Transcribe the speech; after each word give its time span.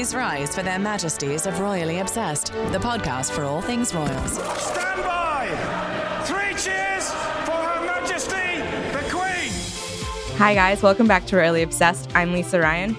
Please 0.00 0.14
rise 0.14 0.54
for 0.54 0.62
their 0.62 0.78
majesties 0.78 1.44
of 1.44 1.60
Royally 1.60 1.98
Obsessed, 1.98 2.54
the 2.72 2.78
podcast 2.78 3.32
for 3.32 3.42
all 3.44 3.60
things 3.60 3.94
royals. 3.94 4.32
Stand 4.32 5.02
by! 5.02 6.22
Three 6.24 6.54
cheers 6.54 7.10
for 7.44 7.52
Her 7.52 7.84
Majesty 7.84 8.62
the 8.92 9.04
Queen! 9.10 9.52
Hi, 10.38 10.54
guys. 10.54 10.82
Welcome 10.82 11.06
back 11.06 11.26
to 11.26 11.36
Royally 11.36 11.60
Obsessed. 11.60 12.08
I'm 12.14 12.32
Lisa 12.32 12.58
Ryan, 12.60 12.96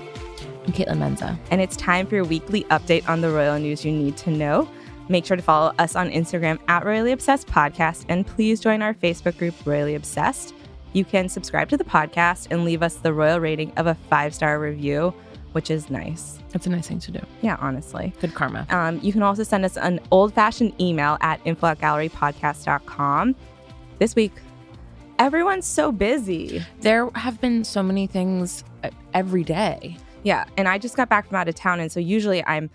I'm 0.67 0.74
Kaitlin 0.74 0.99
Menza. 0.99 1.40
and 1.49 1.60
it's 1.60 1.76
time 1.76 2.06
for 2.06 2.13
your 2.13 2.24
weekly 2.24 2.65
update 2.65 3.10
on 3.10 3.22
the 3.22 3.31
royal 3.31 3.58
news 3.58 3.83
you 3.83 3.92
need 3.92 4.15
to 4.18 4.29
know. 4.29 4.70
Make 5.10 5.26
sure 5.26 5.36
to 5.36 5.42
follow 5.42 5.74
us 5.79 5.96
on 5.96 6.12
Instagram 6.12 6.60
at 6.68 6.86
Royally 6.86 7.13
Obsessed 7.13 7.47
Podcast, 7.47 8.06
and 8.10 8.28
please 8.28 8.60
join 8.60 8.83
our 8.83 8.94
Facebook 8.94 9.40
group, 9.40 9.56
Royally 9.65 9.96
Obsessed. 9.96 10.54
You 10.94 11.04
can 11.04 11.29
subscribe 11.29 11.68
to 11.70 11.78
the 11.78 11.83
podcast 11.83 12.49
and 12.52 12.63
leave 12.63 12.83
us 12.83 12.97
the 12.97 13.12
royal 13.12 13.40
rating 13.40 13.74
of 13.78 13.88
a 13.88 13.96
five 13.96 14.36
star 14.36 14.60
review, 14.60 15.15
which 15.54 15.70
is 15.70 15.90
nice. 15.90 16.39
That's 16.52 16.67
a 16.67 16.70
nice 16.70 16.88
thing 16.88 16.99
to 16.99 17.12
do. 17.12 17.20
Yeah, 17.41 17.57
honestly. 17.59 18.13
Good 18.21 18.34
karma. 18.34 18.66
Um, 18.70 18.99
you 19.02 19.12
can 19.12 19.23
also 19.23 19.44
send 19.44 19.66
us 19.66 19.77
an 19.77 19.99
old 20.12 20.34
fashioned 20.34 20.80
email 20.80 21.17
at 21.21 21.39
info 21.45 21.67
at 21.67 21.80
gallerypodcast.com. 21.80 23.35
This 23.99 24.16
week, 24.16 24.34
everyone's 25.20 25.67
so 25.67 25.91
busy. 25.91 26.63
There 26.81 27.09
have 27.16 27.39
been 27.39 27.63
so 27.63 27.84
many 27.84 28.08
things 28.08 28.63
uh, 28.84 28.89
every 29.13 29.44
day. 29.44 29.98
Yeah. 30.23 30.45
And 30.58 30.67
I 30.67 30.77
just 30.77 30.95
got 30.95 31.09
back 31.09 31.27
from 31.27 31.35
out 31.38 31.48
of 31.48 31.55
town. 31.55 31.80
And 31.80 31.91
so 31.91 31.99
usually 31.99 32.44
I'm, 32.45 32.70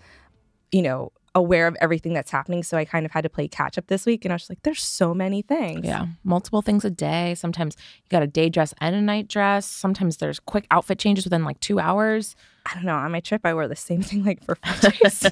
you 0.72 0.82
know, 0.82 1.12
aware 1.36 1.66
of 1.66 1.76
everything 1.80 2.14
that's 2.14 2.30
happening. 2.30 2.62
So 2.62 2.76
I 2.78 2.84
kind 2.84 3.04
of 3.04 3.12
had 3.12 3.20
to 3.22 3.28
play 3.28 3.46
catch 3.46 3.76
up 3.76 3.86
this 3.88 4.06
week. 4.06 4.24
And 4.24 4.32
I 4.32 4.34
was 4.34 4.42
just 4.42 4.50
like, 4.50 4.62
there's 4.62 4.82
so 4.82 5.12
many 5.14 5.42
things. 5.42 5.84
Yeah, 5.84 6.06
multiple 6.24 6.62
things 6.62 6.84
a 6.84 6.90
day. 6.90 7.34
Sometimes 7.34 7.76
you 8.02 8.08
got 8.08 8.22
a 8.22 8.26
day 8.26 8.48
dress 8.48 8.74
and 8.80 8.96
a 8.96 9.02
night 9.02 9.28
dress. 9.28 9.66
Sometimes 9.66 10.16
there's 10.16 10.40
quick 10.40 10.66
outfit 10.70 10.98
changes 10.98 11.24
within 11.24 11.44
like 11.44 11.60
two 11.60 11.78
hours. 11.78 12.34
I 12.68 12.74
don't 12.74 12.84
know. 12.84 12.94
On 12.96 13.10
my 13.12 13.20
trip, 13.20 13.42
I 13.44 13.54
wore 13.54 13.68
the 13.68 13.76
same 13.76 14.02
thing 14.08 14.24
like 14.24 14.42
for 14.44 14.56
five 14.56 14.80
days. 14.80 15.24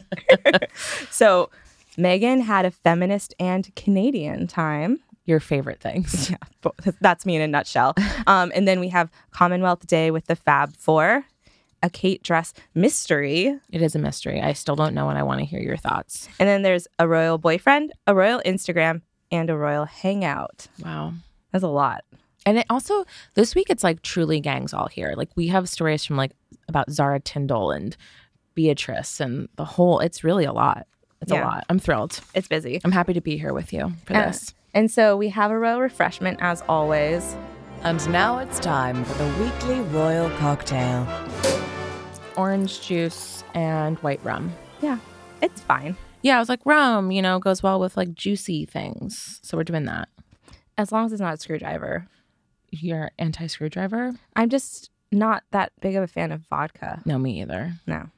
so 1.10 1.50
Meghan 1.98 2.42
had 2.42 2.64
a 2.64 2.70
feminist 2.70 3.34
and 3.38 3.74
Canadian 3.76 4.46
time. 4.46 5.00
Your 5.26 5.40
favorite 5.40 5.80
things. 5.80 6.30
Yeah, 6.64 6.70
that's 7.00 7.26
me 7.26 7.36
in 7.36 7.42
a 7.42 7.46
nutshell. 7.48 7.94
Um, 8.26 8.50
and 8.54 8.66
then 8.68 8.80
we 8.80 8.88
have 8.88 9.10
Commonwealth 9.30 9.86
Day 9.86 10.10
with 10.10 10.26
the 10.26 10.36
Fab 10.36 10.74
Four, 10.76 11.24
a 11.82 11.90
Kate 11.90 12.22
dress 12.22 12.54
mystery, 12.74 13.58
It 13.70 13.82
is 13.82 13.94
a 13.94 13.98
mystery. 13.98 14.40
I 14.40 14.52
still 14.54 14.76
don't 14.76 14.94
know, 14.94 15.08
and 15.10 15.18
I 15.18 15.22
want 15.22 15.40
to 15.40 15.44
hear 15.46 15.60
your 15.60 15.76
thoughts. 15.76 16.28
and 16.38 16.48
then 16.48 16.62
there's 16.62 16.86
a 16.98 17.06
royal 17.08 17.38
boyfriend, 17.38 17.92
a 18.06 18.14
royal 18.14 18.40
Instagram, 18.46 19.02
and 19.30 19.50
a 19.50 19.56
royal 19.56 19.84
hangout. 19.86 20.68
Wow. 20.82 21.12
That's 21.52 21.64
a 21.64 21.68
lot. 21.68 22.04
And 22.46 22.58
it 22.58 22.66
also 22.68 23.04
this 23.34 23.54
week 23.54 23.68
it's 23.70 23.82
like 23.84 24.02
truly 24.02 24.40
gangs 24.40 24.74
all 24.74 24.88
here. 24.88 25.14
Like 25.16 25.30
we 25.36 25.48
have 25.48 25.68
stories 25.68 26.04
from 26.04 26.16
like 26.16 26.32
about 26.68 26.90
Zara 26.90 27.20
Tindall 27.20 27.70
and 27.70 27.96
Beatrice 28.54 29.20
and 29.20 29.48
the 29.56 29.64
whole. 29.64 29.98
It's 30.00 30.22
really 30.24 30.44
a 30.44 30.52
lot. 30.52 30.86
It's 31.20 31.32
Yeah. 31.32 31.42
a 31.42 31.46
lot. 31.46 31.64
I'm 31.68 31.78
thrilled. 31.78 32.20
It's 32.34 32.48
busy. 32.48 32.80
I'm 32.84 32.92
happy 32.92 33.12
to 33.14 33.20
be 33.20 33.36
here 33.38 33.52
with 33.52 33.72
you 33.72 33.92
for 34.04 34.14
Uh, 34.16 34.26
this. 34.26 34.54
And 34.74 34.90
so 34.90 35.16
we 35.16 35.28
have 35.30 35.50
a 35.50 35.58
royal 35.58 35.80
refreshment 35.80 36.38
as 36.40 36.62
always. 36.68 37.36
And 37.82 38.06
now 38.10 38.38
it's 38.38 38.58
time 38.60 39.04
for 39.04 39.14
the 39.22 39.42
weekly 39.42 39.80
royal 39.96 40.30
cocktail. 40.38 41.06
Orange 42.36 42.80
juice 42.80 43.44
and 43.54 43.98
white 43.98 44.20
rum. 44.24 44.52
Yeah, 44.80 44.98
it's 45.40 45.60
fine. 45.60 45.96
Yeah, 46.22 46.36
I 46.36 46.40
was 46.40 46.48
like 46.48 46.60
rum. 46.64 47.10
You 47.12 47.22
know, 47.22 47.38
goes 47.38 47.62
well 47.62 47.78
with 47.78 47.96
like 47.96 48.14
juicy 48.14 48.64
things. 48.64 49.38
So 49.42 49.56
we're 49.56 49.64
doing 49.64 49.84
that. 49.84 50.08
As 50.76 50.90
long 50.90 51.06
as 51.06 51.12
it's 51.12 51.20
not 51.20 51.34
a 51.34 51.36
screwdriver. 51.36 52.06
You're 52.70 53.12
anti 53.18 53.46
screwdriver? 53.46 54.14
I'm 54.34 54.48
just 54.48 54.90
not 55.12 55.44
that 55.52 55.72
big 55.80 55.96
of 55.96 56.02
a 56.02 56.06
fan 56.06 56.32
of 56.32 56.42
vodka. 56.50 57.02
No, 57.04 57.18
me 57.18 57.40
either. 57.42 57.74
No. 57.86 58.08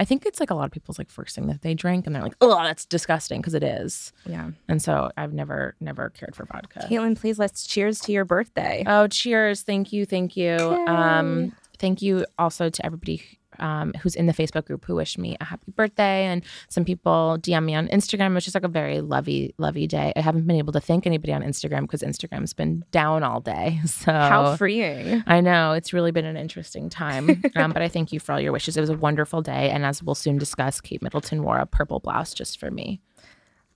I 0.00 0.04
think 0.04 0.24
it's 0.24 0.38
like 0.38 0.50
a 0.50 0.54
lot 0.54 0.64
of 0.66 0.70
people's 0.70 0.96
like 0.96 1.10
first 1.10 1.34
thing 1.34 1.48
that 1.48 1.62
they 1.62 1.74
drink, 1.74 2.06
and 2.06 2.14
they're 2.14 2.22
like, 2.22 2.36
"Oh, 2.40 2.62
that's 2.62 2.84
disgusting," 2.84 3.40
because 3.40 3.54
it 3.54 3.64
is. 3.64 4.12
Yeah. 4.26 4.50
And 4.68 4.80
so 4.80 5.10
I've 5.16 5.32
never, 5.32 5.74
never 5.80 6.10
cared 6.10 6.36
for 6.36 6.44
vodka. 6.46 6.86
Kaitlin, 6.88 7.18
please 7.18 7.38
let's 7.38 7.66
cheers 7.66 7.98
to 8.02 8.12
your 8.12 8.24
birthday. 8.24 8.84
Oh, 8.86 9.08
cheers! 9.08 9.62
Thank 9.62 9.92
you, 9.92 10.06
thank 10.06 10.36
you. 10.36 10.56
Um, 10.86 11.52
thank 11.78 12.00
you 12.00 12.26
also 12.38 12.70
to 12.70 12.86
everybody 12.86 13.40
um, 13.58 13.92
who's 14.02 14.14
in 14.14 14.26
the 14.26 14.32
Facebook 14.32 14.66
group 14.66 14.84
who 14.84 14.94
wished 14.94 15.18
me 15.18 15.36
a 15.40 15.44
happy 15.44 15.72
birthday, 15.74 16.26
and 16.26 16.44
some 16.68 16.84
people 16.84 17.38
DM 17.40 17.64
me 17.64 17.74
on 17.74 17.88
Instagram. 17.88 18.30
It 18.30 18.34
was 18.34 18.44
just 18.44 18.54
like 18.54 18.64
a 18.64 18.68
very 18.68 19.00
lovey, 19.00 19.54
lovey 19.58 19.86
day. 19.86 20.12
I 20.16 20.20
haven't 20.20 20.46
been 20.46 20.56
able 20.56 20.72
to 20.72 20.80
thank 20.80 21.06
anybody 21.06 21.32
on 21.32 21.42
Instagram 21.42 21.82
because 21.82 22.02
Instagram's 22.02 22.52
been 22.52 22.84
down 22.90 23.22
all 23.22 23.40
day. 23.40 23.80
So 23.88 24.12
How 24.12 24.56
freeing. 24.56 25.24
I 25.26 25.40
know 25.40 25.72
it's 25.72 25.92
really 25.92 26.12
been 26.12 26.24
an 26.24 26.36
interesting 26.36 26.88
time, 26.88 27.42
um, 27.56 27.72
but 27.72 27.82
I 27.82 27.88
thank 27.88 28.12
you 28.12 28.20
for 28.20 28.32
all 28.32 28.40
your 28.40 28.52
wishes. 28.52 28.76
It 28.76 28.80
was 28.80 28.90
a 28.90 28.96
wonderful 28.96 29.42
day, 29.42 29.70
and 29.70 29.84
as 29.84 30.02
we'll 30.02 30.14
soon 30.14 30.38
discuss, 30.38 30.80
Kate 30.80 31.02
Middleton 31.02 31.42
wore 31.42 31.58
a 31.58 31.66
purple 31.66 31.98
blouse 31.98 32.32
just 32.32 32.60
for 32.60 32.70
me. 32.70 33.00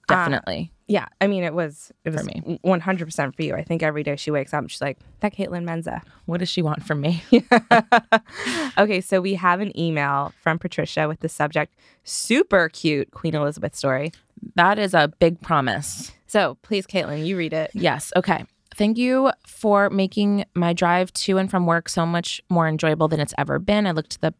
Uh, 0.09 0.15
Definitely. 0.15 0.73
Yeah, 0.89 1.07
I 1.21 1.27
mean 1.27 1.43
it 1.45 1.55
was 1.55 1.91
it 2.05 2.11
was 2.11 2.21
For 2.21 2.27
me. 2.27 2.59
100% 2.65 3.35
for 3.37 3.43
you. 3.43 3.55
I 3.55 3.63
think 3.65 3.83
every 3.83 4.03
day 4.03 4.17
she 4.17 4.31
wakes 4.31 4.53
up 4.53 4.69
she's 4.69 4.81
like, 4.81 4.99
"That 5.21 5.35
Kaitlin 5.35 5.65
Menza." 5.65 6.03
what 6.27 6.39
does 6.41 6.49
she 6.49 6.61
want 6.61 6.83
from 6.83 7.01
me? 7.01 7.23
okay, 8.79 9.01
so 9.01 9.21
we 9.21 9.35
have 9.35 9.61
an 9.61 9.79
email 9.79 10.33
from 10.41 10.59
Patricia 10.59 11.09
with 11.09 11.21
the 11.21 11.29
subject 11.29 11.75
super 12.05 12.69
cute 12.69 13.11
Queen 13.13 13.35
Elizabeth 13.35 13.75
story. 13.75 14.13
that 14.57 14.79
is 14.79 14.93
a 14.95 15.09
big 15.19 15.41
promise. 15.41 16.13
So, 16.27 16.57
please 16.63 16.87
Kaitlin, 16.87 17.25
you 17.27 17.37
read 17.37 17.53
it. 17.53 17.71
Yes. 17.75 18.13
Okay. 18.17 18.45
Thank 18.75 18.97
you 18.97 19.31
for 19.47 19.91
making 19.91 20.47
my 20.55 20.73
drive 20.73 21.13
to 21.13 21.37
and 21.37 21.51
from 21.51 21.67
work 21.67 21.89
so 21.91 22.07
much 22.07 22.41
more 22.49 22.67
enjoyable 22.67 23.07
than 23.07 23.21
it's 23.21 23.35
ever 23.37 23.59
been. 23.59 23.87
I 23.87 23.91
look 23.93 24.09
to 24.09 24.21
the 24.21 24.35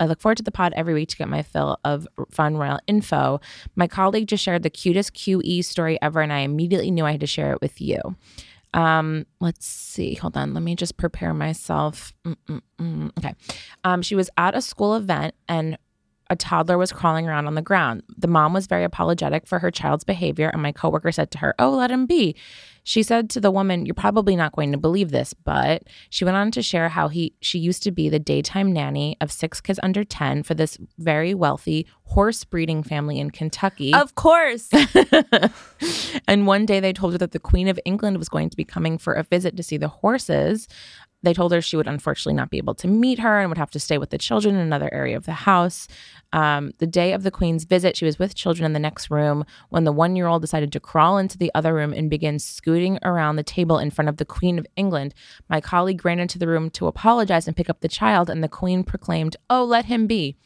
I 0.00 0.06
look 0.06 0.20
forward 0.20 0.38
to 0.38 0.42
the 0.42 0.50
pod 0.50 0.72
every 0.76 0.94
week 0.94 1.08
to 1.10 1.16
get 1.16 1.28
my 1.28 1.42
fill 1.42 1.78
of 1.84 2.06
fun 2.30 2.56
royal 2.56 2.78
info. 2.86 3.40
My 3.76 3.86
colleague 3.86 4.28
just 4.28 4.42
shared 4.42 4.62
the 4.62 4.70
cutest 4.70 5.14
QE 5.14 5.64
story 5.64 5.98
ever, 6.02 6.20
and 6.20 6.32
I 6.32 6.40
immediately 6.40 6.90
knew 6.90 7.04
I 7.04 7.12
had 7.12 7.20
to 7.20 7.26
share 7.26 7.52
it 7.52 7.60
with 7.60 7.80
you. 7.80 8.00
Um, 8.74 9.24
let's 9.40 9.66
see. 9.66 10.14
Hold 10.14 10.36
on. 10.36 10.52
Let 10.52 10.62
me 10.62 10.74
just 10.74 10.96
prepare 10.96 11.32
myself. 11.32 12.12
Mm-mm-mm. 12.24 13.16
Okay. 13.18 13.34
Um, 13.84 14.02
she 14.02 14.16
was 14.16 14.28
at 14.36 14.56
a 14.56 14.60
school 14.60 14.96
event 14.96 15.34
and 15.48 15.78
a 16.30 16.36
toddler 16.36 16.76
was 16.76 16.92
crawling 16.92 17.28
around 17.28 17.46
on 17.46 17.54
the 17.54 17.62
ground. 17.62 18.02
The 18.16 18.26
mom 18.26 18.52
was 18.52 18.66
very 18.66 18.82
apologetic 18.82 19.46
for 19.46 19.58
her 19.60 19.70
child's 19.70 20.04
behavior, 20.04 20.48
and 20.48 20.62
my 20.62 20.72
coworker 20.72 21.12
said 21.12 21.30
to 21.32 21.38
her, 21.38 21.54
Oh, 21.58 21.70
let 21.70 21.90
him 21.90 22.06
be. 22.06 22.34
She 22.84 23.02
said 23.02 23.30
to 23.30 23.40
the 23.40 23.50
woman, 23.50 23.86
You're 23.86 23.94
probably 23.94 24.36
not 24.36 24.52
going 24.52 24.70
to 24.72 24.78
believe 24.78 25.10
this, 25.10 25.32
but 25.34 25.84
she 26.10 26.24
went 26.24 26.36
on 26.36 26.50
to 26.52 26.62
share 26.62 26.90
how 26.90 27.08
he 27.08 27.34
she 27.40 27.58
used 27.58 27.82
to 27.84 27.90
be 27.90 28.08
the 28.08 28.18
daytime 28.18 28.72
nanny 28.72 29.16
of 29.20 29.32
six 29.32 29.60
kids 29.60 29.80
under 29.82 30.04
10 30.04 30.42
for 30.42 30.54
this 30.54 30.78
very 30.98 31.34
wealthy 31.34 31.86
horse 32.04 32.44
breeding 32.44 32.82
family 32.82 33.18
in 33.18 33.30
Kentucky. 33.30 33.94
Of 33.94 34.14
course. 34.14 34.68
and 36.28 36.46
one 36.46 36.66
day 36.66 36.78
they 36.78 36.92
told 36.92 37.12
her 37.12 37.18
that 37.18 37.32
the 37.32 37.38
Queen 37.38 37.68
of 37.68 37.80
England 37.84 38.18
was 38.18 38.28
going 38.28 38.50
to 38.50 38.56
be 38.56 38.64
coming 38.64 38.98
for 38.98 39.14
a 39.14 39.22
visit 39.22 39.56
to 39.56 39.62
see 39.62 39.78
the 39.78 39.88
horses. 39.88 40.68
They 41.24 41.34
told 41.34 41.52
her 41.52 41.62
she 41.62 41.76
would 41.76 41.88
unfortunately 41.88 42.34
not 42.34 42.50
be 42.50 42.58
able 42.58 42.74
to 42.76 42.88
meet 42.88 43.18
her 43.18 43.40
and 43.40 43.50
would 43.50 43.58
have 43.58 43.70
to 43.70 43.80
stay 43.80 43.98
with 43.98 44.10
the 44.10 44.18
children 44.18 44.54
in 44.54 44.60
another 44.60 44.92
area 44.92 45.16
of 45.16 45.26
the 45.26 45.32
house. 45.32 45.88
Um, 46.32 46.72
the 46.78 46.86
day 46.86 47.12
of 47.12 47.22
the 47.22 47.30
Queen's 47.30 47.64
visit, 47.64 47.96
she 47.96 48.04
was 48.04 48.18
with 48.18 48.34
children 48.34 48.66
in 48.66 48.72
the 48.72 48.78
next 48.78 49.10
room 49.10 49.44
when 49.70 49.84
the 49.84 49.92
one 49.92 50.16
year 50.16 50.26
old 50.26 50.42
decided 50.42 50.72
to 50.72 50.80
crawl 50.80 51.16
into 51.16 51.38
the 51.38 51.50
other 51.54 51.72
room 51.72 51.92
and 51.92 52.10
begin 52.10 52.38
scooting 52.38 52.98
around 53.02 53.36
the 53.36 53.42
table 53.42 53.78
in 53.78 53.90
front 53.90 54.08
of 54.08 54.18
the 54.18 54.24
Queen 54.24 54.58
of 54.58 54.66
England. 54.76 55.14
My 55.48 55.60
colleague 55.60 56.04
ran 56.04 56.20
into 56.20 56.38
the 56.38 56.48
room 56.48 56.70
to 56.70 56.86
apologize 56.86 57.46
and 57.46 57.56
pick 57.56 57.70
up 57.70 57.80
the 57.80 57.88
child, 57.88 58.28
and 58.28 58.42
the 58.42 58.48
Queen 58.48 58.84
proclaimed, 58.84 59.36
Oh, 59.48 59.64
let 59.64 59.86
him 59.86 60.06
be. 60.06 60.36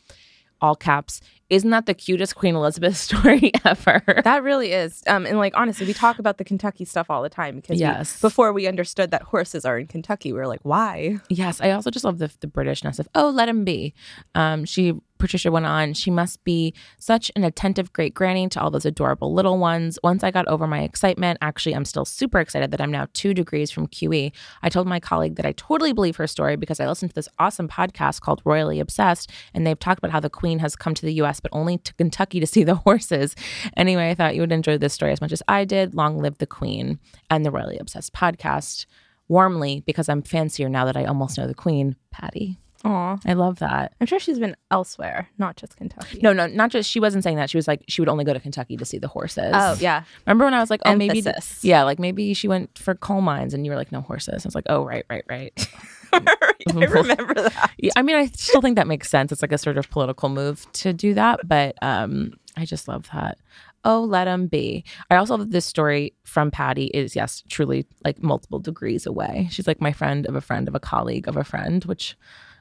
All 0.61 0.77
caps. 0.77 1.21
Isn't 1.51 1.71
that 1.71 1.87
the 1.87 1.95
cutest 1.95 2.35
Queen 2.37 2.55
Elizabeth 2.55 2.97
story 3.09 3.53
ever? 3.65 4.03
That 4.25 4.43
really 4.43 4.73
is. 4.73 5.03
Um, 5.07 5.25
and 5.27 5.39
like 5.39 5.57
honestly, 5.57 5.87
we 5.87 5.95
talk 5.95 6.19
about 6.19 6.37
the 6.39 6.45
Kentucky 6.45 6.85
stuff 6.85 7.09
all 7.11 7.23
the 7.23 7.29
time 7.31 7.57
because 7.57 7.77
we- 7.77 7.81
Yes. 7.81 8.21
before 8.21 8.53
we 8.53 8.67
understood 8.67 9.11
that 9.13 9.23
horses 9.23 9.65
are 9.65 9.79
in 9.79 9.87
Kentucky, 9.87 10.33
we 10.33 10.39
were 10.39 10.47
like, 10.47 10.61
why? 10.63 11.19
Yes, 11.31 11.61
I 11.61 11.71
also 11.71 11.91
just 11.91 12.05
love 12.05 12.19
the 12.19 12.31
the 12.41 12.47
Britishness 12.49 12.99
of 12.99 13.09
oh, 13.15 13.31
let 13.31 13.49
him 13.49 13.65
be. 13.65 13.95
Um, 14.35 14.65
she 14.65 14.95
Patricia 15.19 15.51
went 15.51 15.67
on. 15.67 15.95
She 15.95 16.11
must 16.11 16.43
be 16.45 16.75
such 16.99 17.31
an 17.37 17.45
attentive 17.45 17.93
great 17.93 18.15
granny 18.15 18.49
to 18.49 18.61
all 18.61 18.71
those 18.71 18.87
adorable 18.87 19.35
little 19.35 19.59
ones. 19.59 19.99
Once 20.03 20.23
I 20.25 20.31
got 20.31 20.49
over 20.49 20.67
my 20.67 20.83
excitement, 20.83 21.39
actually, 21.43 21.75
I'm 21.75 21.85
still 21.85 22.05
super 22.05 22.41
excited 22.41 22.71
that 22.71 22.81
I'm 22.81 22.91
now 22.91 23.07
two 23.13 23.35
degrees 23.35 23.71
from 23.71 23.89
QE. 23.89 24.33
I 24.63 24.69
told 24.69 24.87
my 24.87 25.01
colleague 25.01 25.37
that 25.37 25.47
I 25.47 25.53
totally 25.53 25.93
believe 25.93 26.17
her 26.17 26.27
story 26.27 26.57
because 26.57 26.81
I 26.81 26.87
listened 26.87 27.11
to 27.11 27.15
this 27.15 27.29
awesome 27.39 27.69
podcast 27.69 28.21
called 28.21 28.43
Royally 28.45 28.81
Obsessed, 28.81 29.31
and 29.55 29.67
they've 29.67 29.79
talked 29.79 29.99
about 29.99 30.13
how 30.13 30.21
the 30.21 30.31
Queen 30.31 30.59
has 30.61 30.77
come 30.77 30.95
to 30.95 31.05
the 31.05 31.15
U.S. 31.15 31.41
but 31.41 31.51
only 31.53 31.79
to 31.79 31.95
Kentucky 31.95 32.41
to 32.41 32.47
see 32.47 32.65
the 32.65 32.75
horses. 32.89 33.35
Anyway, 33.77 34.11
I 34.11 34.15
thought 34.15 34.35
you 34.35 34.41
would 34.41 34.53
enjoy 34.53 34.79
this 34.79 34.95
story 34.95 35.13
as 35.13 35.21
much 35.21 35.33
as 35.33 35.43
I 35.49 35.65
did. 35.65 35.95
Long 35.95 36.19
live 36.21 36.39
the 36.39 36.47
Queen 36.47 36.99
and 37.31 37.45
the 37.45 37.51
Royally 37.51 37.79
Obsessed 37.79 38.13
podcast. 38.13 38.87
Warmly, 39.29 39.83
because 39.85 40.09
I'm 40.09 40.23
fancier 40.23 40.71
now 40.71 40.87
that 40.87 40.97
I 40.97 41.05
almost 41.05 41.37
know 41.37 41.47
the 41.47 41.55
Queen, 41.55 41.97
Patty. 42.11 42.59
Aw. 42.85 43.17
I 43.27 43.33
love 43.33 43.59
that. 43.59 43.95
I'm 44.01 44.07
sure 44.07 44.21
she's 44.21 44.39
been 44.39 44.57
elsewhere, 44.71 45.29
not 45.39 45.57
just 45.57 45.77
Kentucky. 45.77 46.21
No, 46.23 46.33
no, 46.33 46.47
not 46.47 46.71
just 46.71 46.89
she 46.89 47.01
wasn't 47.01 47.25
saying 47.25 47.37
that. 47.37 47.51
She 47.51 47.57
was 47.59 47.67
like 47.67 47.83
she 47.89 48.01
would 48.01 48.09
only 48.09 48.25
go 48.25 48.33
to 48.33 48.41
Kentucky 48.41 48.77
to 48.77 48.85
see 48.85 48.99
the 48.99 49.09
horses. 49.09 49.51
Oh, 49.53 49.77
yeah. 49.81 50.05
Remember 50.27 50.45
when 50.45 50.55
I 50.55 50.61
was 50.61 50.71
like, 50.71 50.81
oh, 50.85 50.95
maybe, 50.95 51.19
Emphasis. 51.19 51.65
yeah, 51.65 51.83
like 51.83 51.99
maybe 51.99 52.35
she 52.35 52.47
went 52.47 52.79
for 52.79 52.95
coal 52.95 53.21
mines, 53.21 53.55
and 53.55 53.65
you 53.67 53.73
were 53.73 53.77
like, 53.77 53.91
no 53.91 54.01
horses. 54.01 54.45
I 54.45 54.49
was 54.49 54.55
like, 54.55 54.67
oh, 54.69 54.85
right, 54.85 55.05
right, 55.11 55.25
right. 55.29 55.69
I 56.13 56.85
remember 56.85 57.35
that. 57.35 57.71
Yeah, 57.79 57.93
I 57.97 58.03
mean, 58.03 58.17
I 58.17 58.27
still 58.27 58.61
think 58.61 58.77
that 58.77 58.87
makes 58.87 59.11
sense. 59.11 59.33
It's 59.33 59.43
like 59.43 59.53
a 59.53 59.59
sort 59.59 59.79
of 59.79 59.91
political 59.91 60.29
move 60.29 60.67
to 60.75 60.93
do 60.93 61.15
that, 61.15 61.41
but 61.47 61.77
um, 61.83 62.33
I 62.57 62.65
just 62.65 62.89
love 62.89 63.09
that. 63.13 63.39
Oh, 63.85 64.03
let 64.03 64.25
them 64.25 64.47
be. 64.47 64.85
I 65.11 65.17
also 65.17 65.37
love 65.37 65.51
this 65.51 65.65
story 65.67 66.15
from 66.25 66.51
Patty. 66.51 66.87
Is 66.87 67.15
yes, 67.15 67.43
truly 67.49 67.87
like 68.05 68.23
multiple 68.23 68.59
degrees 68.59 69.07
away. 69.07 69.49
She's 69.51 69.67
like 69.67 69.81
my 69.81 69.93
friend 69.93 70.27
of 70.27 70.35
a 70.35 70.41
friend 70.41 70.67
of 70.67 70.75
a 70.75 70.81
colleague 70.81 71.29
of 71.29 71.37
a 71.37 71.45
friend, 71.45 71.85
which 71.85 72.17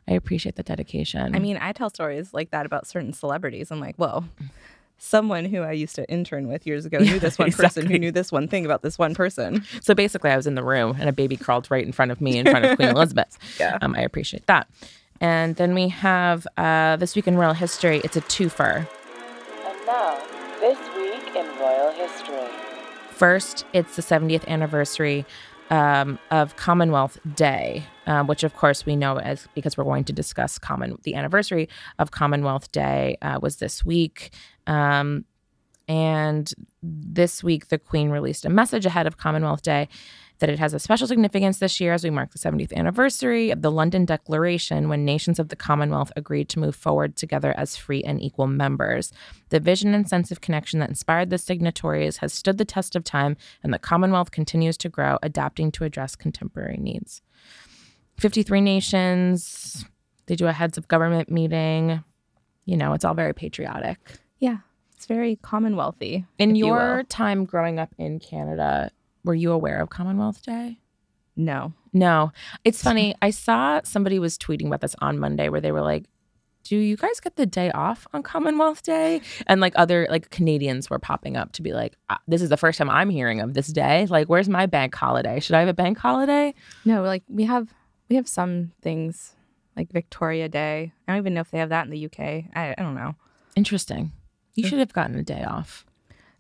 I 0.08 0.14
appreciate 0.14 0.56
the 0.56 0.64
dedication. 0.64 1.36
I 1.36 1.40
mean, 1.40 1.58
I 1.58 1.72
tell 1.74 1.90
stories 1.90 2.34
like 2.34 2.52
that 2.52 2.66
about 2.66 2.88
certain 2.88 3.14
celebrities. 3.14 3.72
I'm 3.72 3.80
like, 3.80 3.96
well, 3.98 4.26
someone 4.98 5.46
who 5.46 5.62
I 5.62 5.74
used 5.74 5.96
to 5.96 6.10
intern 6.10 6.48
with 6.48 6.66
years 6.66 6.86
ago 6.86 7.00
knew 7.00 7.20
this 7.28 7.38
one 7.38 7.52
person 7.52 7.86
who 7.88 8.00
knew 8.00 8.12
this 8.12 8.32
one 8.32 8.48
thing 8.48 8.66
about 8.66 8.82
this 8.82 8.98
one 8.98 9.14
person. 9.16 9.64
so 9.82 9.94
basically, 9.94 10.32
I 10.32 10.36
was 10.38 10.48
in 10.48 10.56
the 10.56 10.64
room 10.64 10.96
and 11.00 11.10
a 11.10 11.14
baby 11.14 11.36
crawled 11.38 11.70
right 11.70 11.86
in 11.86 11.92
front 11.92 12.12
of 12.12 12.22
me 12.22 12.38
in 12.38 12.46
front 12.46 12.66
of 12.66 12.78
Queen 12.78 12.90
Elizabeth. 12.96 13.38
Yeah. 13.60 13.78
um, 13.82 13.96
I 13.96 14.02
appreciate 14.02 14.46
that. 14.48 14.68
And 15.20 15.56
then 15.56 15.74
we 15.74 15.90
have 15.90 16.48
uh, 16.58 16.96
this 16.98 17.16
week 17.16 17.28
in 17.28 17.36
royal 17.38 17.54
history. 17.54 18.02
It's 18.04 18.16
a 18.16 18.22
twofer. 18.22 18.88
And 19.66 19.86
now, 19.86 20.22
this 20.60 20.78
week 20.96 21.36
in 21.36 21.46
royal 21.60 21.92
history. 21.92 22.48
First, 23.12 23.66
it's 23.74 23.96
the 23.96 24.04
70th 24.04 24.48
anniversary 24.48 25.26
um, 25.70 26.20
of 26.32 26.56
Commonwealth 26.56 27.20
Day, 27.36 27.84
um, 28.06 28.28
which 28.28 28.44
of 28.44 28.56
course 28.56 28.86
we 28.86 28.96
know 28.96 29.20
as 29.20 29.48
because 29.54 29.78
we're 29.78 29.84
going 29.84 30.04
to 30.06 30.14
discuss 30.14 30.58
common 30.58 30.98
the 31.04 31.16
anniversary 31.16 31.70
of 32.00 32.12
Commonwealth 32.12 32.72
Day 32.72 33.18
uh, 33.22 33.40
was 33.42 33.58
this 33.58 33.86
week. 33.86 34.32
Um, 34.66 35.26
and 35.88 36.54
this 36.84 37.44
week, 37.44 37.70
the 37.70 37.78
Queen 37.78 38.10
released 38.10 38.44
a 38.44 38.50
message 38.50 38.86
ahead 38.86 39.08
of 39.08 39.18
Commonwealth 39.18 39.62
Day 39.62 39.88
that 40.40 40.50
it 40.50 40.60
has 40.60 40.74
a 40.74 40.80
special 40.80 41.08
significance 41.08 41.60
this 41.60 41.80
year 41.80 41.94
as 41.94 42.04
we 42.04 42.10
mark 42.10 42.32
the 42.32 42.40
70th 42.40 42.74
anniversary 42.74 43.50
of 43.50 43.62
the 43.62 43.72
London 43.72 44.06
Declaration 44.06 44.88
when 44.88 45.04
nations 45.04 45.40
of 45.40 45.50
the 45.50 45.56
Commonwealth 45.56 46.12
agreed 46.16 46.50
to 46.50 46.60
move 46.60 46.76
forward 46.76 47.16
together 47.16 47.54
as 47.58 47.76
free 47.76 48.04
and 48.04 48.22
equal 48.22 48.48
members. 48.48 49.12
The 49.50 49.60
vision 49.60 49.94
and 49.94 50.08
sense 50.08 50.32
of 50.32 50.42
connection 50.42 50.80
that 50.80 50.90
inspired 50.90 51.30
the 51.30 51.38
signatories 51.38 52.18
has 52.18 52.34
stood 52.34 52.58
the 52.58 52.66
test 52.66 52.96
of 52.96 53.04
time, 53.04 53.38
and 53.64 53.74
the 53.74 53.80
Commonwealth 53.80 54.32
continues 54.32 54.78
to 54.78 54.90
grow, 54.90 55.18
adapting 55.24 55.72
to 55.74 55.84
address 55.84 56.16
contemporary 56.16 56.78
needs. 56.78 57.22
53 58.18 58.62
nations, 58.62 59.86
they 60.28 60.36
do 60.36 60.48
a 60.48 60.54
heads 60.54 60.78
of 60.78 60.88
government 60.88 61.32
meeting. 61.32 62.04
You 62.66 62.78
know, 62.78 62.94
it's 62.94 63.06
all 63.06 63.14
very 63.14 63.34
patriotic. 63.34 63.98
Yeah, 64.40 64.58
it's 64.96 65.06
very 65.06 65.38
Commonwealthy. 65.38 66.26
In 66.38 66.52
if 66.52 66.58
you 66.58 66.68
your 66.68 67.04
time 67.04 67.46
growing 67.46 67.80
up 67.80 67.94
in 67.98 68.20
Canada, 68.20 68.92
were 69.28 69.36
you 69.36 69.52
aware 69.52 69.80
of 69.82 69.90
Commonwealth 69.90 70.42
Day? 70.42 70.80
no, 71.36 71.74
No. 71.94 72.32
It's 72.64 72.82
funny. 72.82 73.14
I 73.22 73.30
saw 73.30 73.82
somebody 73.84 74.18
was 74.18 74.38
tweeting 74.40 74.66
about 74.68 74.82
this 74.82 74.96
on 75.00 75.20
Monday 75.20 75.50
where 75.50 75.62
they 75.62 75.72
were 75.72 75.82
like, 75.84 76.06
do 76.64 76.76
you 76.76 76.98
guys 76.98 77.20
get 77.20 77.36
the 77.36 77.46
day 77.46 77.72
off 77.72 78.08
on 78.14 78.24
Commonwealth 78.24 78.82
Day? 78.84 79.22
And 79.46 79.62
like 79.62 79.74
other 79.76 80.08
like 80.10 80.30
Canadians 80.32 80.90
were 80.90 81.00
popping 81.00 81.38
up 81.38 81.52
to 81.54 81.62
be 81.62 81.72
like, 81.74 81.96
"Ah, 82.10 82.20
this 82.28 82.42
is 82.42 82.50
the 82.50 82.58
first 82.58 82.78
time 82.78 82.90
I'm 82.90 83.10
hearing 83.10 83.40
of 83.40 83.54
this 83.54 83.68
day. 83.68 84.06
Like, 84.08 84.28
where's 84.28 84.50
my 84.50 84.66
bank 84.66 84.94
holiday? 84.96 85.40
Should 85.40 85.56
I 85.56 85.60
have 85.62 85.70
a 85.70 85.74
bank 85.74 85.98
holiday? 85.98 86.54
no, 86.84 87.04
like 87.04 87.24
we 87.30 87.44
have 87.46 87.74
we 88.10 88.16
have 88.18 88.28
some 88.28 88.72
things 88.82 89.36
like 89.78 89.92
Victoria 89.94 90.50
Day. 90.50 90.92
I 91.08 91.12
don't 91.14 91.20
even 91.22 91.36
know 91.36 91.42
if 91.42 91.52
they 91.52 91.60
have 91.60 91.70
that 91.70 91.86
in 91.86 91.92
the 91.92 92.06
UK. 92.06 92.20
I, 92.56 92.74
I 92.78 92.82
don't 92.82 92.96
know. 92.96 93.16
Interesting. 93.56 94.12
You 94.56 94.68
should 94.68 94.80
have 94.80 94.92
gotten 94.92 95.16
a 95.18 95.24
day 95.24 95.44
off. 95.44 95.86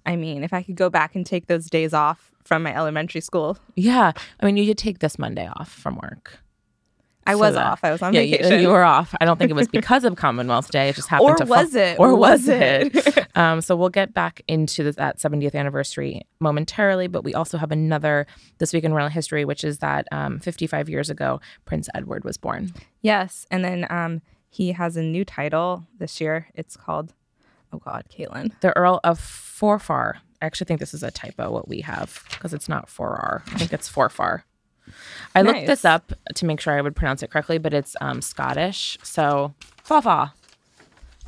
I 0.05 0.15
mean, 0.15 0.43
if 0.43 0.51
I 0.53 0.63
could 0.63 0.75
go 0.75 0.89
back 0.89 1.15
and 1.15 1.25
take 1.25 1.45
those 1.47 1.69
days 1.69 1.93
off 1.93 2.31
from 2.47 2.63
my 2.63 2.73
elementary 2.75 3.21
school, 3.21 3.57
Yeah. 3.75 4.11
I 4.39 4.45
mean, 4.45 4.57
you 4.57 4.65
did 4.65 4.77
take 4.77 4.99
this 4.99 5.19
Monday 5.19 5.47
off 5.57 5.69
from 5.71 5.95
work. 6.01 6.39
I 7.25 7.33
So 7.33 7.39
was 7.39 7.55
that- 7.55 7.65
off. 7.67 7.79
I 7.83 7.91
was 7.91 8.01
on 8.01 8.13
yeah, 8.13 8.21
you- 8.21 8.37
vacation. 8.37 8.61
You, 8.61 8.69
were 8.69 8.85
off. 8.85 9.13
I 9.19 9.25
don't 9.25 9.37
think 9.37 9.51
it 9.51 9.53
was 9.53 9.67
because 9.79 10.05
of 10.05 10.15
Commonwealth 10.15 10.71
Day. 10.71 10.87
It 10.87 10.95
just 10.95 11.09
happened 11.09 11.31
or 11.31 11.35
to 11.35 11.45
fall- 11.45 11.57
was 11.57 11.75
it? 11.75 11.99
Or 11.99 12.15
was 12.15 12.39
was 12.43 12.47
it? 12.47 13.27
um, 13.37 13.59
so 13.59 13.75
we'll 13.75 13.89
get 13.89 14.13
back 14.13 14.41
into 14.47 14.89
that 14.93 15.17
70th 15.19 15.53
anniversary 15.53 16.21
momentarily, 16.39 17.07
but 17.07 17.25
we 17.25 17.33
also 17.33 17.57
have 17.57 17.71
another 17.73 18.25
this 18.59 18.71
week 18.71 18.85
in 18.85 18.93
royal 18.93 19.09
history, 19.09 19.43
which 19.43 19.65
is 19.65 19.79
that 19.79 20.07
um, 20.13 20.39
55 20.39 20.87
years 20.87 21.09
ago, 21.09 21.41
Prince 21.65 21.89
Edward 21.93 22.23
was 22.23 22.37
born. 22.37 22.71
yes, 23.01 23.45
and 23.51 23.61
then 23.65 23.85
um, 23.89 24.21
he 24.49 24.71
has 24.71 24.95
a 24.95 25.03
new 25.03 25.25
title 25.25 25.85
this 25.99 26.21
year. 26.21 26.47
It's 26.55 26.77
called, 26.77 27.13
oh 27.73 27.79
God, 27.79 28.05
Kaitlin. 28.09 28.53
The 28.61 28.71
Earl 28.77 29.01
of 29.03 29.19
Forfar. 29.19 30.19
I 30.41 30.45
actually 30.45 30.65
think 30.65 30.79
this 30.79 30.93
is 30.93 31.03
a 31.03 31.11
typo, 31.11 31.51
what 31.51 31.67
we 31.67 31.81
have, 31.81 32.23
because 32.29 32.53
it's 32.53 32.69
not 32.69 32.87
Forar. 32.87 33.41
I 33.53 33.57
think 33.57 33.73
it's 33.73 33.89
Forfar. 33.89 34.43
I 35.35 35.41
looked 35.41 35.65
this 35.65 35.83
up 35.83 36.13
to 36.35 36.45
make 36.45 36.59
sure 36.59 36.77
I 36.77 36.81
would 36.81 36.95
pronounce 36.95 37.23
it 37.23 37.31
correctly, 37.31 37.57
but 37.57 37.73
it's 37.73 37.95
um, 38.01 38.21
Scottish. 38.21 38.97
So, 39.03 39.53
fa 39.83 40.01
fa. 40.01 40.33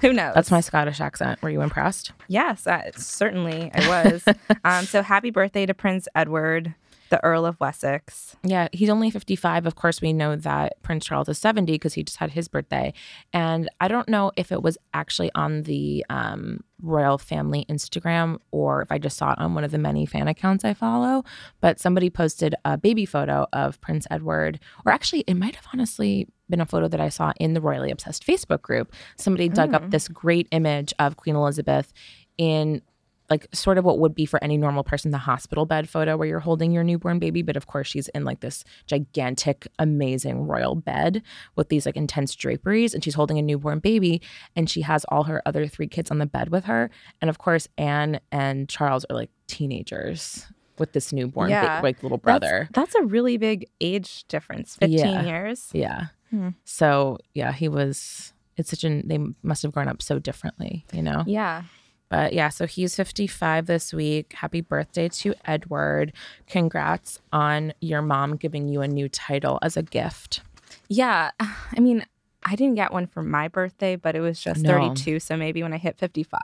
Who 0.01 0.13
knows? 0.13 0.33
That's 0.33 0.51
my 0.51 0.61
Scottish 0.61 1.01
accent. 1.01 1.41
Were 1.41 1.49
you 1.49 1.61
impressed? 1.61 2.13
Yes, 2.27 2.65
uh, 2.65 2.91
certainly 2.95 3.69
I 3.73 4.05
was. 4.05 4.23
um, 4.63 4.85
so 4.85 5.01
happy 5.01 5.29
birthday 5.29 5.65
to 5.65 5.73
Prince 5.73 6.07
Edward, 6.15 6.73
the 7.09 7.23
Earl 7.23 7.45
of 7.45 7.59
Wessex. 7.59 8.35
Yeah, 8.43 8.67
he's 8.71 8.89
only 8.89 9.09
55. 9.09 9.65
Of 9.65 9.75
course, 9.75 10.01
we 10.01 10.13
know 10.13 10.35
that 10.35 10.81
Prince 10.81 11.05
Charles 11.05 11.29
is 11.29 11.37
70 11.37 11.73
because 11.73 11.93
he 11.93 12.03
just 12.03 12.17
had 12.17 12.31
his 12.31 12.47
birthday. 12.47 12.93
And 13.33 13.69
I 13.79 13.87
don't 13.87 14.07
know 14.09 14.31
if 14.35 14.51
it 14.51 14.61
was 14.61 14.77
actually 14.93 15.31
on 15.35 15.63
the 15.63 16.05
um, 16.09 16.63
royal 16.81 17.17
family 17.17 17.65
Instagram 17.69 18.37
or 18.51 18.81
if 18.81 18.91
I 18.91 18.97
just 18.97 19.17
saw 19.17 19.33
it 19.33 19.39
on 19.39 19.53
one 19.55 19.63
of 19.63 19.71
the 19.71 19.77
many 19.77 20.05
fan 20.05 20.27
accounts 20.27 20.63
I 20.63 20.73
follow, 20.73 21.23
but 21.61 21.79
somebody 21.79 22.09
posted 22.09 22.55
a 22.65 22.77
baby 22.77 23.05
photo 23.05 23.47
of 23.53 23.81
Prince 23.81 24.07
Edward, 24.09 24.59
or 24.85 24.91
actually, 24.91 25.21
it 25.21 25.35
might 25.35 25.55
have 25.55 25.67
honestly 25.73 26.27
been 26.49 26.61
a 26.61 26.65
photo 26.65 26.87
that 26.87 26.99
I 26.99 27.09
saw 27.09 27.31
in 27.39 27.53
the 27.53 27.61
Royally 27.61 27.91
Obsessed 27.91 28.25
Facebook 28.25 28.61
group. 28.61 28.91
Somebody 29.17 29.49
dug 29.49 29.73
up 29.73 29.91
this 29.91 30.07
great 30.07 30.47
image 30.51 30.93
of 30.99 31.17
Queen 31.17 31.35
Elizabeth 31.35 31.93
in 32.37 32.81
like 33.29 33.47
sort 33.53 33.77
of 33.77 33.85
what 33.85 33.99
would 33.99 34.15
be 34.15 34.25
for 34.25 34.43
any 34.43 34.57
normal 34.57 34.83
person 34.83 35.11
the 35.11 35.17
hospital 35.19 35.65
bed 35.65 35.87
photo 35.87 36.17
where 36.17 36.27
you're 36.27 36.39
holding 36.39 36.71
your 36.71 36.83
newborn 36.83 37.19
baby 37.19 37.41
but 37.41 37.55
of 37.55 37.67
course 37.67 37.87
she's 37.87 38.07
in 38.09 38.23
like 38.23 38.39
this 38.39 38.63
gigantic 38.87 39.67
amazing 39.77 40.47
royal 40.47 40.75
bed 40.75 41.21
with 41.55 41.69
these 41.69 41.85
like 41.85 41.95
intense 41.95 42.35
draperies 42.35 42.93
and 42.93 43.03
she's 43.03 43.13
holding 43.15 43.37
a 43.37 43.41
newborn 43.41 43.79
baby 43.79 44.21
and 44.55 44.69
she 44.69 44.81
has 44.81 45.05
all 45.05 45.23
her 45.23 45.41
other 45.45 45.67
three 45.67 45.87
kids 45.87 46.09
on 46.11 46.17
the 46.17 46.25
bed 46.25 46.49
with 46.49 46.65
her 46.65 46.89
and 47.21 47.29
of 47.29 47.37
course 47.37 47.67
Anne 47.77 48.19
and 48.31 48.67
Charles 48.67 49.05
are 49.09 49.15
like 49.15 49.29
teenagers 49.47 50.47
with 50.77 50.93
this 50.93 51.11
newborn 51.13 51.49
ba- 51.49 51.79
like 51.83 52.01
little 52.03 52.17
That's- 52.17 52.39
brother 52.39 52.69
That's, 52.73 52.95
a 52.95 53.03
really 53.03 53.37
big 53.37 53.67
age 53.81 54.23
difference. 54.27 54.75
15 54.77 54.97
Yeah. 54.97 55.25
years. 55.25 55.69
yeah 55.73 56.07
Hmm. 56.31 56.49
so 56.63 57.17
yeah 57.33 57.51
he 57.51 57.67
was 57.67 58.33
it's 58.55 58.69
such 58.69 58.83
an 58.83 59.01
they 59.07 59.17
must 59.41 59.63
have 59.63 59.71
grown 59.71 59.87
up 59.87 60.01
so 60.01 60.19
differently 60.19 60.85
you 60.93 61.01
know 61.01 61.23
Yeah. 61.25 61.63
But 62.09 62.33
yeah, 62.33 62.49
so 62.49 62.65
he's 62.65 62.95
55 62.95 63.67
this 63.67 63.93
week. 63.93 64.33
Happy 64.33 64.61
birthday 64.61 65.09
to 65.09 65.35
Edward. 65.45 66.11
Congrats 66.47 67.21
on 67.31 67.73
your 67.81 68.01
mom 68.01 68.35
giving 68.35 68.67
you 68.67 68.81
a 68.81 68.87
new 68.87 69.07
title 69.07 69.59
as 69.61 69.77
a 69.77 69.83
gift. 69.83 70.41
Yeah. 70.87 71.31
I 71.39 71.79
mean, 71.79 72.05
I 72.43 72.55
didn't 72.55 72.75
get 72.75 72.91
one 72.91 73.05
for 73.05 73.21
my 73.21 73.47
birthday, 73.47 73.95
but 73.95 74.15
it 74.15 74.21
was 74.21 74.39
just 74.41 74.61
No. 74.61 74.71
32. 74.71 75.19
So 75.19 75.37
maybe 75.37 75.61
when 75.61 75.73
I 75.73 75.77
hit 75.77 75.97
55. 75.97 76.39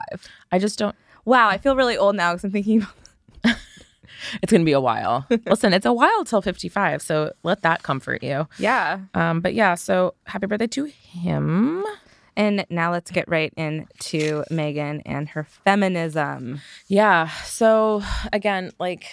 I 0.52 0.58
just 0.58 0.78
don't, 0.78 0.94
Wow. 1.24 1.48
I 1.48 1.58
feel 1.58 1.74
really 1.74 1.96
old 1.98 2.14
now 2.14 2.32
because 2.32 2.44
I'm 2.44 2.52
thinking, 2.52 2.86
it's 3.44 4.50
going 4.52 4.60
to 4.60 4.64
be 4.64 4.72
a 4.72 4.80
while. 4.80 5.26
Listen, 5.46 5.72
it's 5.72 5.86
a 5.86 5.92
while 5.92 6.24
till 6.24 6.42
55. 6.42 7.02
So 7.02 7.32
let 7.42 7.62
that 7.62 7.82
comfort 7.82 8.22
you. 8.22 8.46
yeah. 8.58 9.00
Um, 9.14 9.40
but 9.40 9.54
yeah, 9.54 9.74
so 9.74 10.14
happy 10.26 10.46
birthday 10.46 10.68
to 10.68 10.84
him. 10.84 11.84
And 12.36 12.66
now 12.68 12.92
let's 12.92 13.10
get 13.10 13.28
right 13.28 13.52
into 13.56 14.44
Meghan 14.50 15.02
and 15.06 15.28
her 15.30 15.44
feminism. 15.44 16.60
Yeah. 16.86 17.28
So 17.44 18.02
again, 18.32 18.72
like 18.78 19.06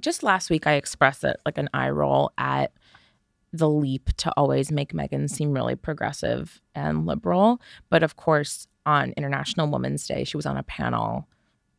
just 0.00 0.22
last 0.22 0.50
week, 0.50 0.66
I 0.66 0.74
expressed 0.74 1.24
it 1.24 1.40
like 1.46 1.58
an 1.58 1.70
eye 1.72 1.90
roll 1.90 2.30
at 2.36 2.72
the 3.52 3.68
leap 3.68 4.10
to 4.18 4.30
always 4.36 4.70
make 4.70 4.92
Meghan 4.92 5.30
seem 5.30 5.52
really 5.52 5.76
progressive 5.76 6.60
and 6.74 7.06
liberal. 7.06 7.60
But 7.88 8.02
of 8.02 8.16
course, 8.16 8.68
on 8.84 9.14
International 9.16 9.68
Women's 9.68 10.06
Day, 10.06 10.24
she 10.24 10.36
was 10.36 10.46
on 10.46 10.56
a 10.56 10.62
panel 10.62 11.26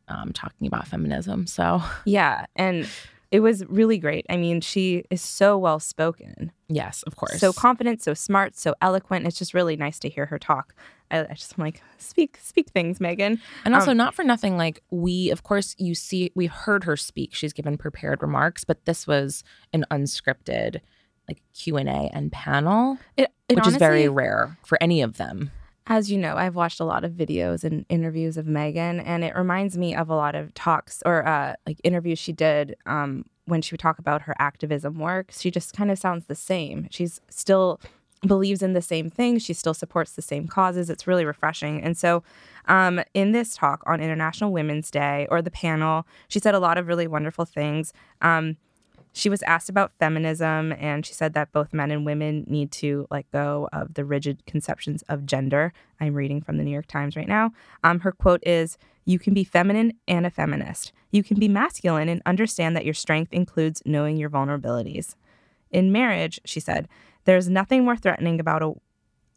um, 0.08 0.32
talking 0.32 0.66
about 0.66 0.88
feminism. 0.88 1.46
So 1.46 1.82
Yeah. 2.04 2.46
And 2.56 2.88
it 3.30 3.40
was 3.40 3.64
really 3.66 3.98
great. 3.98 4.24
I 4.30 4.36
mean, 4.36 4.60
she 4.60 5.04
is 5.10 5.20
so 5.20 5.58
well 5.58 5.78
spoken, 5.80 6.52
yes, 6.68 7.02
of 7.04 7.16
course. 7.16 7.38
so 7.38 7.52
confident, 7.52 8.02
so 8.02 8.14
smart, 8.14 8.56
so 8.56 8.74
eloquent. 8.80 9.26
It's 9.26 9.38
just 9.38 9.54
really 9.54 9.76
nice 9.76 9.98
to 10.00 10.08
hear 10.08 10.26
her 10.26 10.38
talk. 10.38 10.74
I, 11.10 11.20
I 11.20 11.34
just 11.34 11.58
am 11.58 11.64
like, 11.64 11.82
speak, 11.98 12.38
speak 12.42 12.70
things, 12.70 12.98
Meghan. 12.98 13.38
And 13.64 13.74
also, 13.74 13.90
Um, 13.90 13.96
not 13.96 14.14
for 14.14 14.24
nothing, 14.24 14.56
like 14.56 14.82
we, 14.90 15.30
of 15.30 15.42
course, 15.42 15.74
you 15.78 15.94
see, 15.94 16.32
we 16.34 16.46
heard 16.46 16.84
her 16.84 16.96
speak. 16.96 17.34
She's 17.34 17.52
given 17.52 17.76
prepared 17.76 18.22
remarks, 18.22 18.64
but 18.64 18.84
this 18.84 19.06
was 19.06 19.44
an 19.72 19.84
unscripted, 19.90 20.80
like 21.28 21.42
Q 21.54 21.76
and 21.76 21.88
A 21.88 22.10
and 22.14 22.32
panel, 22.32 22.98
It, 23.16 23.30
it 23.48 23.56
which 23.56 23.66
is 23.66 23.76
very 23.76 24.08
rare 24.08 24.58
for 24.64 24.78
any 24.82 25.02
of 25.02 25.18
them. 25.18 25.50
As 25.90 26.10
you 26.10 26.18
know, 26.18 26.36
I've 26.36 26.54
watched 26.54 26.80
a 26.80 26.84
lot 26.84 27.02
of 27.02 27.12
videos 27.12 27.64
and 27.64 27.86
interviews 27.88 28.36
of 28.36 28.44
Meghan, 28.44 29.02
and 29.04 29.24
it 29.24 29.34
reminds 29.34 29.78
me 29.78 29.94
of 29.94 30.10
a 30.10 30.14
lot 30.14 30.34
of 30.34 30.52
talks 30.52 31.02
or 31.06 31.26
uh, 31.26 31.54
like 31.66 31.80
interviews 31.82 32.18
she 32.18 32.32
did 32.32 32.76
um, 32.84 33.24
when 33.48 33.62
she 33.62 33.72
would 33.72 33.80
talk 33.80 33.98
about 33.98 34.22
her 34.22 34.34
activism 34.38 34.98
work, 34.98 35.30
she 35.32 35.50
just 35.50 35.72
kind 35.72 35.90
of 35.90 35.98
sounds 35.98 36.26
the 36.26 36.34
same. 36.34 36.86
She's 36.90 37.20
still 37.30 37.80
believes 38.26 38.62
in 38.62 38.72
the 38.72 38.82
same 38.82 39.08
things. 39.08 39.42
She 39.42 39.54
still 39.54 39.74
supports 39.74 40.12
the 40.12 40.22
same 40.22 40.46
causes. 40.46 40.90
It's 40.90 41.06
really 41.06 41.24
refreshing. 41.24 41.82
And 41.82 41.96
so, 41.96 42.22
um, 42.66 43.00
in 43.14 43.32
this 43.32 43.56
talk 43.56 43.82
on 43.86 44.00
International 44.00 44.52
Women's 44.52 44.90
Day 44.90 45.26
or 45.30 45.40
the 45.40 45.50
panel, 45.50 46.06
she 46.28 46.38
said 46.38 46.54
a 46.54 46.58
lot 46.58 46.76
of 46.76 46.86
really 46.86 47.06
wonderful 47.06 47.44
things. 47.44 47.92
Um, 48.20 48.56
she 49.12 49.28
was 49.28 49.42
asked 49.42 49.68
about 49.68 49.92
feminism, 49.98 50.72
and 50.78 51.04
she 51.04 51.14
said 51.14 51.34
that 51.34 51.52
both 51.52 51.72
men 51.72 51.90
and 51.90 52.06
women 52.06 52.44
need 52.46 52.70
to 52.72 53.06
let 53.10 53.30
go 53.30 53.68
of 53.72 53.94
the 53.94 54.04
rigid 54.04 54.44
conceptions 54.46 55.02
of 55.08 55.26
gender. 55.26 55.72
I'm 56.00 56.14
reading 56.14 56.40
from 56.40 56.56
the 56.56 56.64
New 56.64 56.70
York 56.70 56.86
Times 56.86 57.16
right 57.16 57.28
now. 57.28 57.52
Um, 57.82 58.00
her 58.00 58.12
quote 58.12 58.42
is 58.46 58.78
You 59.04 59.18
can 59.18 59.34
be 59.34 59.44
feminine 59.44 59.94
and 60.06 60.26
a 60.26 60.30
feminist. 60.30 60.92
You 61.10 61.22
can 61.22 61.38
be 61.38 61.48
masculine 61.48 62.08
and 62.08 62.22
understand 62.26 62.76
that 62.76 62.84
your 62.84 62.94
strength 62.94 63.32
includes 63.32 63.82
knowing 63.84 64.16
your 64.16 64.30
vulnerabilities. 64.30 65.14
In 65.70 65.92
marriage, 65.92 66.40
she 66.44 66.60
said, 66.60 66.88
there's 67.28 67.48
nothing 67.48 67.84
more 67.84 67.96
threatening 67.96 68.40
about 68.40 68.62
a 68.62 68.72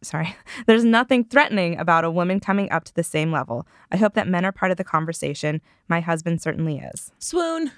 sorry, 0.00 0.34
there's 0.66 0.82
nothing 0.82 1.24
threatening 1.24 1.78
about 1.78 2.04
a 2.04 2.10
woman 2.10 2.40
coming 2.40 2.70
up 2.72 2.84
to 2.84 2.94
the 2.94 3.02
same 3.02 3.30
level. 3.30 3.66
I 3.90 3.98
hope 3.98 4.14
that 4.14 4.26
men 4.26 4.46
are 4.46 4.50
part 4.50 4.70
of 4.70 4.78
the 4.78 4.84
conversation. 4.84 5.60
My 5.88 6.00
husband 6.00 6.40
certainly 6.40 6.78
is. 6.78 7.12
Swoon. 7.18 7.70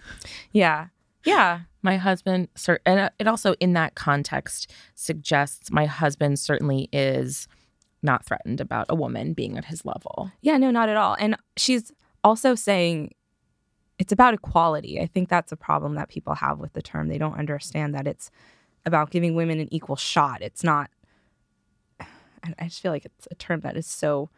Yeah. 0.53 0.87
Yeah. 1.25 1.61
My 1.83 1.97
husband, 1.97 2.49
cer- 2.55 2.81
and 2.87 3.01
uh, 3.01 3.11
it 3.19 3.27
also 3.27 3.55
in 3.61 3.73
that 3.75 3.95
context 3.95 4.73
suggests 4.95 5.71
my 5.71 5.87
husband 5.87 6.39
certainly 6.39 6.89
is 6.93 7.47
not 8.03 8.25
threatened 8.25 8.61
about 8.61 8.87
a 8.89 8.95
woman 8.95 9.33
being 9.33 9.57
at 9.57 9.67
his 9.67 9.85
level. 9.85 10.31
Yeah, 10.43 10.57
no, 10.59 10.71
not 10.71 10.89
at 10.89 10.97
all. 10.97 11.17
And 11.19 11.37
she's 11.57 11.93
also 12.23 12.55
saying 12.55 13.15
it's 13.99 14.13
about 14.13 14.35
equality. 14.35 15.01
I 15.01 15.07
think 15.07 15.29
that's 15.29 15.53
a 15.53 15.57
problem 15.57 15.95
that 15.95 16.09
people 16.09 16.35
have 16.35 16.59
with 16.59 16.73
the 16.73 16.83
term. 16.83 17.09
They 17.09 17.19
don't 17.19 17.39
understand 17.39 17.95
that 17.95 18.07
it's 18.07 18.31
about 18.85 19.11
giving 19.11 19.35
women 19.35 19.61
an 19.61 19.73
equal 19.73 19.97
shot. 19.97 20.43
It's 20.43 20.65
not. 20.65 20.91
I 22.01 22.65
just 22.65 22.83
feel 22.83 22.93
like 22.93 23.05
it's 23.05 23.29
a 23.31 23.35
term 23.35 23.61
that 23.61 23.77
is 23.77 23.87
so. 23.87 24.31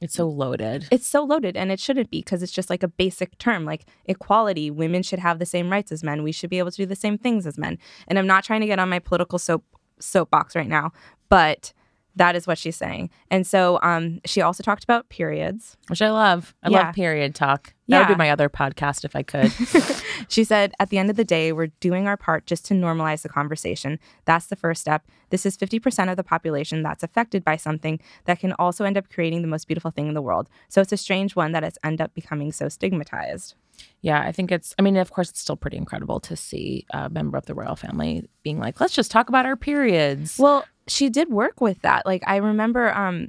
It's 0.00 0.14
so 0.14 0.26
loaded. 0.28 0.88
It's 0.90 1.06
so 1.06 1.22
loaded, 1.22 1.56
and 1.56 1.70
it 1.70 1.78
shouldn't 1.78 2.10
be 2.10 2.20
because 2.20 2.42
it's 2.42 2.52
just 2.52 2.70
like 2.70 2.82
a 2.82 2.88
basic 2.88 3.36
term, 3.38 3.64
like 3.64 3.84
equality. 4.06 4.70
Women 4.70 5.02
should 5.02 5.18
have 5.18 5.38
the 5.38 5.46
same 5.46 5.70
rights 5.70 5.92
as 5.92 6.02
men. 6.02 6.22
We 6.22 6.32
should 6.32 6.50
be 6.50 6.58
able 6.58 6.70
to 6.70 6.76
do 6.76 6.86
the 6.86 6.96
same 6.96 7.18
things 7.18 7.46
as 7.46 7.58
men. 7.58 7.78
And 8.08 8.18
I'm 8.18 8.26
not 8.26 8.42
trying 8.44 8.62
to 8.62 8.66
get 8.66 8.78
on 8.78 8.88
my 8.88 8.98
political 8.98 9.38
soap 9.38 9.64
soapbox 9.98 10.56
right 10.56 10.68
now, 10.68 10.92
but 11.28 11.74
that 12.16 12.34
is 12.36 12.46
what 12.46 12.58
she's 12.58 12.76
saying. 12.76 13.10
And 13.30 13.46
so 13.46 13.78
um, 13.82 14.20
she 14.24 14.40
also 14.40 14.62
talked 14.62 14.84
about 14.84 15.08
periods. 15.08 15.76
Which 15.88 16.02
I 16.02 16.10
love. 16.10 16.54
I 16.62 16.68
Yeah. 16.70 16.86
love 16.86 16.94
period 16.94 17.34
talk. 17.34 17.72
That 17.88 17.98
would 18.00 18.08
Yeah. 18.08 18.14
be 18.14 18.18
my 18.18 18.30
other 18.30 18.48
podcast 18.48 19.04
if 19.04 19.14
I 19.16 19.22
could. 19.22 19.52
She 20.28 20.44
said, 20.44 20.72
at 20.78 20.90
the 20.90 20.98
end 20.98 21.08
of 21.10 21.16
the 21.16 21.24
day, 21.24 21.50
we're 21.50 21.68
doing 21.80 22.06
our 22.06 22.16
part 22.16 22.44
just 22.46 22.64
to 22.66 22.74
normalize 22.74 23.22
the 23.22 23.28
conversation. 23.30 23.98
That's 24.26 24.46
the 24.46 24.54
first 24.54 24.80
step. 24.82 25.06
This 25.30 25.46
is 25.46 25.56
50% 25.56 26.10
of 26.10 26.16
the 26.16 26.22
population 26.22 26.82
that's 26.82 27.02
affected 27.02 27.42
by 27.42 27.56
something 27.56 27.98
that 28.26 28.38
can 28.38 28.52
also 28.52 28.84
end 28.84 28.98
up 28.98 29.08
creating 29.10 29.40
the 29.42 29.48
most 29.48 29.66
beautiful 29.66 29.90
thing 29.90 30.08
in 30.08 30.14
the 30.14 30.20
world. 30.22 30.48
So 30.68 30.80
it's 30.82 30.92
a 30.92 30.96
strange 30.98 31.34
one 31.34 31.52
that 31.52 31.64
it's 31.64 31.78
end 31.82 32.00
up 32.02 32.12
becoming 32.14 32.52
so 32.52 32.68
stigmatized. 32.68 33.54
yeah, 34.02 34.20
I 34.20 34.30
think 34.30 34.52
it's, 34.52 34.74
I 34.78 34.82
mean, 34.82 34.96
of 34.98 35.10
course, 35.10 35.30
it's 35.30 35.40
still 35.40 35.56
pretty 35.56 35.78
incredible 35.78 36.20
to 36.20 36.36
see 36.36 36.84
a 36.90 37.08
member 37.08 37.38
of 37.38 37.46
the 37.46 37.54
royal 37.54 37.76
family 37.76 38.28
being 38.42 38.58
like, 38.58 38.78
let's 38.78 38.94
just 38.94 39.10
talk 39.10 39.28
about 39.30 39.46
our 39.46 39.56
periods. 39.56 40.36
Well, 40.38 40.64
she 40.90 41.08
did 41.08 41.30
work 41.30 41.60
with 41.60 41.80
that. 41.82 42.04
Like 42.06 42.22
I 42.26 42.36
remember 42.36 42.92
um 42.94 43.28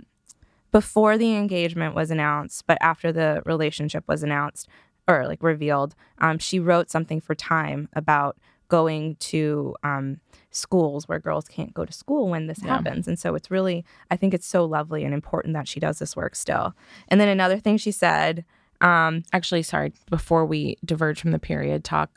before 0.72 1.18
the 1.18 1.36
engagement 1.36 1.96
was 1.96 2.12
announced, 2.12 2.64
but 2.66 2.78
after 2.82 3.12
the 3.12 3.42
relationship 3.46 4.04
was 4.08 4.24
announced 4.24 4.68
or 5.08 5.28
like 5.28 5.44
revealed, 5.44 5.96
um, 6.20 6.38
she 6.38 6.60
wrote 6.60 6.90
something 6.90 7.20
for 7.20 7.36
Time 7.36 7.90
about 7.94 8.38
going 8.70 9.16
to 9.18 9.76
um, 9.84 10.22
schools 10.52 11.10
where 11.10 11.20
girls 11.20 11.46
can't 11.50 11.74
go 11.74 11.84
to 11.84 11.92
school 11.92 12.30
when 12.30 12.48
this 12.48 12.60
Yeah. 12.64 12.70
happens. 12.76 13.06
And 13.06 13.20
so 13.20 13.36
it's 13.36 13.52
really, 13.52 13.84
I 14.10 14.16
think 14.16 14.34
it's 14.34 14.48
so 14.48 14.64
lovely 14.64 15.04
and 15.04 15.14
important 15.14 15.54
that 15.56 15.68
she 15.68 15.82
does 15.82 16.00
this 16.00 16.16
work 16.16 16.36
still. 16.38 16.74
And 17.10 17.20
then 17.20 17.28
another 17.28 17.60
thing 17.60 17.76
she 17.76 17.92
said, 17.92 18.46
um, 18.80 19.24
Actually, 19.34 19.64
sorry, 19.64 19.92
before 20.10 20.46
we 20.46 20.78
diverge 20.86 21.20
from 21.20 21.32
the 21.32 21.40
period 21.40 21.84
talk, 21.84 22.12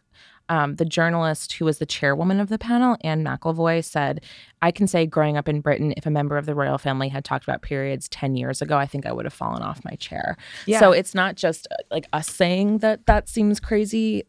um, 0.49 0.77
the 0.77 0.85
journalist 0.85 1.53
who 1.55 1.65
was 1.65 1.79
the 1.79 1.87
chairwoman 1.87 2.41
of 2.41 2.49
the 2.49 2.59
panel, 2.59 2.97
Anne 3.03 3.25
McElvoy, 3.25 3.85
said, 3.85 4.23
I 4.61 4.71
can 4.71 4.87
say 4.87 5.07
growing 5.07 5.37
up 5.37 5.49
in 5.49 5.61
Britain, 5.61 5.95
if 5.97 6.07
a 6.07 6.11
member 6.11 6.37
of 6.37 6.47
the 6.47 6.55
royal 6.55 6.79
family 6.79 7.09
had 7.09 7.25
talked 7.25 7.45
about 7.45 7.63
periods 7.63 8.09
10 8.11 8.37
years 8.37 8.61
ago, 8.61 8.77
I 8.77 8.87
think 8.87 9.07
I 9.07 9.13
would 9.13 9.25
have 9.25 9.33
fallen 9.33 9.63
off 9.63 9.85
my 9.85 9.95
chair. 9.97 10.37
Yeah. 10.67 10.81
So 10.81 10.93
it's 10.93 11.15
not 11.15 11.37
just 11.37 11.67
uh, 11.71 11.77
like 11.91 12.07
us 12.13 12.29
saying 12.29 12.79
that 12.79 13.07
that 13.07 13.29
seems 13.29 13.59
crazy 13.59 14.25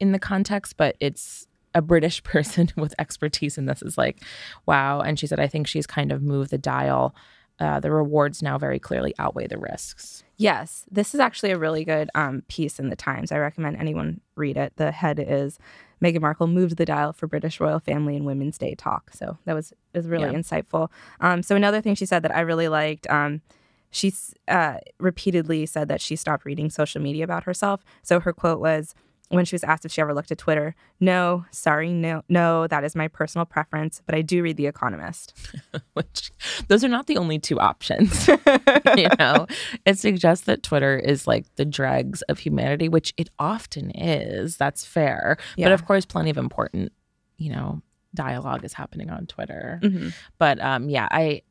in 0.00 0.12
the 0.12 0.18
context, 0.18 0.76
but 0.76 0.96
it's 0.98 1.46
a 1.74 1.82
British 1.82 2.22
person 2.24 2.70
with 2.76 2.94
expertise 2.98 3.56
in 3.56 3.66
this 3.66 3.82
is 3.82 3.96
like, 3.96 4.22
wow. 4.66 5.00
And 5.00 5.18
she 5.18 5.26
said, 5.26 5.38
I 5.38 5.46
think 5.46 5.66
she's 5.66 5.86
kind 5.86 6.10
of 6.10 6.22
moved 6.22 6.50
the 6.50 6.58
dial. 6.58 7.14
Uh, 7.60 7.78
the 7.78 7.90
rewards 7.90 8.42
now 8.42 8.56
very 8.56 8.78
clearly 8.78 9.14
outweigh 9.18 9.46
the 9.46 9.58
risks. 9.58 10.24
Yes, 10.40 10.86
this 10.90 11.12
is 11.12 11.20
actually 11.20 11.50
a 11.50 11.58
really 11.58 11.84
good 11.84 12.08
um, 12.14 12.42
piece 12.48 12.78
in 12.78 12.88
the 12.88 12.96
Times. 12.96 13.30
I 13.30 13.36
recommend 13.36 13.76
anyone 13.76 14.22
read 14.36 14.56
it. 14.56 14.72
The 14.76 14.90
head 14.90 15.18
is 15.22 15.58
Meghan 16.02 16.22
Markle 16.22 16.46
moved 16.46 16.78
the 16.78 16.86
dial 16.86 17.12
for 17.12 17.26
British 17.26 17.60
royal 17.60 17.78
family 17.78 18.16
and 18.16 18.24
Women's 18.24 18.56
Day 18.56 18.74
talk. 18.74 19.10
So 19.12 19.36
that 19.44 19.52
was 19.52 19.74
is 19.92 20.08
really 20.08 20.30
Yeah. 20.30 20.38
insightful. 20.38 20.88
Um, 21.20 21.42
so 21.42 21.56
another 21.56 21.82
thing 21.82 21.94
she 21.94 22.06
said 22.06 22.22
that 22.22 22.34
I 22.34 22.40
really 22.40 22.68
liked. 22.68 23.06
Um, 23.10 23.42
she 23.90 24.14
uh, 24.48 24.78
repeatedly 24.98 25.66
said 25.66 25.88
that 25.88 26.00
she 26.00 26.16
stopped 26.16 26.46
reading 26.46 26.70
social 26.70 27.02
media 27.02 27.22
about 27.24 27.44
herself. 27.44 27.84
So 28.02 28.18
her 28.20 28.32
quote 28.32 28.60
was 28.60 28.94
when 29.30 29.44
she 29.44 29.54
was 29.54 29.64
asked 29.64 29.84
if 29.84 29.92
she 29.92 30.00
ever 30.00 30.12
looked 30.12 30.30
at 30.30 30.38
Twitter, 30.38 30.74
"No, 31.00 31.44
sorry, 31.50 31.92
no, 31.92 32.22
no, 32.28 32.66
that 32.66 32.84
is 32.84 32.94
my 32.94 33.08
personal 33.08 33.44
preference, 33.46 34.02
but 34.04 34.14
I 34.14 34.22
do 34.22 34.42
read 34.42 34.56
The 34.56 34.66
Economist." 34.66 35.32
which 35.94 36.30
those 36.68 36.84
are 36.84 36.88
not 36.88 37.06
the 37.06 37.16
only 37.16 37.38
two 37.38 37.58
options. 37.58 38.28
you 38.96 39.08
know, 39.18 39.46
it 39.86 39.98
suggests 39.98 40.44
that 40.46 40.62
Twitter 40.62 40.98
is 40.98 41.26
like 41.26 41.46
the 41.56 41.64
dregs 41.64 42.22
of 42.22 42.38
humanity, 42.40 42.88
which 42.88 43.14
it 43.16 43.30
often 43.38 43.90
is. 43.92 44.56
That's 44.56 44.84
fair. 44.84 45.36
But 45.56 45.72
of 45.72 45.86
course, 45.86 46.04
plenty 46.04 46.30
of 46.30 46.36
important, 46.38 46.92
you 47.38 47.52
know, 47.52 47.82
dialogue 48.14 48.64
is 48.64 48.72
happening 48.72 49.10
on 49.10 49.26
Twitter. 49.26 49.80
Mhm. 49.82 50.12
But 50.38 50.60
um, 50.60 50.88
yeah, 50.90 51.08
I 51.10 51.42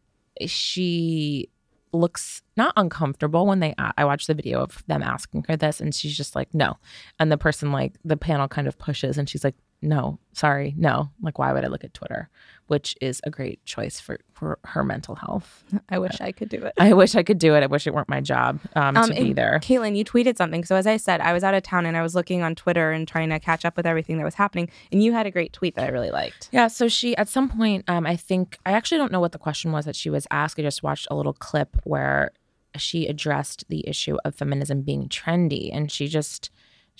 she 0.45 1.49
looks 1.91 2.41
not 2.55 2.73
uncomfortable 2.77 3.45
when 3.45 3.59
they 3.59 3.73
I 3.77 4.05
watched 4.05 4.27
the 4.27 4.33
video 4.33 4.61
of 4.61 4.83
them 4.87 5.01
asking 5.01 5.45
her 5.47 5.55
this 5.55 5.81
and 5.81 5.93
she's 5.93 6.15
just 6.15 6.35
like 6.35 6.53
no. 6.53 6.77
And 7.19 7.31
the 7.31 7.37
person 7.37 7.71
like 7.71 7.93
the 8.03 8.17
panel 8.17 8.47
kind 8.47 8.67
of 8.67 8.77
pushes 8.77 9.17
and 9.17 9.29
she's 9.29 9.43
like 9.43 9.55
no 9.81 10.19
sorry 10.33 10.73
no. 10.77 11.09
Like 11.21 11.39
why 11.39 11.53
would 11.53 11.63
I 11.63 11.67
look 11.67 11.83
at 11.83 11.93
Twitter 11.93 12.29
which 12.69 12.95
is 13.01 13.21
a 13.25 13.29
great 13.29 13.63
choice 13.65 13.99
for 13.99 14.19
for 14.33 14.57
her 14.63 14.83
mental 14.83 15.15
health 15.15 15.63
I 15.89 15.99
wish 15.99 16.21
I 16.21 16.31
could 16.31 16.49
do 16.49 16.63
it. 16.63 16.73
I 16.77 16.93
wish 16.93 17.15
I 17.15 17.23
could 17.23 17.39
do 17.39 17.55
it 17.55 17.63
I 17.63 17.67
wish 17.67 17.85
it 17.85 17.93
weren't 17.93 18.09
my 18.09 18.21
job 18.21 18.59
um, 18.75 18.95
to 18.95 19.13
be 19.13 19.33
there 19.33 19.59
Caitlin, 19.59 19.95
you 19.95 20.05
tweeted 20.05 20.37
something. 20.37 20.63
So 20.63 20.75
as 20.75 20.87
I 20.87 20.97
said, 20.97 21.21
I 21.21 21.33
was 21.33 21.43
out 21.43 21.53
of 21.53 21.63
town 21.63 21.85
and 21.85 21.95
I 21.95 22.01
was 22.01 22.15
looking 22.15 22.41
on 22.41 22.55
Twitter 22.55 22.91
and 22.91 23.07
trying 23.07 23.29
to 23.29 23.39
catch 23.39 23.65
up 23.65 23.77
with 23.77 23.85
everything 23.85 24.17
that 24.17 24.23
was 24.23 24.35
happening. 24.35 24.69
And 24.91 25.03
you 25.03 25.13
had 25.13 25.25
a 25.25 25.31
great 25.31 25.53
tweet 25.53 25.75
that 25.75 25.85
I 25.85 25.89
really 25.89 26.11
liked. 26.11 26.49
Yeah, 26.51 26.67
so 26.67 26.87
she 26.87 27.15
at 27.17 27.27
some 27.27 27.49
point, 27.49 27.89
um, 27.89 28.05
I 28.05 28.15
think 28.15 28.57
I 28.65 28.71
actually 28.71 28.97
don't 28.97 29.11
know 29.11 29.19
what 29.19 29.31
the 29.31 29.37
question 29.37 29.71
was 29.71 29.85
that 29.85 29.95
she 29.95 30.09
was 30.09 30.27
asked. 30.31 30.59
I 30.59 30.63
just 30.63 30.83
watched 30.83 31.07
a 31.11 31.15
little 31.15 31.33
clip 31.33 31.77
where 31.83 32.31
she 32.77 33.07
addressed 33.07 33.65
the 33.69 33.87
issue 33.87 34.17
of 34.23 34.35
feminism 34.35 34.81
being 34.81 35.09
trendy, 35.09 35.69
and 35.73 35.91
she 35.91 36.07
just 36.07 36.49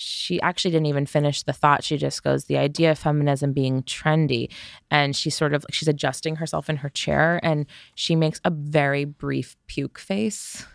she 0.01 0.39
actually 0.41 0.71
didn't 0.71 0.85
even 0.85 1.05
finish 1.05 1.43
the 1.43 1.51
thought. 1.51 1.83
She 1.83 1.97
just 1.97 2.23
goes, 2.23 2.45
the 2.45 2.57
idea 2.57 2.91
of 2.91 2.99
feminism 2.99 3.51
being 3.51 3.83
trendy, 3.83 4.49
and 4.89 5.13
she 5.13 5.29
sort 5.29 5.53
of 5.53 5.65
she's 5.71 5.89
adjusting 5.89 6.37
herself 6.37 6.69
in 6.69 6.77
her 6.77 6.87
chair, 6.89 7.39
and 7.43 7.65
she 7.95 8.15
makes 8.15 8.39
a 8.45 8.49
very 8.49 9.03
brief 9.05 9.57
puke 9.67 9.99
face, 9.99 10.65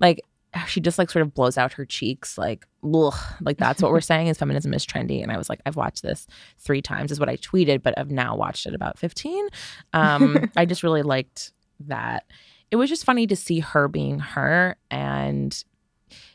like. 0.00 0.20
She 0.66 0.82
just 0.82 0.98
like 0.98 1.10
sort 1.10 1.22
of 1.22 1.32
blows 1.32 1.56
out 1.56 1.72
her 1.72 1.86
cheeks, 1.86 2.36
like, 2.36 2.66
ugh, 2.84 3.14
like 3.40 3.56
that's 3.56 3.80
what 3.80 3.90
we're 3.90 4.00
saying 4.02 4.26
is 4.26 4.36
feminism 4.36 4.74
is 4.74 4.84
trendy. 4.84 5.22
And 5.22 5.32
I 5.32 5.38
was 5.38 5.48
like, 5.48 5.62
I've 5.64 5.76
watched 5.76 6.02
this 6.02 6.26
three 6.58 6.82
times 6.82 7.10
is 7.10 7.18
what 7.18 7.30
I 7.30 7.38
tweeted, 7.38 7.82
but 7.82 7.98
I've 7.98 8.10
now 8.10 8.36
watched 8.36 8.66
it 8.66 8.74
about 8.74 8.98
15. 8.98 9.48
Um, 9.94 10.50
I 10.56 10.66
just 10.66 10.82
really 10.82 11.00
liked 11.00 11.52
that. 11.86 12.26
It 12.70 12.76
was 12.76 12.90
just 12.90 13.06
funny 13.06 13.26
to 13.28 13.34
see 13.34 13.60
her 13.60 13.88
being 13.88 14.18
her. 14.18 14.76
And, 14.90 15.64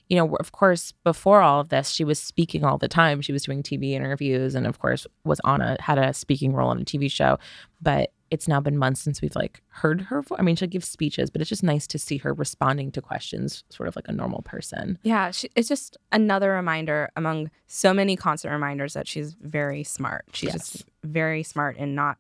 you 0.10 0.18
know, 0.18 0.36
of 0.38 0.52
course, 0.54 0.94
before 1.04 1.42
all 1.42 1.60
of 1.60 1.70
this, 1.70 1.90
she 1.90 2.04
was 2.04 2.18
speaking 2.20 2.64
all 2.64 2.78
the 2.78 2.88
time. 2.88 3.22
She 3.22 3.34
was 3.34 3.44
doing 3.44 3.62
TV 3.64 3.92
interviews 3.92 4.56
and, 4.56 4.66
of 4.66 4.80
course, 4.80 5.06
was 5.26 5.40
on 5.44 5.62
a, 5.62 5.76
had 5.82 5.98
a 5.98 6.14
speaking 6.14 6.54
role 6.54 6.70
on 6.70 6.80
a 6.82 6.86
TV 6.86 7.12
show. 7.12 7.38
But 7.82 8.12
it's 8.30 8.48
now 8.48 8.60
been 8.60 8.78
months 8.78 9.02
since 9.02 9.22
we've 9.22 9.36
like 9.36 9.62
heard 9.70 10.02
her. 10.02 10.22
Vo- 10.22 10.36
I 10.38 10.42
mean, 10.42 10.56
she'll 10.58 10.68
give 10.68 10.84
speeches, 10.84 11.30
but 11.30 11.40
it's 11.42 11.50
just 11.50 11.64
nice 11.64 11.88
to 11.88 11.98
see 12.00 12.18
her 12.18 12.34
responding 12.34 12.92
to 12.92 13.02
questions 13.02 13.64
sort 13.70 13.88
of 13.88 13.96
like 13.96 14.08
a 14.10 14.12
normal 14.14 14.42
person. 14.42 14.98
Yeah, 15.04 15.32
she, 15.32 15.50
it's 15.56 15.70
just 15.70 15.96
another 16.12 16.52
reminder 16.52 17.10
among 17.16 17.52
so 17.68 17.94
many 17.94 18.16
constant 18.18 18.52
reminders 18.52 18.94
that 18.94 19.08
she's 19.08 19.34
very 19.34 19.84
smart. 19.84 20.26
She's 20.34 20.48
Yes. 20.54 20.72
just 20.72 20.86
very 21.04 21.42
smart 21.44 21.78
and 21.78 21.96
not 21.96 22.18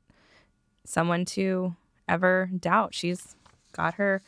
someone 0.85 1.25
to 1.25 1.75
ever 2.07 2.49
doubt. 2.57 2.93
She's 2.93 3.35
got 3.73 3.95
her 3.95 4.21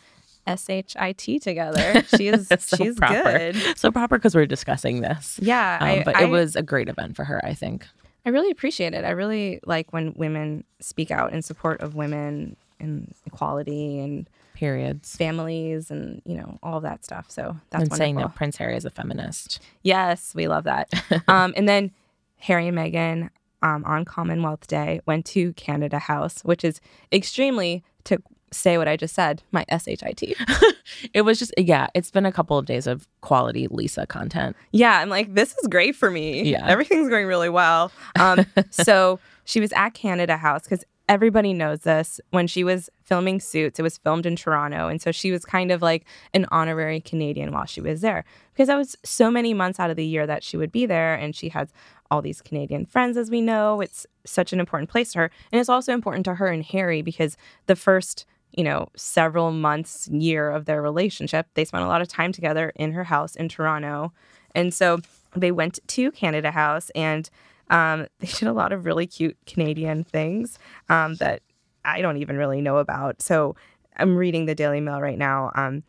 shit 0.56 1.42
together. 1.42 2.04
She's 2.18 2.48
so 2.48 2.78
she's 2.78 2.96
proper. 2.96 3.24
good. 3.24 3.78
So 3.78 3.92
proper 3.92 4.18
because 4.18 4.36
we're 4.36 4.46
discussing 4.46 5.02
this. 5.02 5.40
Yeah, 5.42 5.78
Um, 5.82 5.88
I, 5.88 6.04
but 6.04 6.16
I, 6.16 6.24
it 6.24 6.30
was 6.30 6.56
a 6.56 6.62
great 6.64 6.90
event 6.90 7.16
for 7.16 7.24
her, 7.26 7.44
I 7.46 7.54
think. 7.54 7.88
I 8.26 8.30
really 8.30 8.52
appreciate 8.52 8.94
it. 8.94 9.06
I 9.06 9.12
really 9.12 9.60
like 9.66 9.94
when 9.94 10.14
women 10.16 10.64
speak 10.80 11.12
out 11.12 11.34
in 11.34 11.42
support 11.42 11.82
of 11.82 11.96
women 11.96 12.56
and 12.80 13.14
equality 13.26 14.00
and 14.00 14.30
Periods. 14.54 15.16
families 15.16 15.90
and 15.90 16.22
you 16.26 16.36
know 16.36 16.60
all 16.62 16.78
of 16.78 16.84
that 16.84 17.06
stuff. 17.06 17.32
So 17.32 17.56
that's 17.70 17.84
and 17.84 17.94
saying 17.94 18.16
that 18.18 18.36
Prince 18.36 18.58
Harry 18.58 18.76
is 18.76 18.86
a 18.86 18.90
feminist. 18.90 19.62
Yes, 19.84 20.34
we 20.36 20.48
love 20.48 20.66
that. 20.66 20.92
um, 21.28 21.54
and 21.56 21.68
then 21.68 21.92
Harry 22.40 22.68
and 22.68 22.78
Meghan 22.78 23.30
um, 23.62 23.84
on 23.86 24.06
Commonwealth 24.06 24.68
Day 24.68 25.02
went 25.06 25.26
to 25.28 25.54
Canada 25.54 26.00
House, 26.00 26.42
which 26.42 26.64
is 26.64 26.82
extremely 27.12 27.84
to 28.06 28.22
say 28.52 28.78
what 28.78 28.88
I 28.88 28.98
just 28.98 29.16
said, 29.16 29.44
my 29.52 29.66
shit. 29.70 30.38
It 31.14 31.22
was 31.22 31.40
just 31.40 31.54
yeah, 31.58 31.88
it's 31.94 32.12
been 32.12 32.26
a 32.26 32.32
couple 32.32 32.58
of 32.58 32.66
days 32.66 32.88
of 32.88 33.08
quality 33.22 33.68
Lisa 33.68 34.08
content. 34.08 34.56
yeah, 34.72 35.00
I'm 35.00 35.10
like, 35.10 35.34
this 35.36 35.56
is 35.58 35.68
great 35.68 35.96
for 35.96 36.10
me. 36.10 36.44
Yeah. 36.44 36.68
everything's 36.68 37.10
going 37.10 37.28
really 37.28 37.50
well. 37.50 37.92
Um, 38.20 38.46
so 38.72 39.20
she 39.46 39.60
was 39.60 39.72
at 39.74 39.94
Canada 39.94 40.38
House 40.38 40.64
because 40.64 40.84
everybody 41.08 41.54
knows 41.54 41.82
this. 41.82 42.20
When 42.32 42.48
she 42.48 42.64
was 42.64 42.90
filming 43.04 43.40
Suits, 43.40 43.80
it 43.80 43.84
was 43.84 43.98
filmed 43.98 44.26
in 44.26 44.36
Toronto, 44.36 44.88
and 44.88 45.02
so 45.02 45.12
she 45.12 45.32
was 45.32 45.46
kind 45.46 45.72
of 45.72 45.82
like 45.82 46.06
an 46.34 46.46
honorary 46.52 47.02
Canadian 47.02 47.52
while 47.52 47.66
she 47.66 47.82
was 47.82 48.02
there 48.02 48.26
because 48.54 48.68
that 48.68 48.78
was 48.78 48.96
so 49.04 49.32
many 49.32 49.54
months 49.54 49.80
out 49.80 49.90
of 49.90 49.96
the 49.96 50.06
year 50.06 50.26
that 50.28 50.44
she 50.44 50.58
would 50.58 50.72
be 50.72 50.86
there, 50.86 51.16
and 51.16 51.36
she 51.36 51.50
has 51.50 51.72
all 52.12 52.22
these 52.22 52.42
Canadian 52.42 52.86
friends, 52.86 53.18
as 53.18 53.30
we 53.30 53.42
know. 53.42 53.82
It's 53.82 54.06
such 54.26 54.54
an 54.54 54.60
important 54.60 54.90
place 54.90 55.12
to 55.14 55.20
her, 55.20 55.32
and 55.52 55.60
it's 55.60 55.70
also 55.70 55.94
important 55.94 56.26
to 56.26 56.36
her 56.36 56.48
and 56.48 56.64
Harry 56.64 57.02
because 57.02 57.38
the 57.68 57.76
first 57.76 58.26
you 58.52 58.64
know, 58.64 58.90
several 58.96 59.52
months, 59.52 60.08
year 60.08 60.50
of 60.50 60.66
their 60.66 60.82
relationship. 60.82 61.48
They 61.54 61.66
spent 61.66 61.84
a 61.84 61.88
lot 61.88 62.02
of 62.02 62.08
time 62.08 62.32
together 62.32 62.72
in 62.76 62.92
her 62.94 63.04
house 63.04 63.36
in 63.36 63.50
Toronto. 63.50 64.12
And 64.56 64.74
so 64.74 65.00
they 65.36 65.52
went 65.52 65.80
to 65.86 66.12
Canada 66.12 66.52
House 66.52 66.90
and 66.96 67.30
um, 67.70 68.08
they 68.20 68.28
did 68.28 68.48
a 68.48 68.54
lot 68.54 68.72
of 68.72 68.86
really 68.86 69.08
cute 69.08 69.38
Canadian 69.46 70.04
things 70.04 70.58
um, 70.90 71.16
that 71.16 71.42
I 71.86 72.02
don't 72.02 72.18
even 72.18 72.38
really 72.38 72.62
know 72.62 72.78
about. 72.78 73.22
So 73.22 73.56
I'm 73.98 74.16
reading 74.16 74.46
the 74.46 74.56
Daily 74.56 74.82
Mail 74.82 75.02
right 75.02 75.18
now. 75.18 75.52
Um, 75.56 75.84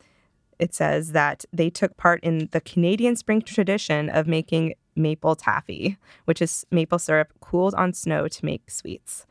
it 0.59 0.75
says 0.75 1.13
that 1.13 1.43
they 1.51 1.69
took 1.69 1.97
part 1.97 2.23
in 2.23 2.49
the 2.51 2.61
Canadian 2.61 3.15
spring 3.15 3.41
tradition 3.41 4.09
of 4.09 4.27
making 4.27 4.75
maple 4.95 5.35
taffy, 5.35 5.97
which 6.25 6.41
is 6.41 6.65
maple 6.69 6.99
syrup 6.99 7.33
cooled 7.39 7.73
on 7.73 7.93
snow 7.93 8.27
to 8.27 8.45
make 8.45 8.69
sweets, 8.69 9.25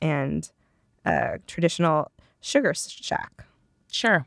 and 0.00 0.50
a 1.04 1.38
traditional 1.46 2.10
sugar 2.46 2.74
shack. 2.74 3.44
Sure. 3.90 4.26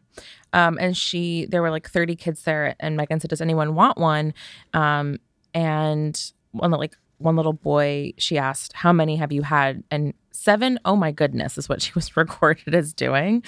Um, 0.53 0.77
and 0.79 0.97
she, 0.97 1.45
there 1.45 1.61
were 1.61 1.69
like 1.69 1.89
30 1.89 2.15
kids 2.15 2.43
there, 2.43 2.75
and 2.79 2.97
Meghan 2.97 3.21
said, 3.21 3.29
Does 3.29 3.41
anyone 3.41 3.75
want 3.75 3.97
one? 3.97 4.33
Um, 4.73 5.19
and 5.53 6.31
one, 6.51 6.71
like, 6.71 6.97
one 7.19 7.35
little 7.35 7.53
boy, 7.53 8.13
she 8.17 8.37
asked, 8.37 8.73
How 8.73 8.91
many 8.91 9.15
have 9.17 9.31
you 9.31 9.43
had? 9.43 9.83
And 9.91 10.13
seven, 10.31 10.79
oh 10.85 10.95
my 10.95 11.11
goodness, 11.11 11.57
is 11.57 11.69
what 11.69 11.81
she 11.81 11.91
was 11.95 12.17
recorded 12.17 12.73
as 12.73 12.93
doing. 12.93 13.43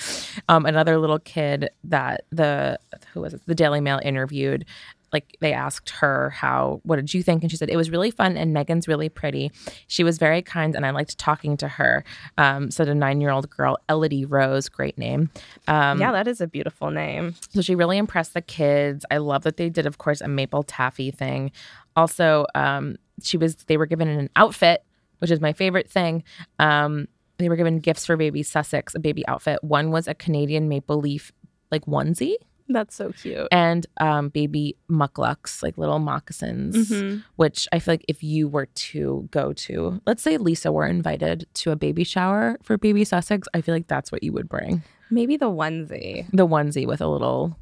Um, 0.48 0.66
another 0.66 0.98
little 0.98 1.20
kid 1.20 1.70
that 1.86 2.25
the, 2.32 2.80
who 3.13 3.22
was 3.22 3.34
it? 3.34 3.42
The 3.46 3.56
Daily 3.56 3.82
Mail 3.82 4.00
interviewed, 4.04 4.66
like 5.13 5.38
they 5.39 5.53
asked 5.53 5.89
her 5.89 6.30
how 6.30 6.80
what 6.84 6.96
did 6.98 7.13
you 7.13 7.24
think 7.24 7.44
and 7.44 7.51
she 7.51 7.58
said 7.58 7.70
it 7.70 7.77
was 7.77 7.89
really 7.89 8.12
fun 8.12 8.38
and 8.38 8.56
meghan's 8.56 8.88
really 8.88 9.10
pretty 9.10 9.51
she 9.88 10.03
was 10.03 10.18
very 10.18 10.41
kind 10.41 10.75
and 10.75 10.86
i 10.86 10.91
liked 10.91 11.18
talking 11.18 11.58
to 11.58 11.68
her 11.68 12.03
um, 12.38 12.72
said 12.72 12.88
a 12.88 12.96
nine-year-old 12.96 13.50
girl 13.50 13.77
elodie 13.89 14.25
rose 14.25 14.70
great 14.70 14.98
name 14.98 15.30
um, 15.68 16.00
yeah, 16.00 16.12
that 16.12 16.27
is 16.27 16.41
a 16.41 16.48
beautiful 16.48 16.91
name. 16.91 17.36
so 17.50 17.62
she 17.62 17.75
really 17.75 17.98
impressed 17.98 18.34
the 18.34 18.41
kids. 18.41 19.06
I 19.12 19.18
love 19.18 19.44
that 19.44 19.58
they 19.58 19.70
did, 19.70 19.86
of 19.86 19.98
course, 19.98 20.22
a 20.22 20.27
maple 20.27 20.63
taffy 20.63 21.12
thing. 21.12 21.51
Also, 21.96 22.46
um, 22.56 22.98
she 23.22 23.38
was 23.38 23.56
they 23.56 23.77
were 23.77 23.86
given 23.86 24.08
an 24.08 24.30
outfit, 24.36 24.84
which 25.20 25.32
is 25.32 25.39
my 25.39 25.53
favorite 25.53 25.89
thing. 25.89 26.24
Um, 26.60 27.08
they 27.38 27.50
were 27.50 27.56
given 27.56 27.80
gifts 27.80 28.06
for 28.06 28.18
baby 28.18 28.44
Sussex, 28.44 28.96
a 28.96 29.00
baby 29.00 29.25
outfit. 29.27 29.63
One 29.63 29.91
was 29.91 30.08
a 30.08 30.13
Canadian 30.13 30.68
maple 30.68 31.00
leaf 31.00 31.32
like 31.72 31.86
onesie, 31.86 32.36
That's 32.72 32.96
so 32.96 33.12
cute. 33.12 33.48
and 33.51 33.86
um, 34.00 34.30
baby 34.30 34.75
mukluks, 34.90 35.62
like 35.63 35.78
little 35.78 36.00
moccasins. 36.00 36.89
Mhm. 36.91 37.24
Which 37.36 37.67
I 37.72 37.80
feel 37.80 37.93
like 37.93 38.06
if 38.08 38.24
you 38.24 38.48
were 38.48 38.65
to 38.65 39.28
go 39.32 39.54
to, 39.54 40.02
let's 40.06 40.22
say 40.24 40.38
Lisa 40.38 40.72
were 40.72 40.86
invited 40.88 41.48
to 41.56 41.72
a 41.72 41.76
baby 41.76 42.04
shower 42.04 42.58
for 42.63 42.78
baby 42.78 43.04
Sussex, 43.04 43.48
I 43.54 43.62
feel 43.62 43.76
like 43.76 43.88
that's 43.88 44.12
what 44.12 44.24
you 44.24 44.32
would 44.34 44.48
bring 44.50 44.84
Maybe 45.10 45.38
the 45.38 45.50
onesie. 45.50 46.26
the 46.32 46.48
onesie 46.48 46.88
with 46.88 47.02
a 47.02 47.08
little 47.08 47.58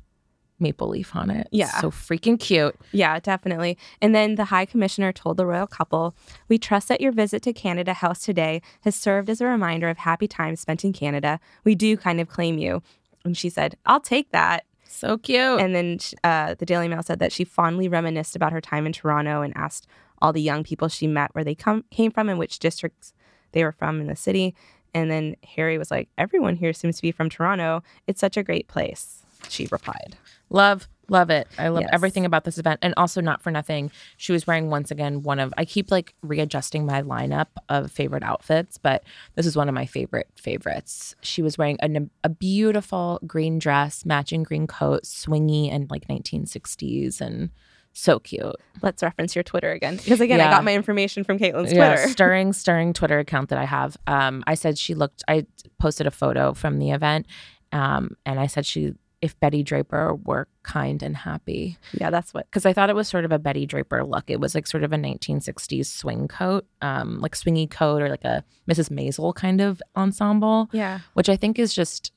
maple 0.62 0.89
leaf 0.89 1.15
on 1.15 1.29
it. 1.31 1.47
Yeah. 1.51 1.79
So 1.79 1.89
freaking 1.89 2.38
cute. 2.38 2.75
Yeah, 2.91 3.17
definitely. 3.21 3.77
And 4.01 4.13
then 4.13 4.36
the 4.36 4.43
High 4.45 4.65
Commissioner 4.65 5.13
told 5.13 5.38
the 5.38 5.45
royal 5.45 5.67
couple, 5.67 6.15
We 6.49 6.57
trust 6.57 6.89
that 6.89 6.99
your 6.99 7.13
visit 7.13 7.41
to 7.43 7.53
Canada 7.53 7.93
House 7.93 8.19
today 8.19 8.62
has 8.81 8.93
served 8.93 9.29
as 9.29 9.39
a 9.39 9.45
reminder 9.45 9.88
of 9.88 9.99
happy 9.99 10.27
times 10.27 10.60
spent 10.60 10.83
in 10.83 10.91
Canada. 10.91 11.39
We 11.63 11.75
do 11.75 11.95
kind 11.95 12.19
of 12.19 12.27
claim 12.27 12.57
you. 12.57 12.81
And 13.23 13.38
she 13.38 13.49
said, 13.49 13.77
I'll 13.86 14.01
take 14.01 14.31
that. 14.31 14.65
So 14.89 15.17
cute. 15.17 15.62
And 15.62 15.75
then 15.75 15.99
uh, 16.23 16.56
the 16.56 16.65
Daily 16.65 16.88
Mail 16.88 17.04
said 17.04 17.19
that 17.19 17.32
she 17.32 17.43
fondly 17.43 17.88
reminisced 17.88 18.36
about 18.36 18.52
her 18.52 18.60
time 18.62 18.86
in 18.86 18.91
Toronto 18.91 19.41
and 19.41 19.56
asked 19.56 19.88
all 20.21 20.34
the 20.34 20.41
young 20.41 20.63
people 20.63 20.88
she 20.88 21.08
met 21.08 21.34
where 21.34 21.43
they 21.43 21.56
come 21.56 21.86
came 21.91 22.12
from 22.12 22.28
and 22.28 22.39
which 22.39 22.60
districts 22.60 23.13
they 23.52 23.63
were 23.63 23.71
from 23.71 24.02
in 24.02 24.08
the 24.08 24.15
city. 24.15 24.56
And 24.93 25.10
then 25.12 25.36
Harry 25.56 25.78
was 25.78 25.91
like, 25.91 26.10
Everyone 26.17 26.56
here 26.56 26.73
seems 26.73 26.95
to 26.97 27.02
be 27.04 27.12
from 27.12 27.30
Toronto. 27.30 27.84
It's 28.08 28.19
such 28.19 28.36
a 28.36 28.43
great 28.43 28.67
place. 28.67 29.23
She 29.47 29.67
replied. 29.71 30.17
love, 30.49 30.89
love 31.11 31.29
it. 31.29 31.47
I 31.57 31.67
love 31.69 31.81
Yes. 31.81 31.89
everything 31.93 32.25
about 32.25 32.43
this 32.43 32.57
event. 32.57 32.79
And 32.81 32.93
also 32.97 33.21
not 33.21 33.41
for 33.41 33.51
nothing. 33.51 33.91
She 34.17 34.31
was 34.31 34.45
wearing 34.47 34.69
once 34.69 34.91
again 34.91 35.23
one 35.23 35.39
of 35.39 35.53
I 35.57 35.65
keep 35.65 35.91
like 35.91 36.13
readjusting 36.21 36.85
my 36.85 37.01
lineup 37.01 37.47
of 37.69 37.91
favorite 37.91 38.23
outfits, 38.23 38.77
but 38.77 39.03
this 39.35 39.45
is 39.45 39.55
one 39.55 39.67
of 39.69 39.75
my 39.75 39.85
favorite 39.85 40.27
favorites. 40.35 41.15
She 41.21 41.41
was 41.41 41.57
wearing 41.57 41.77
a, 41.81 41.89
a 42.23 42.29
beautiful 42.29 43.19
green 43.25 43.59
dress, 43.59 44.05
matching 44.05 44.43
green 44.43 44.67
coat, 44.67 45.03
swingy 45.03 45.71
and 45.71 45.89
like 45.89 46.07
1960s 46.07 47.21
and 47.21 47.49
so 47.91 48.19
cute. 48.19 48.55
Let's 48.81 49.01
reference 49.03 49.35
your 49.35 49.43
Twitter 49.43 49.71
again. 49.71 49.97
Because 49.97 50.21
again, 50.21 50.39
I 50.39 50.49
got 50.49 50.63
my 50.63 50.73
information 50.73 51.23
from 51.23 51.39
Kaitlin's 51.39 51.73
Yeah, 51.73 51.95
Twitter. 51.95 52.09
stirring, 52.11 52.53
stirring 52.53 52.93
Twitter 52.93 53.19
account 53.19 53.49
that 53.49 53.57
I 53.59 53.65
have. 53.65 53.97
Um, 54.07 54.43
I 54.47 54.53
said 54.55 54.77
she 54.77 54.93
looked. 54.93 55.23
I 55.27 55.45
posted 55.79 56.07
a 56.07 56.11
photo 56.11 56.53
from 56.53 56.77
the 56.79 56.91
event, 56.91 57.25
um, 57.71 58.15
and 58.25 58.39
I 58.39 58.47
said 58.47 58.65
she, 58.65 58.93
if 59.21 59.39
Betty 59.39 59.63
Draper 59.63 60.15
were 60.15 60.47
kind 60.63 61.03
and 61.03 61.15
happy, 61.17 61.77
Yeah, 61.93 62.10
that's 62.10 62.34
what. 62.34 62.45
because 62.45 62.65
I 62.65 62.71
thought 62.73 62.89
it 62.89 62.95
was 62.95 63.08
sort 63.08 63.25
of 63.25 63.32
a 63.32 63.39
Betty 63.39 63.65
Draper 63.65 64.05
look. 64.05 64.29
It 64.29 64.39
was 64.39 64.55
like 64.55 64.65
sort 64.67 64.84
of 64.84 64.93
a 64.93 64.97
1960s 64.97 65.86
swing 65.88 66.27
coat, 66.27 66.65
um, 66.82 67.19
like 67.19 67.36
swingy 67.36 67.69
coat 67.69 68.01
or 68.01 68.10
like 68.10 68.23
a 68.23 68.43
Mrs. 68.69 68.89
Maisel 68.89 69.36
kind 69.36 69.60
of 69.62 69.82
ensemble, 69.95 70.69
Yeah. 70.71 70.99
which 71.15 71.27
I 71.29 71.36
think 71.36 71.60
is 71.60 71.73
just 71.73 72.12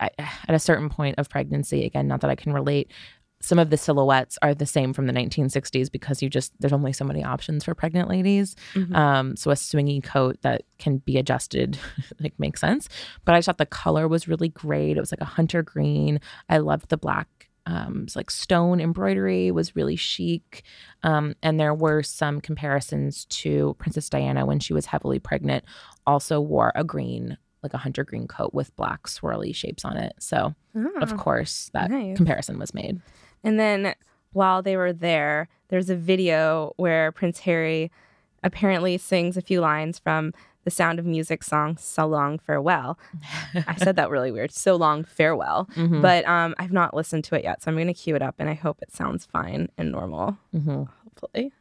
I, 0.00 0.10
at 0.18 0.54
a 0.54 0.60
certain 0.60 0.88
point 0.88 1.16
of 1.18 1.28
pregnancy. 1.28 1.84
Again, 1.84 2.06
not 2.06 2.20
that 2.20 2.30
I 2.30 2.36
can 2.36 2.52
relate. 2.52 2.90
Some 3.40 3.58
of 3.58 3.70
the 3.70 3.76
silhouettes 3.76 4.36
are 4.42 4.54
the 4.54 4.66
same 4.66 4.92
from 4.92 5.06
the 5.06 5.12
1960s 5.12 5.90
because 5.90 6.22
you 6.22 6.28
just 6.28 6.52
there's 6.58 6.72
only 6.72 6.92
so 6.92 7.04
many 7.04 7.22
options 7.22 7.64
for 7.64 7.74
pregnant 7.74 8.08
ladies. 8.08 8.56
Mhm. 8.74 8.94
Um, 8.94 9.36
so 9.36 9.50
a 9.50 9.54
swingy 9.54 10.02
coat 10.02 10.38
that 10.42 10.62
can 10.78 10.98
be 10.98 11.18
adjusted 11.18 11.78
like 12.20 12.34
makes 12.38 12.60
sense. 12.60 12.88
But 13.24 13.34
I 13.34 13.40
thought 13.40 13.58
the 13.58 13.66
color 13.66 14.08
was 14.08 14.28
really 14.28 14.48
great. 14.48 14.96
It 14.96 15.00
was 15.00 15.12
like 15.12 15.20
a 15.20 15.24
hunter 15.24 15.62
green. 15.62 16.20
I 16.48 16.58
loved 16.58 16.88
the 16.88 16.96
black 16.96 17.28
um, 17.68 18.04
it's 18.04 18.16
like 18.16 18.30
stone 18.30 18.80
embroidery 18.80 19.50
was 19.50 19.76
really 19.76 19.94
chic. 19.96 20.62
Um, 21.02 21.34
and 21.42 21.60
there 21.60 21.74
were 21.74 22.02
some 22.02 22.40
comparisons 22.40 23.26
to 23.26 23.76
Princess 23.78 24.08
Diana 24.08 24.46
when 24.46 24.58
she 24.58 24.72
was 24.72 24.86
heavily 24.86 25.18
pregnant, 25.18 25.64
also 26.06 26.40
wore 26.40 26.72
a 26.74 26.82
green, 26.82 27.36
like 27.62 27.74
a 27.74 27.78
hunter 27.78 28.04
green 28.04 28.26
coat 28.28 28.54
with 28.54 28.74
black 28.76 29.04
swirly 29.06 29.54
shapes 29.54 29.84
on 29.84 29.96
it. 29.96 30.14
So, 30.18 30.54
of 31.00 31.12
Oh. 31.12 31.16
course, 31.16 31.70
that 31.74 31.90
nice. 31.90 32.16
comparison 32.16 32.58
was 32.58 32.72
made. 32.74 33.00
And 33.44 33.58
then 33.58 33.94
while 34.32 34.62
they 34.62 34.76
were 34.76 34.92
there, 34.92 35.48
there's 35.68 35.90
a 35.90 35.96
video 35.96 36.72
where 36.76 37.10
Prince 37.12 37.40
Harry 37.40 37.90
apparently 38.42 38.96
sings 38.98 39.36
a 39.36 39.42
few 39.42 39.60
lines 39.60 39.98
from 39.98 40.32
the 40.64 40.70
Sound 40.70 40.98
of 40.98 41.06
Music 41.06 41.42
song 41.42 41.76
"So 41.78 42.06
Long 42.06 42.38
Farewell." 42.38 42.98
I 43.66 43.76
said 43.76 43.96
that 43.96 44.10
really 44.10 44.30
weird. 44.30 44.52
"So 44.52 44.76
Long 44.76 45.02
Farewell," 45.02 45.66
Mhm. 45.74 46.02
but 46.02 46.26
um, 46.28 46.54
I've 46.58 46.72
not 46.72 46.94
listened 46.94 47.24
to 47.24 47.36
it 47.36 47.42
yet, 47.44 47.62
so 47.62 47.70
I'm 47.70 47.76
going 47.76 47.86
to 47.86 47.94
cue 47.94 48.14
it 48.16 48.22
up, 48.22 48.34
and 48.38 48.50
I 48.50 48.54
hope 48.54 48.78
it 48.82 48.92
sounds 48.92 49.24
fine 49.24 49.68
and 49.78 49.90
normal. 49.90 50.36
Mhm. 50.54 50.88
Hopefully. 51.04 51.52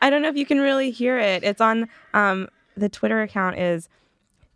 I 0.00 0.10
don't 0.10 0.22
know 0.22 0.28
if 0.28 0.36
you 0.36 0.46
can 0.46 0.60
really 0.60 0.90
hear 0.90 1.18
it. 1.18 1.44
It's 1.44 1.60
on 1.60 1.88
um, 2.14 2.48
the 2.76 2.88
Twitter 2.88 3.22
account 3.22 3.58
is 3.58 3.88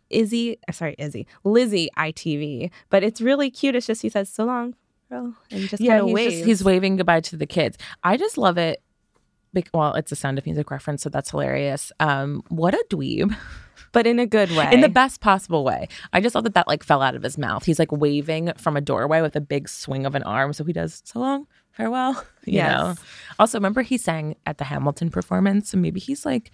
Izzy, 0.09 0.57
uh, 0.67 0.71
sorry, 0.71 0.95
Izzy, 0.97 1.27
Lizzie 1.43 1.89
ITV, 1.97 2.71
but 2.89 3.03
it's 3.03 3.21
really 3.21 3.49
cute. 3.49 3.75
It's 3.75 3.87
just 3.87 4.01
he 4.01 4.09
says 4.09 4.29
so 4.29 4.45
long, 4.45 4.75
girl, 5.09 5.33
and 5.51 5.67
just 5.67 5.81
yeah, 5.81 5.97
kind 5.97 6.01
of 6.01 6.07
he's, 6.07 6.13
waves. 6.13 6.33
just, 6.35 6.45
he's 6.45 6.63
waving 6.63 6.97
goodbye 6.97 7.21
to 7.21 7.37
the 7.37 7.45
kids. 7.45 7.77
I 8.03 8.17
just 8.17 8.37
love 8.37 8.57
it. 8.57 8.81
Well, 9.73 9.93
it's 9.93 10.11
a 10.11 10.17
Sound 10.17 10.37
of 10.37 10.45
Music 10.45 10.69
reference, 10.69 11.01
so 11.01 11.09
that's 11.09 11.31
hilarious. 11.31 11.91
Um, 11.99 12.43
what 12.49 12.73
a 12.73 12.85
dweeb. 12.89 13.35
but 13.93 14.05
in 14.05 14.19
a 14.19 14.25
good 14.25 14.51
way. 14.51 14.69
in 14.73 14.81
the 14.81 14.89
best 14.89 15.21
possible 15.21 15.63
way. 15.63 15.87
I 16.11 16.19
just 16.19 16.33
thought 16.33 16.43
that 16.43 16.53
that 16.55 16.67
like 16.67 16.83
fell 16.83 17.01
out 17.01 17.15
of 17.15 17.23
his 17.23 17.37
mouth. 17.37 17.63
He's 17.63 17.79
like 17.79 17.91
waving 17.91 18.51
from 18.57 18.75
a 18.75 18.81
doorway 18.81 19.21
with 19.21 19.35
a 19.37 19.41
big 19.41 19.69
swing 19.69 20.05
of 20.05 20.13
an 20.15 20.23
arm. 20.23 20.51
So 20.51 20.65
he 20.65 20.73
does 20.73 21.01
so 21.05 21.19
long 21.19 21.47
farewell. 21.75 22.23
You 22.45 22.53
Yes. 22.55 22.77
know. 22.77 22.95
Also, 23.39 23.57
remember 23.57 23.81
he 23.81 23.97
sang 23.97 24.35
at 24.45 24.59
the 24.59 24.65
Hamilton 24.65 25.09
performance, 25.09 25.73
and 25.73 25.81
maybe 25.81 25.99
he's 25.99 26.25
like, 26.27 26.51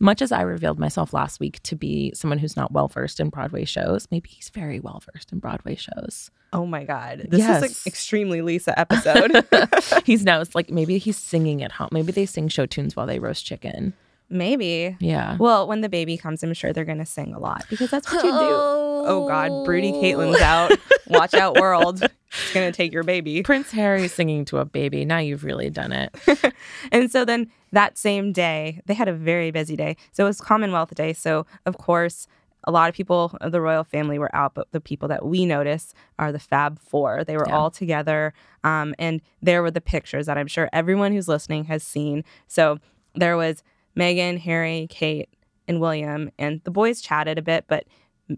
much 0.00 0.22
as 0.22 0.32
I 0.32 0.40
revealed 0.40 0.78
myself 0.78 1.12
last 1.12 1.38
week 1.38 1.62
to 1.64 1.76
be 1.76 2.12
someone 2.14 2.38
who's 2.38 2.56
not 2.56 2.72
well 2.72 2.88
versed 2.88 3.20
in 3.20 3.28
Broadway 3.28 3.64
shows, 3.66 4.08
maybe 4.10 4.30
he's 4.30 4.48
very 4.48 4.80
well 4.80 5.02
versed 5.12 5.32
in 5.32 5.38
Broadway 5.40 5.76
shows. 5.76 6.30
Oh 6.52 6.64
my 6.66 6.84
God. 6.84 7.26
This 7.28 7.40
is 7.42 7.46
Yes. 7.46 7.62
an 7.62 7.70
extremely 7.86 8.40
Lisa 8.40 8.78
episode. 8.78 9.44
he's 10.06 10.24
now 10.24 10.40
it's 10.40 10.54
like 10.54 10.70
maybe 10.70 10.96
he's 10.98 11.18
singing 11.18 11.62
at 11.62 11.72
home. 11.72 11.88
Maybe 11.92 12.10
they 12.10 12.26
sing 12.26 12.48
show 12.48 12.64
tunes 12.66 12.96
while 12.96 13.06
they 13.06 13.18
roast 13.18 13.44
chicken. 13.44 13.92
Maybe. 14.30 14.96
Yeah. 15.00 15.36
Well, 15.38 15.66
when 15.68 15.80
the 15.82 15.88
baby 15.88 16.16
comes, 16.16 16.42
I'm 16.42 16.54
sure 16.54 16.72
they're 16.72 16.84
going 16.84 16.98
to 16.98 17.06
sing 17.06 17.34
a 17.34 17.38
lot 17.38 17.64
because 17.70 17.90
that's 17.90 18.10
what 18.12 18.24
you 18.24 18.30
do. 18.30 18.80
Oh 19.06 19.28
God, 19.28 19.66
broody 19.66 19.92
Kaitlin's 19.92 20.40
out. 20.40 20.72
Watch 21.08 21.34
out, 21.34 21.60
world. 21.60 22.02
It's 22.02 22.54
going 22.54 22.72
to 22.72 22.74
take 22.74 22.90
your 22.90 23.02
baby. 23.02 23.42
Prince 23.44 23.70
Harry 23.72 24.08
singing 24.08 24.46
to 24.46 24.56
a 24.60 24.64
baby. 24.64 25.04
Now 25.04 25.18
you've 25.18 25.44
really 25.44 25.68
done 25.68 25.92
it. 25.92 26.14
And 26.90 27.10
so 27.12 27.22
then 27.26 27.50
that 27.70 27.98
same 27.98 28.32
day, 28.32 28.80
they 28.86 28.94
had 28.94 29.06
a 29.08 29.12
very 29.12 29.50
busy 29.50 29.76
day. 29.76 29.98
So 30.12 30.24
it 30.24 30.28
was 30.28 30.40
Commonwealth 30.40 30.94
Day. 30.94 31.12
So, 31.12 31.44
of 31.66 31.76
course, 31.76 32.26
a 32.66 32.70
lot 32.70 32.88
of 32.88 32.94
people 32.94 33.36
of 33.42 33.52
the 33.52 33.60
royal 33.60 33.84
family 33.84 34.18
were 34.18 34.34
out, 34.34 34.54
but 34.54 34.72
the 34.72 34.80
people 34.80 35.06
that 35.08 35.26
we 35.26 35.44
notice 35.44 35.92
are 36.18 36.32
the 36.32 36.38
Fab 36.38 36.78
Four. 36.78 37.24
They 37.24 37.36
were 37.36 37.46
Yeah. 37.46 37.56
all 37.58 37.70
together. 37.70 38.32
Um, 38.62 38.94
and 38.98 39.20
there 39.42 39.60
were 39.60 39.70
the 39.70 39.82
pictures 39.82 40.24
that 40.24 40.38
I'm 40.38 40.46
sure 40.46 40.70
everyone 40.72 41.12
who's 41.12 41.28
listening 41.28 41.64
has 41.64 41.82
seen. 41.82 42.24
So 42.46 42.78
there 43.14 43.36
was 43.36 43.62
Meghan, 43.96 44.38
Harry, 44.40 44.86
Kate, 44.90 45.28
and 45.68 45.80
William. 45.80 46.30
And 46.38 46.60
the 46.64 46.70
boys 46.70 47.00
chatted 47.00 47.38
a 47.38 47.42
bit, 47.42 47.64
but 47.68 47.84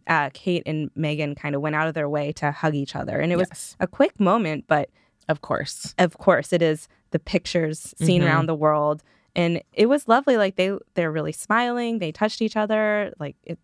uh, 0.06 0.30
Kate 0.34 0.62
and 0.66 0.92
Meghan 0.94 1.36
kind 1.36 1.54
of 1.54 1.60
went 1.60 1.76
out 1.76 1.88
of 1.88 1.94
their 1.94 2.08
way 2.08 2.32
to 2.32 2.50
hug 2.50 2.74
each 2.74 2.96
other. 2.96 3.18
And 3.20 3.32
it 3.32 3.36
was 3.36 3.76
a 3.80 3.86
quick 3.86 4.18
moment, 4.20 4.64
but 4.66 4.90
Of 5.28 5.40
course. 5.40 5.94
of 5.98 6.18
course 6.18 6.52
it 6.52 6.62
is 6.62 6.88
the 7.10 7.18
pictures 7.18 7.94
seen 7.98 8.22
Mhm. 8.22 8.26
around 8.26 8.46
the 8.46 8.54
world 8.54 9.02
and 9.34 9.62
it 9.72 9.86
was 9.86 10.08
lovely 10.08 10.36
like 10.36 10.56
they 10.56 10.76
they're 10.94 11.10
really 11.12 11.32
smiling 11.32 11.98
they 11.98 12.10
touched 12.12 12.42
each 12.42 12.56
other 12.56 13.12
like 13.20 13.36
it 13.44 13.58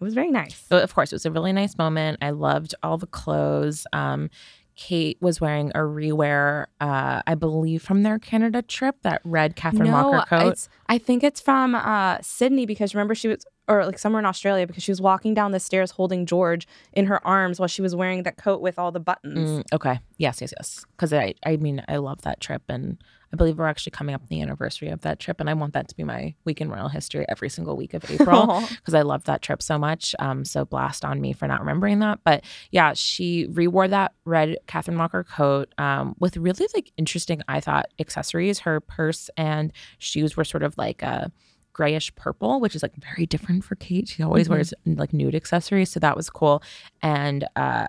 it 0.00 0.04
was 0.04 0.12
very 0.14 0.30
nice 0.30 0.56
So, 0.68 0.78
of 0.78 0.94
course, 0.94 1.12
it 1.12 1.14
was 1.16 1.24
a 1.24 1.30
really 1.30 1.52
nice 1.52 1.78
moment. 1.78 2.18
I 2.20 2.30
loved 2.30 2.74
all 2.82 2.98
the 2.98 3.06
clothes. 3.06 3.86
Um, 3.92 4.28
Kate 4.76 5.16
was 5.20 5.40
wearing 5.40 5.70
a 5.74 5.78
rewear, 5.78 6.66
uh, 6.80 7.22
I 7.26 7.34
believe, 7.34 7.82
from 7.82 8.02
their 8.02 8.18
Canada 8.18 8.62
trip, 8.62 8.96
that 9.02 9.20
red 9.24 9.56
Catherine 9.56 9.90
Walker 9.92 10.26
coat. 10.26 10.68
I 10.88 10.98
think 10.98 11.22
it's 11.22 11.40
from 11.40 11.74
uh, 11.74 12.18
Sydney 12.20 12.66
because 12.66 12.94
remember 12.94 13.14
she 13.14 13.28
was, 13.28 13.46
or 13.66 13.86
like 13.86 13.98
somewhere 13.98 14.20
in 14.20 14.26
Australia 14.26 14.66
because 14.66 14.82
she 14.82 14.90
was 14.90 15.00
walking 15.00 15.34
down 15.34 15.52
the 15.52 15.60
stairs 15.60 15.92
holding 15.92 16.26
George 16.26 16.66
in 16.92 17.06
her 17.06 17.24
arms 17.26 17.58
while 17.58 17.68
she 17.68 17.82
was 17.82 17.94
wearing 17.94 18.22
that 18.24 18.36
coat 18.36 18.60
with 18.60 18.78
all 18.78 18.92
the 18.92 19.00
buttons. 19.00 19.50
Mm, 19.50 19.64
okay. 19.72 20.00
Yes, 20.18 20.40
yes, 20.40 20.52
yes. 20.56 20.84
Because 20.92 21.12
I, 21.12 21.34
I 21.44 21.56
mean, 21.56 21.82
I 21.88 21.96
love 21.96 22.22
that 22.22 22.40
trip, 22.40 22.62
and 22.68 22.98
I 23.32 23.36
believe 23.36 23.58
we're 23.58 23.66
actually 23.66 23.90
coming 23.90 24.14
up 24.14 24.20
on 24.20 24.28
the 24.28 24.42
anniversary 24.42 24.90
of 24.90 25.00
that 25.00 25.18
trip, 25.18 25.40
and 25.40 25.48
I 25.48 25.54
want 25.54 25.72
that 25.72 25.88
to 25.88 25.96
be 25.96 26.04
my 26.04 26.34
week 26.44 26.60
in 26.60 26.70
royal 26.70 26.88
history 26.88 27.24
every 27.28 27.48
single 27.48 27.76
week 27.76 27.94
of 27.94 28.08
April 28.10 28.62
because 28.68 28.94
I 28.94 29.02
love 29.02 29.24
that 29.24 29.42
trip 29.42 29.62
so 29.62 29.78
much. 29.78 30.14
Um, 30.18 30.44
so 30.44 30.64
blast 30.64 31.04
on 31.04 31.20
me 31.20 31.32
for 31.32 31.48
not 31.48 31.60
remembering 31.60 32.00
that, 32.00 32.20
but 32.22 32.44
yeah, 32.70 32.92
she 32.92 33.46
rewore 33.50 33.88
that 33.88 34.12
red 34.24 34.58
Catherine 34.66 34.98
Walker 34.98 35.24
coat 35.24 35.74
um, 35.78 36.14
with 36.20 36.36
really 36.36 36.66
like 36.74 36.92
interesting, 36.96 37.42
I 37.48 37.60
thought, 37.60 37.86
accessories. 37.98 38.60
Her 38.60 38.80
purse 38.80 39.30
and 39.36 39.72
shoes 39.98 40.36
were 40.36 40.44
sort 40.44 40.62
of 40.62 40.78
like 40.78 41.02
a 41.02 41.32
grayish 41.74 42.14
purple, 42.14 42.60
which 42.60 42.74
is 42.74 42.82
like 42.82 42.94
very 42.96 43.26
different 43.26 43.64
for 43.64 43.74
Kate. 43.74 44.08
She 44.08 44.22
always 44.22 44.48
wears 44.48 44.72
like 44.86 45.12
nude 45.12 45.34
accessories, 45.34 45.90
so 45.90 46.00
that 46.00 46.16
was 46.16 46.30
cool. 46.30 46.62
And 47.02 47.46
uh, 47.56 47.88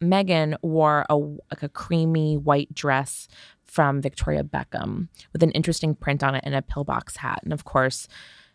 Meghan 0.00 0.56
wore 0.62 1.04
a 1.10 1.16
like 1.16 1.62
a 1.62 1.68
creamy 1.68 2.38
white 2.38 2.74
dress 2.74 3.28
from 3.66 4.00
Victoria 4.00 4.42
Beckham 4.42 5.08
with 5.34 5.42
an 5.42 5.50
interesting 5.50 5.94
print 5.94 6.22
on 6.22 6.34
it 6.34 6.44
and 6.46 6.54
a 6.54 6.62
pillbox 6.62 7.16
hat. 7.16 7.40
And 7.42 7.52
of 7.52 7.64
course, 7.64 8.08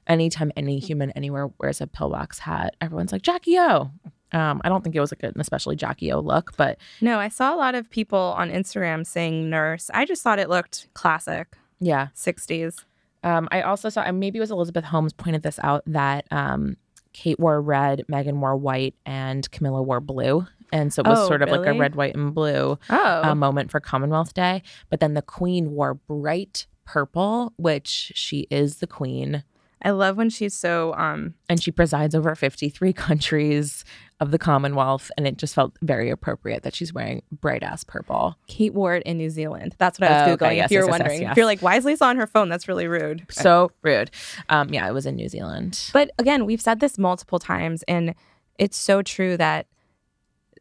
anytime 0.08 0.52
any 0.56 0.80
human 0.80 1.12
anywhere 1.12 1.50
wears 1.60 1.82
a 1.82 1.86
pillbox 1.88 2.40
hat, 2.40 2.76
everyone's 2.82 3.12
like 3.12 3.22
Jackie 3.22 3.60
O. 3.60 3.92
Um, 4.34 4.62
I 4.64 4.70
don't 4.70 4.82
think 4.82 4.96
it 4.96 5.02
was 5.02 5.12
like 5.12 5.24
an 5.24 5.34
especially 5.40 5.76
Jackie 5.76 6.12
O 6.12 6.20
look, 6.22 6.56
but 6.56 6.78
No, 7.02 7.20
I 7.20 7.28
saw 7.28 7.54
a 7.54 7.58
lot 7.58 7.76
of 7.76 7.90
people 7.90 8.34
on 8.38 8.50
Instagram 8.50 9.06
saying 9.06 9.50
nurse. 9.50 9.92
I 9.94 10.06
just 10.06 10.24
thought 10.24 10.40
it 10.40 10.50
looked 10.50 10.88
classic 10.94 11.58
yeah. 11.82 12.08
60s. 12.16 12.86
Um, 13.24 13.48
I 13.52 13.62
also 13.62 13.90
saw, 13.90 14.10
maybe 14.12 14.38
it 14.38 14.42
was 14.42 14.52
Elizabeth 14.52 14.86
Holmes 14.86 15.14
pointed 15.14 15.44
this 15.44 15.60
out 15.64 15.84
that 15.86 16.26
um, 16.32 16.78
Kate 17.14 17.40
wore 17.40 17.62
red, 17.62 18.04
Meghan 18.12 18.40
wore 18.40 18.56
white, 18.58 18.96
and 19.06 19.50
Camilla 19.52 19.82
wore 19.82 20.00
blue. 20.00 20.48
And 20.74 20.94
so 20.94 21.02
it 21.02 21.08
was 21.08 21.20
Oh, 21.20 21.28
sort 21.28 21.42
of 21.42 21.50
like 21.50 21.68
a 21.68 21.78
red, 21.78 21.96
white, 21.96 22.16
and 22.16 22.34
blue 22.34 22.80
Oh, 22.90 23.22
uh, 23.24 23.36
moment 23.36 23.72
for 23.72 23.80
Commonwealth 23.80 24.34
Day. 24.34 24.64
But 24.90 25.02
then 25.02 25.14
the 25.14 25.22
Queen 25.22 25.72
wore 25.72 25.96
bright 25.96 26.66
purple, 26.86 27.54
which 27.58 28.14
she 28.16 28.48
is 28.50 28.78
the 28.78 28.88
Queen. 28.88 29.44
I 29.84 29.90
love 29.92 30.16
when 30.16 30.30
she's 30.30 30.54
so 30.54 30.94
um 30.94 31.34
And 31.50 31.62
she 31.62 31.72
presides 31.72 32.14
over 32.16 32.36
53 32.36 32.94
countries 32.94 33.84
of 34.22 34.32
the 34.32 34.40
Commonwealth. 34.40 35.12
And 35.18 35.28
it 35.28 35.38
just 35.38 35.54
felt 35.54 35.74
very 35.82 36.10
appropriate 36.10 36.64
that 36.64 36.74
she's 36.74 36.94
wearing 36.94 37.24
bright 37.32 37.64
ass 37.64 37.84
purple. 37.84 38.38
Kate 38.48 38.74
wore 38.74 38.96
it 38.96 39.04
in 39.04 39.18
New 39.18 39.30
Zealand. 39.30 39.76
That's 39.80 40.00
what 40.00 40.10
I 40.10 40.14
was 40.14 40.22
Oh, 40.32 40.38
googling. 40.38 40.48
okay. 40.48 40.56
Yes, 40.58 40.66
if 40.68 40.72
you're 40.72 40.84
yes, 40.86 40.92
wondering, 40.92 41.22
yes. 41.24 41.32
if 41.32 41.38
you're 41.38 41.46
like, 41.46 41.62
why 41.62 41.76
is 41.76 41.84
Lisa 41.84 42.06
on 42.06 42.16
her 42.18 42.28
phone? 42.28 42.48
That's 42.48 42.68
really 42.70 42.88
rude. 42.88 43.26
So 43.32 43.72
rude. 43.82 44.12
Um, 44.50 44.70
yeah, 44.70 44.88
it 44.88 44.94
was 44.94 45.06
in 45.08 45.16
New 45.16 45.28
Zealand. 45.28 45.90
But 45.92 46.12
again, 46.20 46.46
we've 46.46 46.62
said 46.62 46.80
this 46.80 46.98
multiple 47.00 47.40
times, 47.40 47.84
and 47.88 48.14
it's 48.60 48.78
so 48.78 49.02
true 49.02 49.36
that 49.38 49.66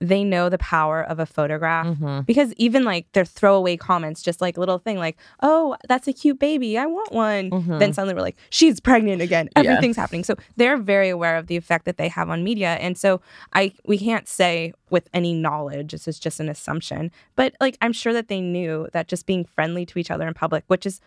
they 0.02 0.24
know 0.24 0.48
the 0.48 0.56
power 0.58 1.02
of 1.02 1.18
a 1.18 1.26
photograph 1.26 1.86
Mhm. 1.86 2.24
because 2.24 2.54
even 2.54 2.84
like 2.84 3.10
their 3.12 3.24
throwaway 3.24 3.76
comments, 3.76 4.22
just 4.22 4.40
like 4.40 4.56
little 4.56 4.78
thing 4.78 4.96
like, 4.96 5.18
"Oh, 5.42 5.76
that's 5.88 6.08
a 6.08 6.12
cute 6.14 6.38
baby, 6.38 6.78
I 6.78 6.86
want 6.86 7.12
one," 7.12 7.50
Mhm. 7.50 7.78
then 7.78 7.92
suddenly 7.92 8.14
we're 8.14 8.22
like, 8.22 8.38
"She's 8.48 8.80
pregnant 8.80 9.20
again." 9.20 9.50
Yeah. 9.56 9.62
Everything's 9.64 9.96
happening. 9.96 10.24
So 10.24 10.36
they're 10.56 10.78
very 10.78 11.10
aware 11.10 11.36
of 11.36 11.48
the 11.48 11.56
effect 11.56 11.84
that 11.84 11.98
they 11.98 12.08
have 12.08 12.30
on 12.30 12.42
media, 12.42 12.78
and 12.80 12.96
so 12.96 13.20
I 13.52 13.72
we 13.86 13.98
can't 13.98 14.26
say 14.26 14.72
with 14.88 15.08
any 15.12 15.34
knowledge 15.34 15.92
this 15.92 16.08
is 16.08 16.18
just 16.18 16.40
an 16.40 16.48
assumption, 16.48 17.10
but 17.36 17.54
like 17.60 17.76
I'm 17.82 17.92
sure 17.92 18.14
that 18.14 18.28
they 18.28 18.40
knew 18.40 18.88
that 18.94 19.06
just 19.06 19.26
being 19.26 19.44
friendly 19.44 19.84
to 19.86 19.98
each 19.98 20.10
other 20.10 20.26
in 20.26 20.32
public, 20.34 20.64
which 20.68 20.86
is 20.86 21.00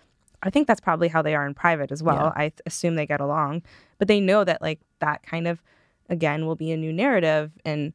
I 0.43 0.49
think 0.51 0.67
that's 0.67 0.81
probably 0.81 1.07
how 1.07 1.21
they 1.23 1.33
are 1.35 1.47
in 1.47 1.53
private 1.55 1.91
as 1.91 2.03
well. 2.03 2.31
I 2.35 2.49
th- 2.49 2.59
assume 2.67 2.95
they 2.95 3.05
get 3.07 3.21
along, 3.21 3.63
but 3.97 4.07
they 4.07 4.19
know 4.19 4.43
that 4.43 4.61
like 4.61 4.81
that 4.99 5.23
kind 5.23 5.47
of 5.47 5.63
again 6.09 6.45
will 6.45 6.55
be 6.55 6.71
a 6.71 6.77
new 6.77 6.93
narrative 6.93 7.51
and 7.65 7.93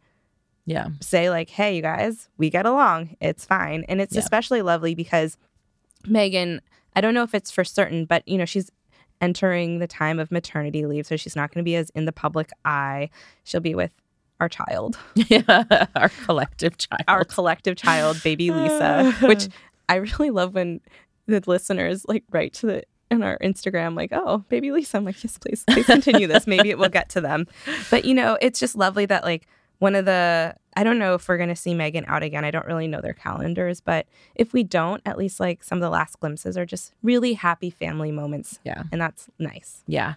Yeah. 0.69 0.89
say 1.01 1.31
like, 1.31 1.49
"Hey, 1.51 1.77
you 1.77 1.83
guys, 1.83 2.29
we 2.39 2.51
get 2.51 2.67
along. 2.67 3.17
It's 3.21 3.45
fine." 3.45 3.85
And 3.89 4.01
it's 4.01 4.15
Yeah. 4.15 4.21
especially 4.21 4.63
lovely 4.63 4.95
because 4.95 5.37
Meghan, 6.07 6.61
I 6.95 7.01
don't 7.01 7.15
know 7.15 7.23
if 7.23 7.35
it's 7.35 7.51
for 7.51 7.65
certain, 7.65 8.05
but 8.05 8.27
you 8.29 8.39
know, 8.39 8.45
she's 8.45 8.71
entering 9.21 9.79
the 9.81 9.87
time 9.87 10.19
of 10.21 10.31
maternity 10.31 10.87
leave, 10.87 11.07
so 11.07 11.17
she's 11.17 11.35
not 11.35 11.53
going 11.53 11.61
to 11.63 11.65
be 11.65 11.75
as 11.75 11.91
in 11.91 12.05
the 12.05 12.13
public 12.13 12.51
eye. 12.65 13.11
She'll 13.45 13.61
be 13.61 13.75
with 13.75 13.91
our 14.41 14.49
child, 14.49 14.97
Yeah. 15.15 15.65
Our 15.97 16.11
collective 16.25 16.79
child. 16.79 17.03
our 17.09 17.25
collective 17.25 17.77
child, 17.77 18.21
baby 18.23 18.51
Lisa, 18.53 19.13
which 19.23 19.49
I 19.89 19.97
really 19.97 20.31
love 20.31 20.55
when 20.55 20.81
the 21.27 21.43
listeners 21.47 22.05
like 22.07 22.25
write 22.31 22.53
to 22.55 22.67
the 22.67 22.83
in 23.11 23.23
our 23.23 23.39
Instagram 23.39 23.97
like, 23.97 24.11
"Oh, 24.13 24.45
baby 24.51 24.71
Lisa." 24.71 24.99
I'm 24.99 25.05
like, 25.05 25.23
"Yes, 25.25 25.39
please. 25.39 25.65
Please 25.69 25.87
continue 25.87 26.27
this. 26.27 26.47
Maybe 26.47 26.69
it 26.71 26.79
will 26.79 26.89
get 26.91 27.09
to 27.11 27.21
them." 27.23 27.47
But 27.91 28.05
you 28.05 28.15
know, 28.15 28.37
it's 28.41 28.61
just 28.61 28.77
lovely 28.77 29.07
that 29.07 29.25
like 29.25 29.49
one 29.79 29.95
of 29.95 30.05
the 30.05 30.55
I 30.79 30.85
don't 30.85 31.01
know 31.01 31.15
if 31.15 31.27
we're 31.29 31.39
going 31.39 31.49
to 31.49 31.57
see 31.57 31.75
Meghan 31.75 32.05
out 32.07 32.23
again. 32.23 32.45
I 32.45 32.53
don't 32.53 32.67
really 32.67 32.87
know 32.87 33.01
their 33.01 33.13
calendars, 33.13 33.81
but 33.81 34.07
if 34.37 34.53
we 34.53 34.63
don't, 34.63 35.03
at 35.05 35.19
least 35.19 35.41
like 35.41 35.65
some 35.65 35.79
of 35.79 35.83
the 35.83 35.91
last 35.91 36.21
glimpses 36.21 36.57
are 36.57 36.65
just 36.65 36.95
really 37.03 37.33
happy 37.33 37.69
family 37.69 38.13
moments. 38.13 38.61
Yeah. 38.65 38.85
And 38.93 39.01
that's 39.01 39.29
nice. 39.41 39.83
Yeah. 39.89 40.15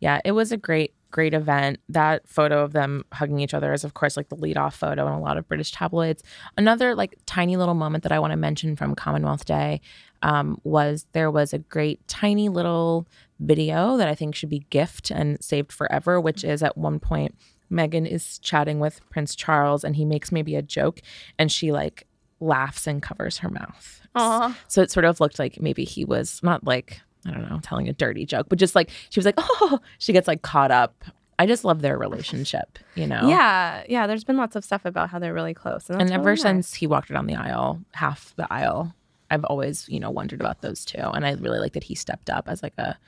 Yeah. 0.00 0.20
It 0.24 0.32
was 0.32 0.50
a 0.50 0.56
great, 0.56 0.94
great 1.12 1.32
event. 1.32 1.78
That 1.88 2.26
photo 2.26 2.64
of 2.64 2.72
them 2.72 3.04
hugging 3.12 3.38
each 3.38 3.54
other 3.54 3.72
is, 3.72 3.84
of 3.84 3.94
course, 3.94 4.16
like 4.16 4.30
the 4.30 4.34
lead 4.34 4.56
off 4.56 4.74
photo 4.74 5.06
in 5.06 5.12
a 5.12 5.20
lot 5.20 5.36
of 5.36 5.46
British 5.46 5.70
tabloids. 5.70 6.24
Another 6.56 6.96
like 6.96 7.16
tiny 7.26 7.56
little 7.56 7.74
moment 7.74 8.02
that 8.02 8.10
I 8.10 8.18
want 8.18 8.32
to 8.32 8.36
mention 8.36 8.74
from 8.74 8.96
Commonwealth 8.96 9.44
Day 9.44 9.80
um, 10.22 10.60
was 10.64 11.06
there 11.12 11.30
was 11.30 11.52
a 11.52 11.58
great 11.58 12.06
tiny 12.08 12.48
little 12.48 13.06
video 13.38 13.96
that 13.96 14.08
I 14.08 14.16
think 14.16 14.34
should 14.34 14.50
be 14.50 14.66
gift 14.70 15.12
and 15.12 15.40
saved 15.40 15.70
forever, 15.70 16.20
which 16.20 16.42
is 16.42 16.64
at 16.64 16.76
one 16.76 16.98
point 16.98 17.36
Meghan 17.70 18.06
is 18.10 18.38
chatting 18.40 18.80
with 18.80 19.00
Prince 19.10 19.34
Charles 19.34 19.84
and 19.84 19.96
he 19.96 20.04
makes 20.04 20.32
maybe 20.32 20.56
a 20.56 20.62
joke 20.62 21.00
and 21.38 21.50
she 21.50 21.72
like 21.72 22.06
laughs 22.40 22.86
and 22.86 23.02
covers 23.02 23.38
her 23.38 23.48
mouth. 23.50 24.00
Aw. 24.14 24.56
So 24.68 24.82
it 24.82 24.90
sort 24.90 25.04
of 25.04 25.20
looked 25.20 25.38
like 25.38 25.60
maybe 25.60 25.84
he 25.84 26.04
was 26.04 26.42
not 26.42 26.64
like, 26.64 27.00
I 27.26 27.30
don't 27.32 27.48
know, 27.48 27.60
telling 27.62 27.88
a 27.88 27.92
dirty 27.92 28.26
joke, 28.26 28.48
but 28.48 28.58
just 28.58 28.74
like 28.74 28.90
she 29.10 29.18
was 29.20 29.26
like, 29.26 29.36
oh, 29.38 29.78
she 29.98 30.12
gets 30.12 30.26
like 30.26 30.42
caught 30.42 30.70
up. 30.70 31.04
I 31.38 31.46
just 31.46 31.64
love 31.64 31.80
their 31.80 31.96
relationship, 31.96 32.78
you 32.94 33.06
know? 33.06 33.26
Yeah, 33.26 33.82
yeah. 33.88 34.06
There's 34.06 34.24
been 34.24 34.36
lots 34.36 34.56
of 34.56 34.64
stuff 34.64 34.84
about 34.84 35.08
how 35.08 35.18
they're 35.18 35.32
really 35.32 35.54
close, 35.54 35.88
and, 35.88 35.98
And 35.98 36.10
ever 36.10 36.30
nice. 36.32 36.42
since 36.42 36.74
he 36.74 36.86
walked 36.86 37.08
down 37.08 37.26
the 37.26 37.36
aisle, 37.36 37.80
half 37.92 38.34
the 38.36 38.46
aisle, 38.52 38.94
I've 39.30 39.44
always, 39.44 39.88
you 39.88 40.00
know, 40.00 40.10
wondered 40.10 40.40
about 40.40 40.60
those 40.60 40.84
two. 40.84 40.98
And 41.00 41.24
I 41.24 41.32
really 41.32 41.58
like 41.58 41.72
that 41.74 41.84
he 41.84 41.94
stepped 41.94 42.28
up 42.28 42.46
as 42.46 42.62
like 42.62 42.76
a 42.76 42.98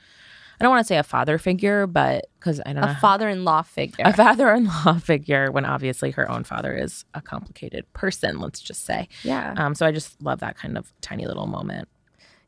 I 0.59 0.63
don't 0.63 0.71
want 0.71 0.85
to 0.85 0.87
say 0.87 0.97
a 0.97 1.03
father 1.03 1.37
figure, 1.37 1.87
but 1.87 2.27
because 2.39 2.61
I 2.65 2.73
don't 2.73 2.81
know 2.85 2.91
A 2.91 2.95
father-in-law 2.95 3.63
figure. 3.63 4.05
a 4.05 4.13
father-in-law 4.13 4.99
figure 5.03 5.51
when 5.51 5.65
obviously 5.65 6.11
her 6.11 6.29
own 6.29 6.43
father 6.43 6.73
is 6.73 7.05
a 7.13 7.21
complicated 7.21 7.91
person. 7.93 8.39
Let's 8.39 8.61
just 8.61 8.85
say. 8.85 9.07
yeah. 9.23 9.53
Um, 9.57 9.75
so 9.75 9.85
I 9.85 9.91
just 9.91 10.21
love 10.21 10.39
that 10.41 10.55
kind 10.57 10.77
of 10.77 10.93
tiny 11.01 11.25
little 11.25 11.47
moment. 11.47 11.87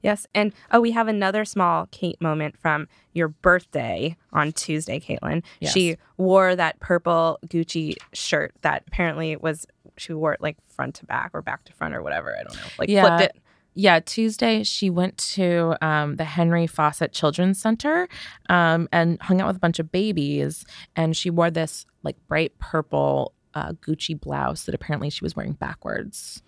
Yes. 0.01 0.27
And 0.35 0.53
oh, 0.71 0.81
we 0.81 0.91
have 0.91 1.07
another 1.07 1.45
small 1.45 1.87
Kate 1.89 2.21
moment 2.21 2.59
from 2.59 2.87
your 3.13 3.27
birthday 3.29 4.15
on 4.31 4.51
Tuesday, 4.51 4.99
Kaitlin. 4.99 5.41
Yes. 5.59 5.73
She 5.73 5.97
wore 6.17 6.55
that 6.55 6.79
purple 6.79 7.39
Gucci 7.47 7.95
shirt 8.13 8.53
that 8.61 8.83
apparently 8.87 9.35
was, 9.35 9.65
she 9.97 10.13
wore 10.13 10.33
it 10.33 10.41
like 10.41 10.57
front 10.67 10.93
to 10.95 11.05
back 11.05 11.31
or 11.33 11.41
back 11.41 11.63
to 11.65 11.73
front 11.73 11.95
or 11.95 12.03
whatever. 12.03 12.35
I 12.39 12.43
don't 12.43 12.55
know. 12.55 12.67
Like 12.77 12.89
Yeah. 12.89 13.17
flipped 13.17 13.35
it. 13.35 13.41
Yeah, 13.75 13.99
Tuesday 13.99 14.63
she 14.63 14.89
went 14.89 15.17
to 15.35 15.75
um, 15.85 16.15
the 16.15 16.23
Henry 16.23 16.65
Fawcett 16.65 17.11
Children's 17.11 17.59
Center 17.59 18.07
um, 18.47 18.87
and 18.91 19.21
hung 19.21 19.41
out 19.41 19.47
with 19.47 19.57
a 19.57 19.59
bunch 19.59 19.79
of 19.79 19.91
babies. 19.91 20.65
And 20.95 21.15
she 21.15 21.29
wore 21.29 21.51
this 21.51 21.85
like 22.01 22.15
bright 22.27 22.57
purple 22.57 23.33
uh, 23.53 23.73
Gucci 23.73 24.19
blouse 24.19 24.63
that 24.63 24.75
apparently 24.75 25.09
she 25.09 25.23
was 25.23 25.35
wearing 25.35 25.53
backwards. 25.53 26.41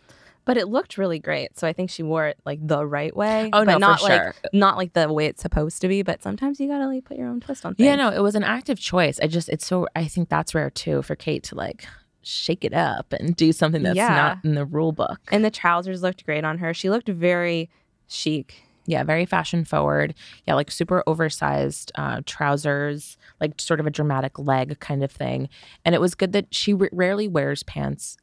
But 0.46 0.56
it 0.56 0.70
looked 0.70 0.98
really 0.98 1.20
great. 1.20 1.60
So 1.60 1.68
I 1.68 1.74
think 1.74 1.90
she 1.90 2.04
wore 2.04 2.28
it 2.28 2.38
like 2.46 2.66
the 2.66 2.86
right 2.86 3.14
way. 3.14 3.50
Oh, 3.52 3.66
but 3.66 3.66
no, 3.66 3.74
for 3.74 3.80
not 3.80 4.00
sure. 4.00 4.10
like 4.10 4.36
not 4.54 4.78
like 4.78 4.94
the 4.94 5.12
way 5.12 5.26
it's 5.26 5.42
supposed 5.42 5.82
to 5.82 5.90
be. 5.90 6.04
But 6.04 6.24
sometimes 6.24 6.62
you 6.62 6.70
gotta 6.70 6.88
like 6.88 7.04
put 7.04 7.18
your 7.18 7.28
own 7.28 7.42
twist 7.42 7.66
on 7.66 7.76
things. 7.76 7.86
Yeah, 7.86 7.96
no, 7.96 8.10
it 8.10 8.22
was 8.22 8.36
an 8.36 8.44
active 8.44 8.80
choice. 8.80 9.20
I 9.20 9.28
just, 9.28 9.50
it's 9.50 9.66
so, 9.66 9.88
I 9.94 10.06
think 10.06 10.30
that's 10.30 10.56
rare 10.56 10.70
too 10.70 11.02
for 11.02 11.18
Kate 11.18 11.44
to 11.44 11.56
like 11.56 11.86
shake 12.28 12.64
it 12.66 12.74
up 12.74 13.14
and 13.14 13.36
do 13.36 13.52
something 13.52 13.84
that's 13.84 13.96
Yeah. 13.96 14.10
not 14.10 14.40
in 14.44 14.56
the 14.56 14.66
rule 14.66 14.92
book. 14.92 15.20
And 15.32 15.44
the 15.46 15.52
trousers 15.52 16.02
looked 16.04 16.26
great 16.26 16.44
on 16.44 16.58
her. 16.60 16.74
She 16.74 16.90
looked 16.90 17.08
very 17.10 17.70
chic. 18.08 18.64
Yeah, 18.90 19.04
very 19.04 19.26
fashion 19.26 19.66
forward. 19.66 20.14
Yeah, 20.48 20.54
like 20.56 20.72
super 20.72 21.04
oversized 21.08 21.92
uh, 21.96 22.22
trousers, 22.26 23.18
like 23.42 23.60
sort 23.60 23.80
of 23.82 23.86
a 23.86 23.90
dramatic 23.90 24.40
leg 24.40 24.80
kind 24.80 25.04
of 25.04 25.12
thing. 25.12 25.50
And 25.84 25.94
it 25.94 26.00
was 26.00 26.16
good 26.16 26.32
that 26.32 26.54
she 26.56 26.74
r- 26.74 26.90
rarely 26.94 27.28
wears 27.28 27.64
pants 27.64 28.16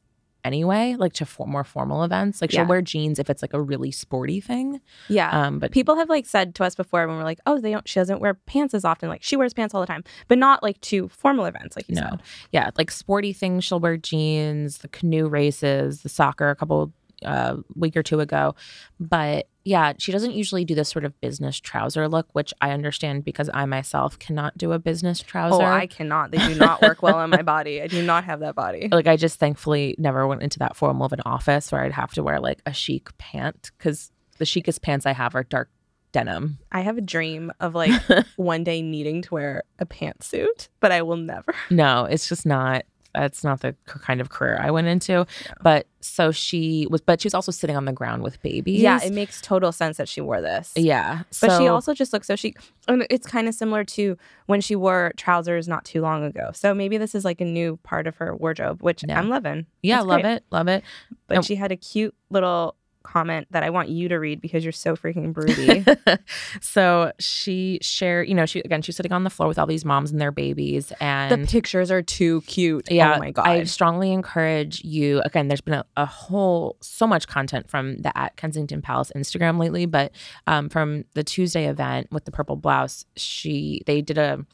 anyway, 0.44 0.94
like 0.98 1.12
to 1.14 1.26
for- 1.26 1.46
more 1.46 1.64
formal 1.64 2.04
events. 2.04 2.40
Like 2.40 2.50
she'll 2.50 2.61
Yeah. 2.62 2.66
wear 2.68 2.83
jeans 2.83 3.18
if 3.18 3.28
it's 3.30 3.42
like 3.42 3.54
a 3.54 3.61
really 3.61 3.90
sporty 3.90 4.40
thing. 4.40 4.80
Yeah. 5.09 5.30
Um, 5.30 5.59
but 5.59 5.72
People 5.72 5.96
have 5.96 6.09
like 6.09 6.26
said 6.26 6.54
to 6.57 6.64
us 6.64 6.74
before 6.74 7.07
when 7.09 7.16
we're 7.16 7.24
like, 7.24 7.40
oh, 7.46 7.59
they 7.61 7.70
don't. 7.72 7.88
She 7.88 7.98
doesn't 7.98 8.20
wear 8.20 8.35
pants 8.35 8.74
as 8.74 8.85
often. 8.85 9.09
Like 9.09 9.22
she 9.22 9.37
wears 9.37 9.54
pants 9.54 9.74
all 9.74 9.80
the 9.80 9.87
time, 9.87 10.04
but 10.28 10.38
not 10.38 10.62
like 10.62 10.80
to 10.83 11.09
formal 11.09 11.46
events, 11.46 11.76
like 11.76 11.88
you 11.88 11.94
no, 11.96 12.02
said. 12.11 12.22
yeah, 12.52 12.70
like 12.78 12.90
sporty 12.90 13.33
things. 13.33 13.64
She'll 13.64 13.80
wear 13.80 13.96
jeans, 13.96 14.78
the 14.78 14.88
canoe 14.88 15.26
races, 15.28 16.02
the 16.02 16.09
soccer 16.09 16.50
a 16.50 16.54
couple 16.57 16.92
uh, 17.24 17.56
week 17.74 17.96
or 17.96 18.02
two 18.02 18.20
ago. 18.20 18.54
But 19.00 19.48
yeah, 19.64 19.94
she 19.98 20.12
doesn't 20.12 20.32
usually 20.32 20.64
do 20.64 20.74
this 20.74 20.88
sort 20.88 21.04
of 21.04 21.18
business 21.20 21.58
trouser 21.58 22.08
look, 22.08 22.28
which 22.32 22.52
I 22.60 22.70
understand 22.70 23.24
because 23.24 23.48
I 23.52 23.64
myself 23.64 24.18
cannot 24.18 24.58
do 24.58 24.72
a 24.72 24.78
business 24.78 25.20
trouser. 25.20 25.62
Oh, 25.62 25.66
I 25.66 25.87
cannot. 25.87 26.30
They 26.30 26.38
do 26.38 26.54
not 26.54 26.82
work 26.82 27.02
well 27.02 27.16
on 27.16 27.30
my 27.30 27.42
body. 27.42 27.80
I 27.80 27.87
do 27.87 28.02
not 28.02 28.24
have 28.24 28.40
that 28.40 28.54
body. 28.54 28.88
like 28.92 29.06
I 29.06 29.16
just 29.16 29.38
thankfully 29.38 29.94
never 29.98 30.26
went 30.26 30.42
into 30.42 30.58
that 30.58 30.76
formal 30.76 31.06
of 31.06 31.12
an 31.12 31.22
office 31.24 31.72
where 31.72 31.82
I'd 31.82 31.92
have 31.92 32.12
to 32.14 32.22
wear 32.22 32.40
like 32.40 32.60
a 32.66 32.72
chic 32.72 33.16
pant 33.16 33.70
because 33.78 34.12
the 34.38 34.46
chicest 34.46 34.82
pants 34.82 35.06
I 35.06 35.12
have 35.12 35.34
are 35.34 35.44
dark 35.44 35.70
denim. 36.12 36.58
I 36.70 36.80
have 36.80 36.96
a 36.96 37.02
dream 37.02 37.52
of 37.60 37.74
like 37.74 37.90
one 38.37 38.64
day 38.64 38.82
needing 38.82 39.22
to 39.22 39.34
wear 39.34 39.62
a 39.78 39.87
pantsuit, 39.87 40.68
but 40.80 40.92
I 40.92 41.02
will 41.02 41.16
never. 41.16 41.54
No, 41.70 42.04
it's 42.04 42.28
just 42.28 42.46
not. 42.46 42.84
That's 43.14 43.44
not 43.44 43.61
the 43.61 43.74
kind 43.87 44.20
of 44.20 44.29
career 44.31 44.59
I 44.61 44.70
went 44.70 44.87
into. 44.88 45.27
But 45.62 45.87
so 46.00 46.33
she 46.33 46.87
was, 46.90 47.00
but 47.00 47.20
she 47.20 47.27
was 47.27 47.35
also 47.35 47.53
sitting 47.53 47.77
on 47.77 47.85
the 47.85 47.92
ground 47.92 48.22
with 48.22 48.42
babies. 48.42 48.81
Yeah, 48.81 49.00
it 49.03 49.12
makes 49.12 49.40
total 49.40 49.72
sense 49.72 49.96
that 49.98 50.09
she 50.09 50.20
wore 50.20 50.40
this. 50.40 50.72
yeah. 50.77 51.22
But 51.40 51.57
she 51.59 51.68
also 51.68 51.94
just 51.94 52.12
looks 52.12 52.27
so 52.27 52.37
she. 52.37 52.55
And 52.88 53.07
it's 53.11 53.27
kind 53.27 53.48
of 53.48 53.55
similar 53.55 53.85
to 53.85 54.16
when 54.46 54.61
she 54.61 54.77
wore 54.77 55.12
trousers 55.16 55.68
not 55.68 55.85
too 55.85 56.03
long 56.03 56.24
ago. 56.24 56.50
So 56.55 56.74
maybe 56.74 56.98
this 56.98 57.14
is 57.14 57.24
like 57.24 57.40
a 57.40 57.44
new 57.46 57.79
part 57.83 58.07
of 58.07 58.16
her 58.16 58.35
wardrobe, 58.37 58.83
which 58.83 59.05
Yeah. 59.07 59.18
I'm 59.18 59.29
loving. 59.29 59.66
yeah, 59.83 59.98
It's 59.98 60.07
love 60.07 60.20
great. 60.22 60.35
it, 60.35 60.44
love 60.50 60.68
it. 60.68 60.83
But 61.29 61.38
Um, 61.38 61.42
she 61.42 61.55
had 61.55 61.72
a 61.72 61.77
cute 61.77 62.14
little 62.31 62.74
comment 63.14 63.46
that 63.53 63.62
I 63.62 63.70
want 63.70 63.90
you 63.90 64.09
to 64.09 64.16
read 64.16 64.40
because 64.40 64.64
you're 64.64 64.72
so 64.72 64.96
freaking 64.96 65.33
broody. 65.33 65.85
so 66.61 67.12
she 67.20 67.79
shared, 67.81 68.29
you 68.29 68.35
know, 68.35 68.44
she 68.44 68.61
again, 68.61 68.83
she's 68.83 68.96
sitting 68.96 69.12
on 69.12 69.22
the 69.22 69.31
floor 69.31 69.48
with 69.48 69.59
all 69.59 69.66
these 69.66 69.85
moms 69.85 70.11
and 70.11 70.20
their 70.20 70.33
babies, 70.33 70.92
and 71.00 71.42
the 71.42 71.46
pictures 71.46 71.90
are 71.92 72.03
too 72.03 72.40
cute. 72.42 72.90
Yeah, 72.90 73.14
Oh 73.14 73.18
my 73.20 73.31
god. 73.31 73.46
I 73.46 73.64
strongly 73.64 74.12
encourage 74.12 74.85
you. 74.85 75.20
Again, 75.24 75.46
there's 75.46 75.61
been 75.61 75.74
a, 75.74 75.85
a 75.96 76.07
whole 76.07 76.77
so 76.81 77.07
much 77.07 77.29
content 77.29 77.70
from 77.70 77.98
the 77.98 78.16
at 78.18 78.37
Kensington 78.37 78.83
Palace 78.83 79.12
Instagram 79.14 79.59
lately, 79.59 79.87
but 79.87 80.12
um, 80.48 80.68
from 80.68 81.05
the 81.14 81.22
Tuesday 81.22 81.66
event 81.68 82.09
with 82.11 82.24
the 82.24 82.33
purple 82.33 82.57
blouse, 82.57 83.07
she 83.16 83.83
they 83.87 84.03
did 84.03 84.18
a 84.18 84.44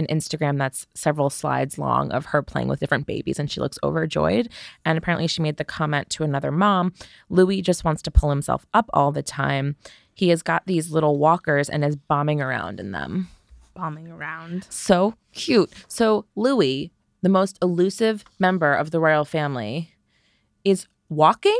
an 0.00 0.08
Instagram 0.08 0.58
that's 0.58 0.88
several 0.94 1.30
slides 1.30 1.78
long 1.78 2.10
of 2.10 2.26
her 2.26 2.42
playing 2.42 2.66
with 2.66 2.80
different 2.80 3.06
babies, 3.06 3.38
and 3.38 3.48
she 3.48 3.60
looks 3.60 3.78
overjoyed. 3.84 4.48
And 4.84 4.98
apparently, 4.98 5.28
she 5.28 5.42
made 5.42 5.58
the 5.58 5.64
comment 5.64 6.10
to 6.10 6.24
another 6.24 6.50
mom, 6.50 6.92
"Louis 7.28 7.62
just 7.62 7.84
wants 7.84 8.02
to 8.02 8.10
pull 8.10 8.30
himself 8.30 8.66
up 8.74 8.90
all 8.92 9.12
the 9.12 9.22
time. 9.22 9.76
He 10.12 10.30
has 10.30 10.42
got 10.42 10.66
these 10.66 10.90
little 10.90 11.18
walkers 11.18 11.70
and 11.70 11.84
is 11.84 11.94
bombing 11.94 12.40
around 12.40 12.80
in 12.80 12.90
them." 12.90 13.28
bombing 13.72 14.10
around. 14.10 14.66
So 14.68 15.14
cute. 15.32 15.72
So 15.88 16.26
Louis, 16.34 16.92
the 17.22 17.28
most 17.28 17.56
elusive 17.62 18.24
member 18.38 18.74
of 18.74 18.90
the 18.90 19.00
royal 19.00 19.24
family, 19.24 19.94
is 20.64 20.86
walking, 21.08 21.58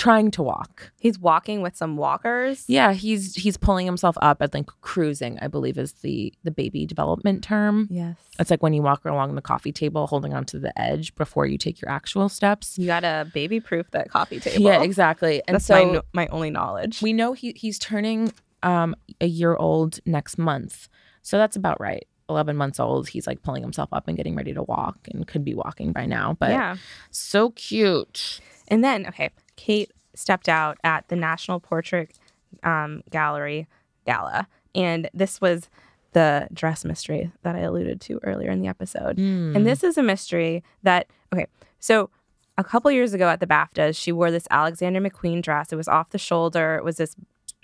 trying 0.00 0.30
to 0.30 0.42
walk. 0.42 0.90
He's 0.98 1.18
walking 1.18 1.60
with 1.60 1.76
some 1.76 1.96
walkers. 1.96 2.64
Yeah, 2.66 2.92
he's 2.92 3.34
he's 3.34 3.56
pulling 3.56 3.84
himself 3.86 4.16
up. 4.22 4.38
I 4.40 4.46
think 4.46 4.70
cruising, 4.80 5.38
I 5.40 5.46
believe, 5.46 5.78
is 5.78 5.92
the 5.92 6.32
the 6.42 6.50
baby 6.50 6.86
development 6.86 7.44
term. 7.44 7.86
Yes. 7.90 8.16
It's 8.38 8.50
like 8.50 8.62
when 8.62 8.72
you 8.72 8.82
walk 8.82 9.04
along 9.04 9.34
the 9.34 9.42
coffee 9.42 9.72
table, 9.72 10.06
holding 10.06 10.32
onto 10.32 10.58
the 10.58 10.76
edge 10.80 11.14
before 11.14 11.46
you 11.46 11.58
take 11.58 11.80
your 11.82 11.90
actual 11.90 12.28
steps. 12.30 12.78
You 12.78 12.86
gotta 12.86 13.30
baby 13.32 13.60
proof 13.60 13.90
that 13.90 14.10
coffee 14.10 14.40
table. 14.46 14.64
Yeah, 14.64 14.82
exactly. 14.82 15.42
And 15.46 15.56
That's 15.56 15.66
so 15.66 15.92
my, 15.92 16.24
my 16.24 16.26
only 16.28 16.50
knowledge. 16.50 17.02
we 17.02 17.12
know 17.12 17.34
he 17.34 17.52
he's 17.54 17.78
turning 17.78 18.32
um 18.62 18.96
a 19.20 19.26
year 19.26 19.54
old 19.54 20.00
next 20.06 20.38
month. 20.38 20.88
So 21.22 21.36
that's 21.36 21.56
about 21.56 21.78
right. 21.80 22.06
11 22.30 22.56
months 22.56 22.80
old. 22.80 23.08
He's 23.08 23.26
like 23.26 23.42
pulling 23.42 23.62
himself 23.62 23.90
up 23.92 24.06
and 24.08 24.16
getting 24.16 24.36
ready 24.36 24.54
to 24.54 24.62
walk 24.62 24.96
and 25.12 25.26
could 25.26 25.44
be 25.44 25.52
walking 25.52 25.92
by 25.92 26.06
now. 26.06 26.36
But 26.38 26.50
yeah. 26.50 26.76
so 27.10 27.50
cute. 27.50 28.40
And 28.68 28.84
then, 28.84 29.04
okay, 29.08 29.30
Kate 29.60 29.92
stepped 30.14 30.48
out 30.48 30.78
at 30.82 31.06
the 31.08 31.16
National 31.16 31.60
Portrait 31.60 32.18
um, 32.62 33.02
Gallery 33.10 33.68
Gala. 34.06 34.48
And 34.74 35.10
this 35.12 35.38
was 35.38 35.68
the 36.12 36.48
dress 36.52 36.82
mystery 36.82 37.30
that 37.42 37.54
I 37.54 37.60
alluded 37.60 38.00
to 38.02 38.18
earlier 38.22 38.50
in 38.50 38.62
the 38.62 38.68
episode. 38.68 39.18
And 39.18 39.66
this 39.66 39.84
is 39.84 39.98
a 39.98 40.02
mystery 40.02 40.64
that, 40.82 41.08
okay, 41.32 41.46
so 41.78 42.08
a 42.56 42.64
couple 42.64 42.90
years 42.90 43.12
ago 43.12 43.28
at 43.28 43.40
the 43.40 43.46
BAFTAs, 43.46 43.96
she 43.96 44.12
wore 44.12 44.30
this 44.30 44.48
Alexander 44.50 44.98
McQueen 44.98 45.42
dress. 45.42 45.72
It 45.72 45.76
was 45.76 45.88
off 45.88 46.08
the 46.08 46.18
shoulder. 46.18 46.76
It 46.76 46.84
was 46.84 46.96
this 46.96 47.14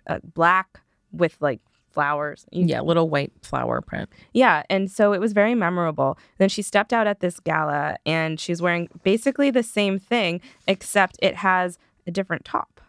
uh, 0.06 0.18
black 0.22 0.80
with 1.12 1.36
like 1.40 1.60
flowers. 1.90 2.44
Yeah, 2.52 2.82
little 2.82 3.08
white 3.08 3.32
flower 3.40 3.80
print. 3.80 4.10
yeah, 4.34 4.64
and 4.68 4.90
so 4.90 5.14
it 5.14 5.20
was 5.20 5.32
very 5.32 5.54
memorable. 5.54 6.18
Then 6.36 6.50
she 6.50 6.60
stepped 6.60 6.92
out 6.92 7.06
at 7.06 7.20
this 7.20 7.40
gala 7.40 7.96
and 8.04 8.38
she's 8.38 8.60
wearing 8.60 8.90
basically 9.02 9.50
the 9.50 9.62
same 9.62 9.98
thing, 9.98 10.42
except 10.68 11.16
it 11.22 11.36
has 11.36 11.78
a 12.06 12.10
different 12.10 12.44
top. 12.44 12.80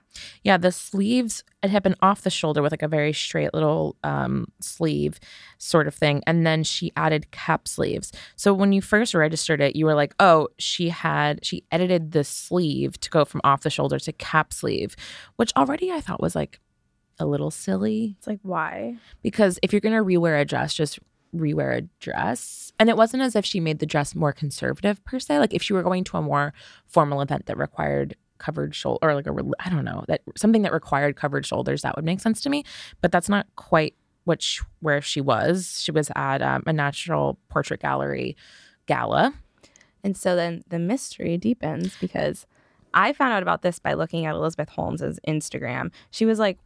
Yeah, 0.43 0.58
the 0.58 0.71
sleeves 0.71 1.43
it 1.62 1.69
had 1.69 1.84
been 1.84 1.95
off 2.01 2.21
the 2.21 2.30
shoulder 2.30 2.62
with 2.62 2.71
like 2.71 2.82
a 2.82 2.88
very 2.88 3.13
straight 3.13 3.53
little 3.53 3.95
um, 4.03 4.47
sleeve 4.60 5.19
sort 5.58 5.88
of 5.88 5.93
thing, 5.93 6.23
and 6.25 6.45
then 6.45 6.63
she 6.63 6.91
added 6.95 7.30
cap 7.32 7.67
sleeves. 7.67 8.12
So 8.36 8.53
when 8.53 8.71
you 8.71 8.82
first 8.82 9.13
registered 9.13 9.62
it, 9.62 9.75
you 9.75 9.86
were 9.86 9.93
like, 9.93 10.15
"Oh, 10.19 10.47
she 10.58 10.89
had 10.89 11.45
she 11.45 11.63
edited 11.71 12.13
the 12.13 12.23
sleeve 12.23 12.99
to 13.01 13.10
go 13.10 13.25
from 13.25 13.41
off 13.43 13.62
the 13.62 13.69
shoulder 13.69 13.99
to 13.99 14.12
cap 14.13 14.53
sleeve," 14.53 14.95
which 15.36 15.53
already 15.56 15.91
I 15.91 16.01
thought 16.01 16.21
was 16.21 16.36
like 16.36 16.62
a 17.19 17.25
little 17.25 17.51
silly. 17.51 18.15
It's 18.17 18.27
like, 18.27 18.39
why? 18.43 18.97
because 19.21 19.60
if 19.63 19.73
you're 19.73 19.82
going 19.82 19.95
to 19.95 20.03
rewear 20.03 20.39
a 20.39 20.45
dress, 20.45 20.73
just 20.73 20.99
rewear 21.36 21.77
a 21.77 21.82
dress. 21.99 22.71
And 22.80 22.89
it 22.89 22.97
wasn't 22.97 23.23
as 23.23 23.36
if 23.36 23.45
she 23.45 23.60
made 23.60 23.80
the 23.80 23.86
dress 23.86 24.15
more 24.15 24.32
conservative 24.32 25.03
per 25.03 25.19
se. 25.19 25.39
Like 25.39 25.53
if 25.53 25.62
she 25.63 25.73
were 25.73 25.84
going 25.84 26.03
to 26.06 26.17
a 26.17 26.21
more 26.21 26.53
formal 26.86 27.21
event 27.21 27.47
that 27.47 27.58
required 27.58 28.15
covered 28.38 28.76
shoulder 28.76 29.00
or 29.02 29.15
like 29.15 29.28
a 29.28 29.36
I 29.60 29.69
don't 29.69 29.86
know 29.86 30.04
that 30.08 30.21
something 30.36 30.62
that 30.63 30.73
required 30.73 31.15
covered 31.15 31.45
shoulders 31.45 31.82
that 31.82 31.95
would 31.95 32.06
make 32.06 32.19
sense 32.19 32.41
to 32.41 32.50
me. 32.50 32.63
But 33.02 33.12
that's 33.12 33.30
not 33.30 33.47
quite 33.56 33.95
what 34.26 34.41
sh- 34.41 34.62
where 34.82 35.02
she 35.02 35.21
was. 35.21 35.82
She 35.82 35.91
was 35.91 36.12
at 36.15 36.41
um, 36.41 36.63
a 36.65 36.73
National 36.73 37.38
Portrait 37.50 37.82
Gallery 37.82 38.36
gala. 38.86 39.34
And 40.04 40.15
so 40.15 40.36
then 40.36 40.63
the 40.69 40.80
mystery 40.80 41.38
deepens 41.38 41.97
because 42.00 42.45
I 42.93 43.13
found 43.13 43.34
out 43.34 43.43
about 43.43 43.62
this 43.62 43.80
by 43.80 43.93
looking 43.93 44.26
at 44.26 44.36
Elizabeth 44.36 44.69
Holmes's 44.69 45.19
Instagram. 45.28 45.91
She 46.12 46.26
was 46.26 46.39
like, 46.39 46.58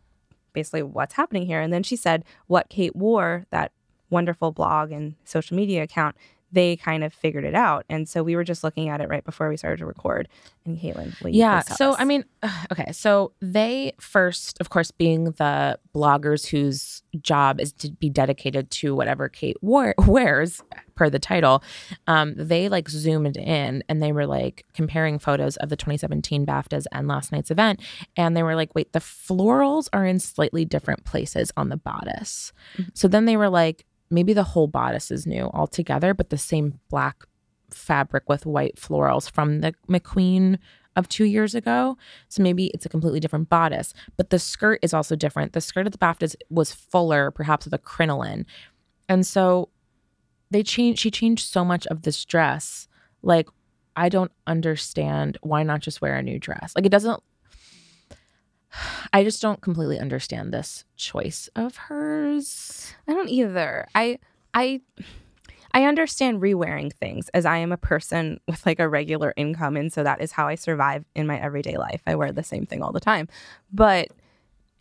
basically, 0.54 0.84
what's 0.84 1.16
happening 1.16 1.46
here? 1.46 1.62
And 1.62 1.74
then 1.74 1.84
she 1.84 1.96
said 1.96 2.24
what 2.48 2.70
Kate 2.70 2.96
wore, 2.96 3.46
that 3.52 3.72
wonderful 4.10 4.52
blog 4.52 4.92
and 4.92 5.16
social 5.24 5.56
media 5.56 5.84
account, 5.84 6.16
they 6.52 6.76
kind 6.76 7.04
of 7.04 7.14
figured 7.14 7.46
it 7.46 7.56
out. 7.56 7.86
And 7.90 8.08
so 8.08 8.24
we 8.24 8.36
were 8.36 8.44
just 8.44 8.64
looking 8.64 8.90
at 8.90 9.02
it 9.02 9.10
right 9.10 9.24
before 9.24 9.50
we 9.50 9.58
started 9.58 9.78
to 9.78 9.86
record. 9.86 10.28
And 10.66 10.78
Kaitlin, 10.78 11.12
yeah 11.34 11.62
so 11.62 11.92
us? 11.92 11.96
i 11.98 12.06
mean 12.06 12.24
okay 12.72 12.92
so 12.92 13.32
they 13.42 13.94
first 14.00 14.60
of 14.62 14.70
course 14.70 14.92
being 14.92 15.26
the 15.26 15.80
bloggers 15.96 16.46
whose 16.46 17.02
job 17.20 17.60
is 17.60 17.74
to 17.74 17.92
be 17.92 18.12
dedicated 18.12 18.70
to 18.70 18.94
whatever 18.94 19.28
kate 19.28 19.58
wore, 19.62 19.96
wears 20.06 20.62
per 20.94 21.10
the 21.10 21.18
title 21.18 21.64
um, 22.06 22.36
they 22.38 22.70
like 22.70 22.90
zoomed 22.90 23.38
in 23.38 23.84
and 23.90 24.04
they 24.04 24.12
were 24.12 24.28
like 24.28 24.64
comparing 24.74 25.18
photos 25.18 25.58
of 25.58 25.70
the 25.70 25.76
2017 25.76 26.46
baftas 26.46 26.86
and 26.92 27.08
last 27.08 27.32
night's 27.32 27.50
event 27.50 27.80
and 28.16 28.38
they 28.38 28.44
were 28.44 28.56
like 28.56 28.76
wait 28.76 28.94
the 28.94 29.00
florals 29.00 29.90
are 29.94 30.06
in 30.06 30.20
slightly 30.20 30.64
different 30.64 31.04
places 31.06 31.52
on 31.58 31.70
the 31.70 31.78
bodice 31.78 32.54
so 32.94 33.08
then 33.08 33.26
they 33.26 33.36
were 33.36 33.50
like 33.50 33.86
maybe 34.12 34.34
the 34.34 34.44
whole 34.44 34.68
bodice 34.68 35.12
is 35.12 35.26
new 35.26 35.50
altogether 35.54 36.14
but 36.14 36.30
the 36.30 36.38
same 36.38 36.80
black 36.90 37.26
fabric 37.74 38.28
with 38.28 38.46
white 38.46 38.76
florals 38.76 39.32
from 39.32 39.62
the 39.62 39.74
McQueen 39.90 40.58
of 40.96 41.08
two 41.08 41.26
years 41.26 41.56
ago. 41.56 41.98
So 42.28 42.44
maybe 42.44 42.68
it's 42.68 42.86
a 42.86 42.90
completely 42.90 43.20
different 43.20 43.50
bodice. 43.50 43.94
But 44.18 44.30
the 44.30 44.40
skirt 44.40 44.80
is 44.82 44.94
also 44.94 45.16
different. 45.16 45.54
The 45.54 45.62
skirt 45.62 45.86
of 45.86 45.94
the 45.94 45.98
BAFTAs 45.98 46.36
was 46.50 46.74
fuller, 46.74 47.32
perhaps 47.32 47.66
with 47.66 47.74
a 47.74 47.78
crinoline. 47.78 48.46
And 49.08 49.26
so 49.26 49.70
they 50.50 50.64
changed 50.64 51.00
she 51.00 51.12
changed 51.12 51.48
so 51.48 51.64
much 51.64 51.88
of 51.88 52.02
this 52.02 52.24
dress. 52.26 52.88
Like, 53.22 53.48
I 53.96 54.10
don't 54.10 54.32
understand 54.48 55.38
why 55.42 55.64
not 55.64 55.82
just 55.82 56.02
wear 56.02 56.16
a 56.16 56.24
new 56.24 56.40
dress? 56.40 56.74
Like 56.76 56.86
it 56.86 56.92
doesn't 56.92 57.22
I 59.14 59.24
just 59.24 59.42
don't 59.42 59.62
completely 59.62 60.00
understand 60.00 60.54
this 60.54 60.86
choice 60.96 61.50
of 61.56 61.76
hers. 61.78 62.94
I 63.08 63.14
don't 63.14 63.30
either. 63.30 63.88
I 63.96 64.20
I 64.54 64.82
I 65.74 65.86
understand 65.86 66.42
rewearing 66.42 66.92
things 66.92 67.30
as 67.30 67.46
I 67.46 67.58
am 67.58 67.72
a 67.72 67.78
person 67.78 68.42
with 68.46 68.66
like 68.66 68.80
a 68.82 68.90
regular 68.90 69.34
income 69.38 69.78
and 69.78 69.92
so 69.92 70.04
that 70.04 70.20
is 70.22 70.34
how 70.34 70.48
I 70.50 70.56
survive 70.56 71.06
in 71.16 71.26
my 71.28 71.40
everyday 71.40 71.78
life. 71.78 72.02
I 72.06 72.16
wear 72.16 72.34
the 72.34 72.44
same 72.44 72.66
thing 72.66 72.82
all 72.84 72.92
the 72.92 73.00
time. 73.00 73.30
But 73.72 74.10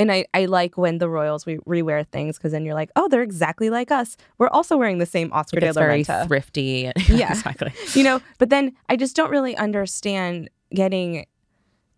and 0.01 0.11
I, 0.11 0.25
I 0.35 0.47
like 0.47 0.77
when 0.79 0.99
the 0.99 1.09
royals 1.11 1.45
we 1.47 1.59
rewear 1.59 2.05
things 2.09 2.39
because 2.39 2.51
then 2.53 2.65
you're 2.65 2.75
like, 2.75 2.91
oh, 2.97 3.07
they're 3.07 3.23
exactly 3.23 3.69
like 3.71 3.91
us. 3.93 4.17
We're 4.39 4.49
also 4.49 4.77
wearing 4.79 4.97
the 4.99 5.05
same 5.07 5.31
Oscar 5.33 5.59
Like 5.59 5.61
de 5.61 5.69
it's 5.69 5.77
la 5.77 5.83
very 5.83 6.03
Renta. 6.05 6.27
thrifty. 6.27 6.91
Yeah. 7.09 7.31
exactly. 7.31 7.73
you 7.95 8.03
know, 8.03 8.21
but 8.39 8.49
then 8.49 8.73
I 8.89 8.97
just 8.97 9.15
don't 9.15 9.31
really 9.31 9.57
understand 9.59 10.49
getting 10.75 11.27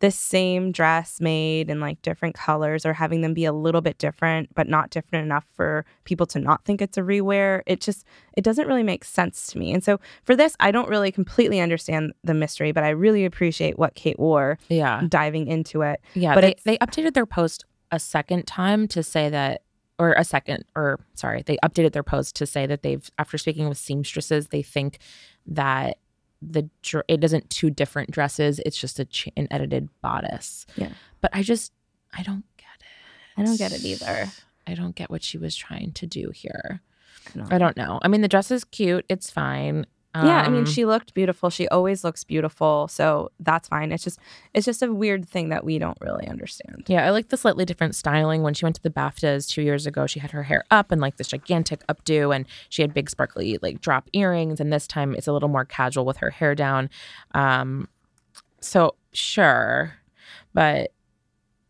the 0.03 0.11
same 0.11 0.71
dress 0.73 1.21
made 1.21 1.71
in 1.71 1.81
like 1.81 2.03
different 2.03 2.35
colors 2.35 2.85
or 2.85 2.93
having 2.93 3.23
them 3.23 3.33
be 3.33 3.45
a 3.47 3.53
little 3.53 3.81
bit 3.81 3.97
different 3.99 4.49
but 4.55 4.69
not 4.69 4.91
different 4.91 5.25
enough 5.25 5.47
for 5.55 5.85
people 6.05 6.27
to 6.27 6.39
not 6.39 6.63
think 6.67 6.83
it's 6.83 6.99
a 6.99 7.01
rewear 7.01 7.63
it 7.67 7.81
just 7.81 8.05
it 8.37 8.45
doesn't 8.45 8.67
really 8.67 8.83
make 8.83 9.05
sense 9.05 9.47
to 9.47 9.59
me 9.59 9.73
and 9.73 9.83
so 9.83 9.99
for 10.25 10.37
this 10.37 10.55
i 10.61 10.71
don't 10.71 10.89
really 10.89 11.11
completely 11.11 11.61
understand 11.61 12.13
the 12.25 12.35
mystery 12.35 12.73
but 12.73 12.85
i 12.85 12.91
really 12.91 13.25
appreciate 13.25 13.79
what 13.79 13.95
kate 13.95 14.19
wore 14.19 14.59
Yeah. 14.69 15.03
diving 15.09 15.47
into 15.47 15.83
it 15.83 16.01
Yeah, 16.15 16.35
But 16.35 16.41
they, 16.43 16.55
they 16.65 16.79
updated 16.79 17.15
their 17.15 17.25
post 17.27 17.65
a 17.93 17.99
second 17.99 18.47
time 18.47 18.89
to 18.89 19.03
say 19.03 19.29
that, 19.29 19.63
or 19.99 20.15
a 20.15 20.25
second, 20.25 20.65
or 20.75 20.99
sorry, 21.15 21.43
they 21.43 21.59
updated 21.63 21.93
their 21.93 22.03
post 22.03 22.35
to 22.37 22.47
say 22.47 22.67
that 22.67 22.83
they've, 22.83 23.09
after 23.19 23.37
speaking 23.39 23.69
with 23.69 23.79
seamstresses, 23.79 24.49
they 24.49 24.63
think 24.63 24.99
that 25.47 25.99
the 26.43 26.69
it 27.09 27.23
isn't 27.25 27.51
two 27.51 27.71
different 27.71 28.11
dresses; 28.11 28.61
it's 28.67 28.79
just 28.79 28.99
a 28.99 29.05
ch- 29.05 29.29
an 29.37 29.49
edited 29.51 29.89
bodice. 30.01 30.67
Yeah. 30.77 30.91
but 31.21 31.31
I 31.33 31.43
just 31.43 31.73
I 32.13 32.23
don't 32.23 32.45
get 32.57 32.67
it. 32.81 33.41
i 33.41 33.45
don't 33.45 33.59
get 33.59 33.73
it 33.73 33.85
either 33.85 34.29
I 34.67 34.75
don't 34.75 34.95
get 34.95 35.11
what 35.11 35.23
she 35.23 35.39
was 35.39 35.57
trying 35.57 35.93
to 35.93 36.07
do 36.07 36.31
here. 36.31 36.83
I 37.35 37.39
don't 37.39 37.53
I 37.53 37.59
don't 37.59 37.77
know. 37.77 37.99
I 38.03 38.09
mean, 38.09 38.21
the 38.21 38.29
dress 38.29 38.51
is 38.51 38.65
cute; 38.65 39.05
it's 39.09 39.31
fine. 39.31 39.87
Yeah 40.15 40.43
i 40.43 40.49
mean 40.49 40.61
Um, 40.61 40.67
she 40.67 40.85
looked 40.85 41.15
beautiful 41.15 41.49
she 41.49 41.67
always 41.69 42.05
looks 42.05 42.23
beautiful 42.23 42.87
so 42.89 43.31
that's 43.41 43.69
fine 43.69 43.93
it's 43.93 44.05
just 44.05 44.19
it's 44.53 44.67
just 44.67 44.83
a 44.83 44.93
weird 44.93 45.27
thing 45.27 45.49
that 45.49 45.65
we 45.65 45.79
don't 45.79 45.97
really 46.01 46.27
understand 46.29 46.85
Yeah, 46.87 47.07
I 47.07 47.11
like 47.11 47.29
the 47.31 47.37
slightly 47.37 47.65
different 47.65 47.95
styling. 47.95 48.43
When 48.43 48.53
she 48.55 48.65
went 48.67 48.77
to 48.77 48.83
the 48.83 48.91
BAFTAs 48.91 49.49
two 49.49 49.63
years 49.63 49.87
ago, 49.87 50.07
she 50.07 50.21
had 50.21 50.31
her 50.33 50.43
hair 50.43 50.65
up 50.71 50.93
and 50.93 51.01
like 51.01 51.17
this 51.17 51.29
gigantic 51.29 51.87
updo, 51.87 52.35
and 52.37 52.45
she 52.69 52.83
had 52.83 52.93
big 52.93 53.09
sparkly 53.09 53.59
like 53.63 53.81
drop 53.81 54.09
earrings. 54.13 54.61
And 54.61 54.71
this 54.73 54.87
time 54.87 55.15
it's 55.15 55.27
a 55.27 55.33
little 55.33 55.49
more 55.49 55.65
casual 55.65 56.05
with 56.05 56.19
her 56.19 56.31
hair 56.31 56.55
down. 56.55 56.91
Um, 57.35 57.89
so 58.61 58.95
sure, 59.13 59.95
but 60.53 60.93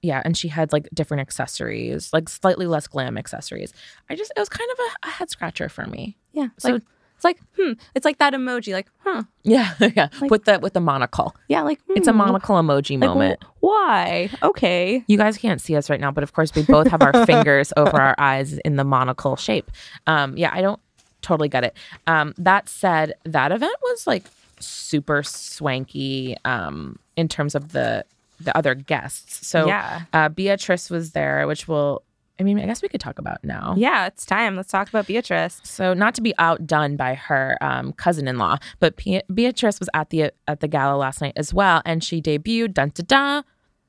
yeah, 0.02 0.20
and 0.24 0.36
she 0.36 0.48
had 0.48 0.72
like 0.72 0.88
different 0.92 1.20
accessories, 1.20 2.12
like 2.12 2.28
slightly 2.28 2.66
less 2.66 2.86
glam 2.88 3.16
accessories. 3.16 3.72
I 4.10 4.16
just 4.16 4.32
it 4.36 4.40
was 4.40 4.48
kind 4.48 4.68
of 4.72 4.78
a, 4.78 5.08
a 5.08 5.10
head 5.10 5.30
scratcher 5.30 5.68
for 5.68 5.86
me. 5.86 6.16
Yeah. 6.32 6.48
So- 6.58 6.72
like, 6.74 6.82
it's 7.22 7.24
like, 7.24 7.40
hmm. 7.56 7.72
It's 7.94 8.04
like 8.04 8.18
that 8.18 8.32
emoji, 8.32 8.72
like, 8.72 8.88
huh. 9.04 9.22
Yeah, 9.44 9.74
yeah, 9.94 10.08
Like- 10.20 10.30
with 10.30 10.44
the 10.44 10.58
with 10.58 10.72
the 10.72 10.80
monocle. 10.80 11.36
Yeah, 11.48 11.62
like 11.62 11.78
It's 11.90 12.08
a 12.08 12.10
hmm, 12.12 12.18
monocle 12.18 12.56
emoji 12.56 13.00
like, 13.00 13.08
moment. 13.08 13.42
wh- 13.44 13.62
why? 13.62 14.30
Okay. 14.42 15.04
You 15.06 15.16
guys 15.16 15.38
can't 15.38 15.60
see 15.60 15.76
us 15.76 15.88
right 15.88 16.00
now, 16.00 16.10
but 16.10 16.24
of 16.24 16.32
course 16.32 16.52
we 16.54 16.62
both 16.64 16.88
have 16.88 17.00
our 17.02 17.24
fingers 17.26 17.72
over 17.76 18.00
our 18.00 18.16
eyes 18.18 18.58
in 18.64 18.74
the 18.76 18.82
monocle 18.84 19.36
shape. 19.36 19.70
Um, 20.08 20.36
yeah, 20.36 20.50
I 20.52 20.60
don't 20.62 20.80
totally 21.20 21.48
get 21.48 21.62
it. 21.62 21.76
Um, 22.08 22.34
that 22.38 22.68
said, 22.68 23.12
that 23.24 23.52
event 23.52 23.76
was 23.84 24.06
like 24.06 24.24
super 24.58 25.22
swanky 25.22 26.36
um, 26.44 26.98
in 27.16 27.28
terms 27.28 27.54
of 27.54 27.70
the 27.72 28.04
the 28.40 28.56
other 28.56 28.74
guests. 28.74 29.46
So 29.46 29.66
yeah. 29.68 30.02
uh, 30.12 30.28
Beatrice 30.28 30.90
was 30.90 31.12
there, 31.12 31.46
which 31.46 31.68
will. 31.68 32.02
I 32.42 32.44
mean, 32.44 32.58
I 32.58 32.66
guess 32.66 32.82
we 32.82 32.88
could 32.88 33.00
talk 33.00 33.20
about 33.20 33.44
now. 33.44 33.74
Yeah, 33.78 34.06
it's 34.08 34.26
time. 34.26 34.56
Let's 34.56 34.72
talk 34.72 34.88
about 34.88 35.06
Beatrice. 35.06 35.60
So, 35.62 35.94
not 35.94 36.12
to 36.16 36.20
be 36.20 36.34
outdone 36.38 36.96
by 36.96 37.14
her 37.14 37.56
um, 37.60 37.92
cousin-in-law, 37.92 38.56
but 38.80 38.96
Be- 38.96 39.22
Beatrice 39.32 39.78
was 39.78 39.88
at 39.94 40.10
the 40.10 40.32
at 40.48 40.58
the 40.58 40.66
gala 40.66 40.96
last 40.96 41.20
night 41.20 41.34
as 41.36 41.54
well, 41.54 41.82
and 41.84 42.02
she 42.02 42.20
debuted 42.20 42.74
dun 42.74 42.90
da 42.92 43.04
da, 43.06 43.42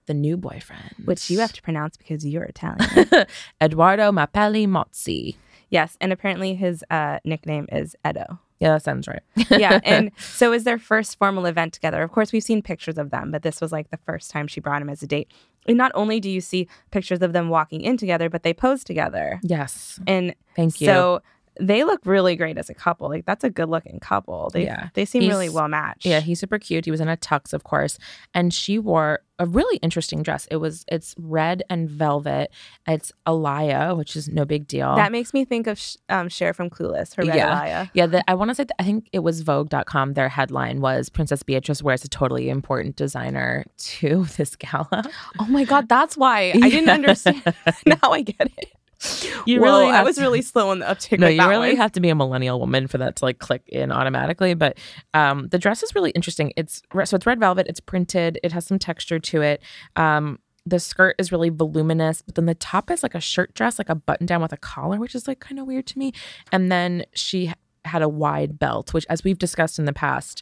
the 0.06 0.14
new 0.14 0.38
boyfriend, 0.38 0.94
Which 1.06 1.32
you 1.32 1.40
have 1.40 1.52
to 1.54 1.64
pronounce 1.64 1.98
because 1.98 2.24
you're 2.24 2.44
Italian. 2.44 3.26
Edoardo 3.60 4.12
Mapelli 4.12 4.68
Mozzi. 4.68 5.36
yes. 5.70 5.98
And 6.00 6.14
apparently 6.14 6.54
his 6.54 6.84
uh, 6.92 7.18
nickname 7.26 7.66
is 7.72 7.96
Edo. 8.08 8.40
Yeah, 8.60 8.74
that 8.74 8.84
sounds 8.84 9.08
right. 9.08 9.24
Yeah. 9.50 9.80
And 9.84 10.12
so 10.18 10.48
it 10.48 10.50
was 10.52 10.64
their 10.64 10.78
first 10.78 11.18
formal 11.18 11.46
event 11.48 11.74
together. 11.74 12.02
Of 12.04 12.12
course, 12.12 12.32
we've 12.32 12.44
seen 12.44 12.62
pictures 12.62 12.98
of 12.98 13.10
them, 13.10 13.32
but 13.32 13.42
this 13.42 13.60
was 13.60 13.72
like 13.72 13.90
the 13.90 13.98
first 14.06 14.30
time 14.32 14.48
she 14.48 14.62
brought 14.62 14.82
him 14.82 14.90
as 14.90 15.02
a 15.04 15.08
date. 15.08 15.32
And 15.68 15.78
not 15.78 15.92
only 15.96 16.20
do 16.20 16.30
you 16.30 16.42
see 16.42 16.68
pictures 16.92 17.22
of 17.22 17.34
them 17.34 17.50
walking 17.50 17.82
in 17.82 17.98
together, 17.98 18.30
but 18.30 18.44
they 18.44 18.54
pose 18.54 18.84
together. 18.84 19.40
yes, 19.44 20.00
And 20.08 20.36
thank 20.56 20.82
you. 20.82 20.88
so 20.88 21.22
they 21.60 21.84
look 21.84 22.02
really 22.06 22.36
great 22.36 22.58
as 22.58 22.70
a 22.70 22.74
couple. 22.74 23.10
Like 23.10 23.26
that's 23.26 23.44
a 23.44 23.50
good 23.50 23.70
looking 23.70 24.00
couple. 24.00 24.50
They 24.54 24.66
Yeah. 24.66 24.90
they 24.94 25.06
seem 25.06 25.28
really 25.28 25.50
well 25.50 25.68
matched. 25.68 26.06
yeah, 26.06 26.20
he's 26.20 26.40
super 26.40 26.60
cute. 26.60 26.86
He 26.86 26.92
was 26.92 27.00
in 27.02 27.08
a 27.10 27.18
tux, 27.18 27.54
of 27.54 27.64
course, 27.64 27.98
and 28.34 28.54
she 28.54 28.80
wore 28.80 29.20
a 29.40 29.46
really 29.48 29.78
interesting 29.78 30.22
dress. 30.24 30.48
It 30.52 30.58
was 30.58 30.86
it's 30.88 31.16
red 31.18 31.64
and 31.70 31.90
velvet. 31.90 32.52
It's 32.88 33.12
Alaïa, 33.26 33.98
which 33.98 34.16
is 34.16 34.30
no 34.30 34.46
big 34.46 34.68
deal. 34.68 34.96
That 34.96 35.12
makes 35.12 35.34
me 35.34 35.44
think 35.44 35.66
of 35.68 35.82
um, 36.10 36.30
Cher 36.30 36.54
from 36.54 36.70
Clueless, 36.70 37.16
her 37.16 37.24
red 37.24 37.36
Yeah. 37.36 37.60
Alaïa. 37.60 37.90
Yeah, 37.94 38.06
the, 38.06 38.30
I 38.30 38.36
want 38.36 38.50
to 38.52 38.56
say 38.56 38.64
that 38.66 38.76
I 38.80 38.84
think 38.84 39.10
it 39.12 39.20
was 39.20 39.42
Vogue.com. 39.42 40.14
Their 40.14 40.30
headline 40.30 40.82
was 40.82 41.10
Princess 41.10 41.42
Beatrice 41.44 41.82
wears 41.82 42.04
a 42.04 42.08
totally 42.10 42.50
important 42.50 42.96
designer 42.96 43.66
to 43.78 44.26
this 44.38 44.56
gala. 44.56 45.04
Oh 45.40 45.46
my 45.48 45.64
God, 45.66 45.90
that's 45.90 46.16
why 46.16 46.52
I 46.56 46.70
didn't 46.70 46.90
understand. 47.00 47.42
now 47.86 47.98
I 48.12 48.22
get 48.22 48.52
it. 48.58 48.70
You 49.46 49.60
Whoa, 49.60 49.82
really 49.82 49.92
I 49.92 50.04
was 50.04 50.16
to- 50.16 50.22
really 50.22 50.42
slow 50.42 50.70
on 50.70 50.80
the 50.80 50.86
uptick. 50.86 51.20
No, 51.20 51.28
with 51.28 51.34
you 51.36 51.42
that 51.42 51.48
really 51.50 51.70
one. 51.70 51.78
have 51.78 51.92
to 51.94 52.00
be 52.00 52.08
a 52.10 52.16
millennial 52.16 52.60
woman 52.62 52.88
for 52.88 52.98
that 53.00 53.18
to 53.18 53.26
like 53.26 53.40
click 53.40 53.64
in 53.68 53.92
automatically. 53.92 54.54
But 54.54 54.78
um, 55.14 55.50
the 55.50 55.60
dress 55.60 55.84
is 55.84 55.94
really 55.94 56.12
interesting. 56.12 56.54
It's 56.56 56.82
so 57.04 57.16
it's 57.18 57.26
red 57.26 57.40
velvet. 57.42 57.68
It's 57.68 57.82
printed. 57.82 58.40
It 58.42 58.54
has 58.54 58.66
some 58.66 58.80
texture 58.80 59.20
to 59.20 59.42
it. 59.42 59.62
Um, 59.98 60.40
the 60.66 60.80
skirt 60.80 61.16
is 61.20 61.30
really 61.32 61.50
voluminous, 61.50 62.22
but 62.22 62.36
then 62.36 62.46
the 62.46 62.56
top 62.56 62.90
is 62.90 63.04
like 63.04 63.16
a 63.16 63.20
shirt 63.20 63.54
dress, 63.54 63.78
like 63.78 63.90
a 63.90 63.96
button 63.96 64.26
down 64.26 64.42
with 64.42 64.54
a 64.54 64.58
collar, 64.58 64.98
which 64.98 65.14
is 65.14 65.28
like 65.28 65.42
kind 65.42 65.60
of 65.60 65.68
weird 65.68 65.86
to 65.88 66.00
me. 66.00 66.14
And 66.54 66.72
then 66.72 67.04
she 67.14 67.52
had 67.84 68.02
a 68.02 68.08
wide 68.08 68.58
belt, 68.58 68.94
which, 68.94 69.06
as 69.10 69.26
we've 69.26 69.38
discussed 69.38 69.78
in 69.78 69.84
the 69.84 69.92
past, 69.92 70.42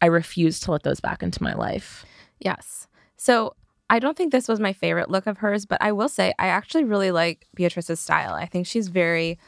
I 0.00 0.06
refuse 0.06 0.60
to 0.60 0.70
let 0.70 0.84
those 0.84 1.00
back 1.00 1.24
into 1.24 1.42
my 1.42 1.54
life. 1.54 2.06
Yes. 2.38 2.86
So 3.16 3.56
I 3.90 3.98
don't 3.98 4.16
think 4.16 4.32
this 4.32 4.48
was 4.48 4.60
my 4.60 4.72
favorite 4.72 5.10
look 5.10 5.26
of 5.26 5.38
hers, 5.38 5.64
but 5.66 5.80
I 5.80 5.92
will 5.92 6.08
say 6.08 6.34
I 6.38 6.48
actually 6.48 6.84
really 6.84 7.10
like 7.10 7.46
Beatrice's 7.54 8.00
style. 8.00 8.34
I 8.34 8.46
think 8.46 8.66
she's 8.66 8.88
very, 8.88 9.38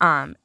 um, 0.00 0.36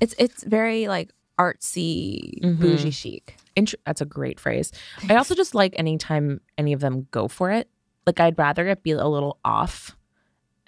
it's 0.00 0.14
it's 0.18 0.44
very 0.44 0.88
like 0.88 1.10
artsy, 1.38 2.40
Mhm. 2.42 2.58
bougie 2.60 2.90
chic. 2.90 3.36
Int- 3.56 3.74
that's 3.86 4.00
a 4.00 4.04
great 4.06 4.38
phrase. 4.38 4.72
I 5.08 5.16
also 5.16 5.34
just 5.34 5.54
like 5.54 5.74
anytime 5.78 6.40
any 6.58 6.72
of 6.72 6.80
them 6.80 7.06
go 7.10 7.28
for 7.28 7.50
it. 7.50 7.68
Like 8.06 8.20
I'd 8.20 8.38
rather 8.38 8.66
it 8.68 8.82
be 8.82 8.92
a 8.92 9.06
little 9.08 9.38
off 9.44 9.96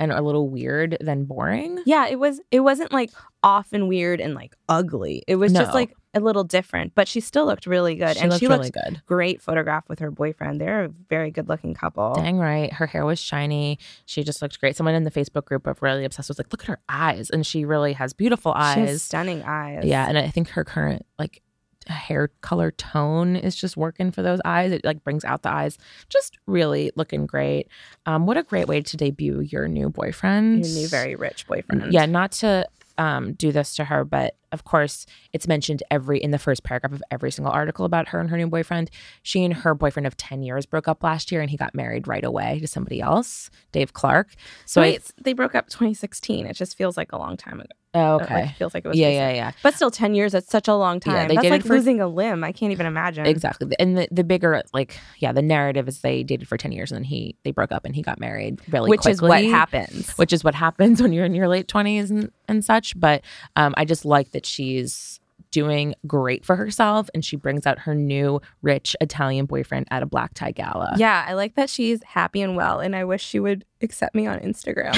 and 0.02 0.10
a 0.10 0.20
little 0.20 0.48
weird 0.48 0.96
than 1.00 1.24
boring. 1.24 1.78
Yeah, 1.86 2.08
it 2.08 2.18
was 2.18 2.40
it 2.50 2.60
wasn't 2.60 2.92
like 2.92 3.10
off 3.44 3.72
and 3.72 3.88
weird 3.88 4.20
and 4.20 4.34
like 4.34 4.56
ugly. 4.68 5.22
It 5.28 5.36
was 5.36 5.52
just 5.52 5.72
like 5.72 5.94
a 6.12 6.20
little 6.20 6.42
different, 6.44 6.94
but 6.94 7.06
she 7.06 7.20
still 7.20 7.46
looked 7.46 7.66
really 7.66 7.94
good. 7.94 8.16
She 8.16 8.22
and 8.22 8.30
looked 8.30 8.40
she 8.40 8.46
really 8.48 8.64
looked 8.64 8.74
good. 8.84 9.02
great 9.06 9.40
photograph 9.40 9.88
with 9.88 10.00
her 10.00 10.10
boyfriend. 10.10 10.60
They're 10.60 10.84
a 10.84 10.88
very 10.88 11.30
good 11.30 11.48
looking 11.48 11.72
couple. 11.72 12.14
Dang 12.14 12.38
right. 12.38 12.72
Her 12.72 12.86
hair 12.86 13.04
was 13.06 13.20
shiny. 13.20 13.78
She 14.04 14.24
just 14.24 14.42
looked 14.42 14.58
great. 14.60 14.76
Someone 14.76 14.94
in 14.96 15.04
the 15.04 15.10
Facebook 15.10 15.44
group 15.44 15.66
of 15.68 15.80
Royally 15.80 16.04
Obsessed 16.04 16.28
was 16.28 16.38
like, 16.38 16.52
look 16.52 16.62
at 16.62 16.66
her 16.68 16.80
eyes. 16.88 17.30
And 17.30 17.46
she 17.46 17.64
really 17.64 17.92
has 17.92 18.12
beautiful 18.12 18.52
She 18.74 18.80
has 18.80 18.90
eyes. 18.90 19.02
stunning 19.02 19.42
eyes. 19.44 19.84
Yeah. 19.84 20.06
And 20.08 20.18
I 20.18 20.28
think 20.28 20.48
her 20.50 20.64
current 20.64 21.06
like 21.18 21.42
hair 21.88 22.28
color 22.40 22.70
tone 22.70 23.36
is 23.36 23.56
just 23.56 23.76
working 23.76 24.10
for 24.10 24.22
those 24.22 24.40
eyes. 24.44 24.72
It 24.72 24.84
like 24.84 25.02
brings 25.04 25.24
out 25.24 25.42
the 25.42 25.50
eyes. 25.50 25.78
Just 26.08 26.38
really 26.46 26.90
looking 26.96 27.26
great. 27.26 27.68
Um, 28.06 28.26
what 28.26 28.36
a 28.36 28.42
great 28.42 28.68
way 28.68 28.80
to 28.82 28.96
debut 28.96 29.40
your 29.40 29.68
new 29.68 29.88
boyfriend. 29.88 30.66
Your 30.66 30.82
new 30.82 30.88
very 30.88 31.14
rich 31.14 31.46
boyfriend. 31.46 31.92
Yeah, 31.92 32.06
not 32.06 32.32
to 32.32 32.66
um, 32.98 33.32
do 33.34 33.52
this 33.52 33.74
to 33.76 33.84
her, 33.84 34.04
but 34.04 34.36
of 34.52 34.64
course, 34.64 35.06
it's 35.32 35.48
mentioned 35.48 35.82
every 35.90 36.18
in 36.18 36.30
the 36.30 36.38
first 36.38 36.62
paragraph 36.62 36.92
of 36.92 37.02
every 37.10 37.32
single 37.32 37.52
article 37.52 37.84
about 37.84 38.08
her 38.08 38.20
and 38.20 38.28
her 38.30 38.36
new 38.36 38.46
boyfriend. 38.46 38.90
She 39.22 39.44
and 39.44 39.54
her 39.54 39.74
boyfriend 39.74 40.06
of 40.06 40.16
ten 40.16 40.42
years 40.42 40.66
broke 40.66 40.88
up 40.88 41.02
last 41.02 41.32
year, 41.32 41.40
and 41.40 41.50
he 41.50 41.56
got 41.56 41.74
married 41.74 42.06
right 42.06 42.24
away 42.24 42.58
to 42.60 42.66
somebody 42.66 43.00
else, 43.00 43.50
Dave 43.72 43.92
Clark. 43.92 44.34
So 44.66 44.82
So 44.82 44.82
I, 44.82 44.98
they 45.22 45.32
broke 45.32 45.54
up 45.54 45.68
2016. 45.68 46.46
It 46.46 46.54
just 46.54 46.76
feels 46.76 46.96
like 46.96 47.12
a 47.12 47.18
long 47.18 47.36
time 47.36 47.60
ago. 47.60 47.70
Oh, 47.94 48.20
okay, 48.20 48.44
it 48.44 48.56
feels 48.56 48.74
like 48.74 48.84
it 48.84 48.88
was 48.88 48.96
yeah, 48.98 49.08
recent. 49.08 49.22
yeah, 49.22 49.34
yeah. 49.34 49.52
But 49.62 49.74
still 49.74 49.90
10 49.90 50.14
years, 50.14 50.32
that's 50.32 50.50
such 50.50 50.68
a 50.68 50.74
long 50.74 51.00
time. 51.00 51.14
Yeah, 51.14 51.28
they 51.28 51.34
that's 51.34 51.42
dated 51.42 51.60
like 51.60 51.66
for- 51.66 51.74
losing 51.74 52.00
a 52.00 52.08
limb. 52.08 52.44
I 52.44 52.52
can't 52.52 52.72
even 52.72 52.86
imagine. 52.86 53.26
Exactly, 53.26 53.74
and 53.78 53.96
the, 53.96 54.08
the 54.10 54.24
bigger 54.24 54.62
like 54.72 54.98
yeah, 55.18 55.32
the 55.32 55.42
narrative 55.42 55.88
is 55.88 56.00
they 56.00 56.22
dated 56.22 56.48
for 56.48 56.56
ten 56.56 56.72
years 56.72 56.90
and 56.92 56.96
then 56.96 57.04
he 57.04 57.36
they 57.44 57.50
broke 57.50 57.72
up 57.72 57.84
and 57.84 57.94
he 57.94 58.02
got 58.02 58.20
married 58.20 58.60
really 58.70 58.88
quickly. 58.88 59.10
Which 59.10 59.14
is 59.14 59.22
what 59.22 59.44
happens. 59.44 60.12
which 60.12 60.32
is 60.32 60.44
what 60.44 60.54
happens 60.54 61.02
when 61.02 61.12
you're 61.12 61.24
in 61.24 61.34
your 61.34 61.48
late 61.48 61.68
20s 61.68 62.10
and, 62.10 62.30
and 62.48 62.64
such. 62.64 62.98
But 62.98 63.22
um, 63.56 63.74
I 63.76 63.84
just 63.84 64.04
like 64.04 64.32
that 64.32 64.46
she's 64.46 65.20
doing 65.52 65.94
great 66.06 66.44
for 66.44 66.56
herself 66.56 67.08
and 67.14 67.24
she 67.24 67.36
brings 67.36 67.66
out 67.66 67.78
her 67.80 67.94
new 67.94 68.40
rich 68.62 68.96
Italian 69.00 69.46
boyfriend 69.46 69.86
at 69.92 70.02
a 70.02 70.06
black 70.06 70.34
tie 70.34 70.50
gala. 70.50 70.94
yeah, 70.96 71.24
I 71.28 71.34
like 71.34 71.54
that 71.54 71.70
she's 71.70 72.02
happy 72.02 72.42
and 72.42 72.56
well, 72.56 72.80
and 72.80 72.96
I 72.96 73.04
wish 73.04 73.22
she 73.24 73.38
would 73.38 73.64
accept 73.82 74.14
me 74.14 74.26
on 74.26 74.38
Instagram. 74.40 74.92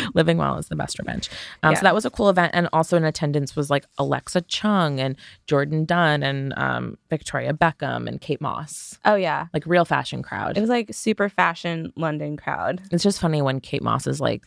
Living 0.14 0.38
well 0.38 0.58
is 0.58 0.68
the 0.68 0.76
best 0.76 0.98
revenge. 0.98 1.28
Um, 1.62 1.72
Yeah. 1.72 1.78
So 1.78 1.82
that 1.84 1.94
was 1.94 2.04
a 2.04 2.10
cool 2.10 2.28
event. 2.28 2.52
And 2.54 2.68
also 2.72 2.96
in 2.96 3.04
attendance 3.04 3.56
was 3.56 3.70
like 3.70 3.84
Alexa 3.98 4.42
Chung 4.42 5.00
and 5.00 5.16
Jourdan 5.46 5.86
Dunn 5.86 6.22
and 6.22 6.54
um, 6.56 6.98
Victoria 7.10 7.52
Beckham 7.52 8.08
and 8.08 8.20
Kate 8.20 8.40
Moss. 8.40 8.98
oh, 9.04 9.14
yeah. 9.16 9.46
Like 9.52 9.64
real 9.66 9.84
fashion 9.84 10.22
crowd. 10.22 10.56
It 10.56 10.60
was 10.60 10.70
like 10.70 10.94
super 10.94 11.28
fashion 11.28 11.92
London 11.96 12.36
crowd. 12.36 12.82
it's 12.90 13.02
just 13.04 13.20
funny 13.20 13.42
when 13.42 13.60
Kate 13.60 13.82
Moss 13.82 14.06
is 14.06 14.20
like 14.20 14.44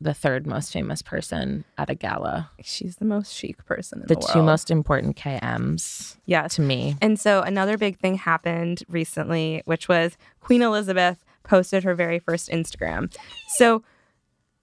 the 0.00 0.12
third 0.12 0.46
most 0.46 0.72
famous 0.72 1.00
person 1.00 1.64
at 1.78 1.88
a 1.88 1.94
gala. 1.94 2.50
She's 2.62 2.96
the 2.96 3.04
most 3.06 3.34
chic 3.34 3.64
person 3.64 4.00
in 4.02 4.06
The 4.08 4.14
the, 4.14 4.20
two 4.20 4.38
world. 4.40 4.46
most 4.46 4.70
important 4.70 5.16
KMs 5.16 6.16
Yes. 6.26 6.56
to 6.56 6.60
me. 6.62 6.96
And 7.00 7.18
so 7.18 7.40
another 7.40 7.78
big 7.78 7.98
thing 7.98 8.16
happened 8.16 8.82
recently, 8.88 9.62
which 9.64 9.88
was 9.88 10.18
Queen 10.40 10.60
Elizabeth 10.62 11.24
posted 11.44 11.82
her 11.84 11.94
very 11.94 12.18
first 12.18 12.50
Instagram. 12.50 13.14
So 13.48 13.82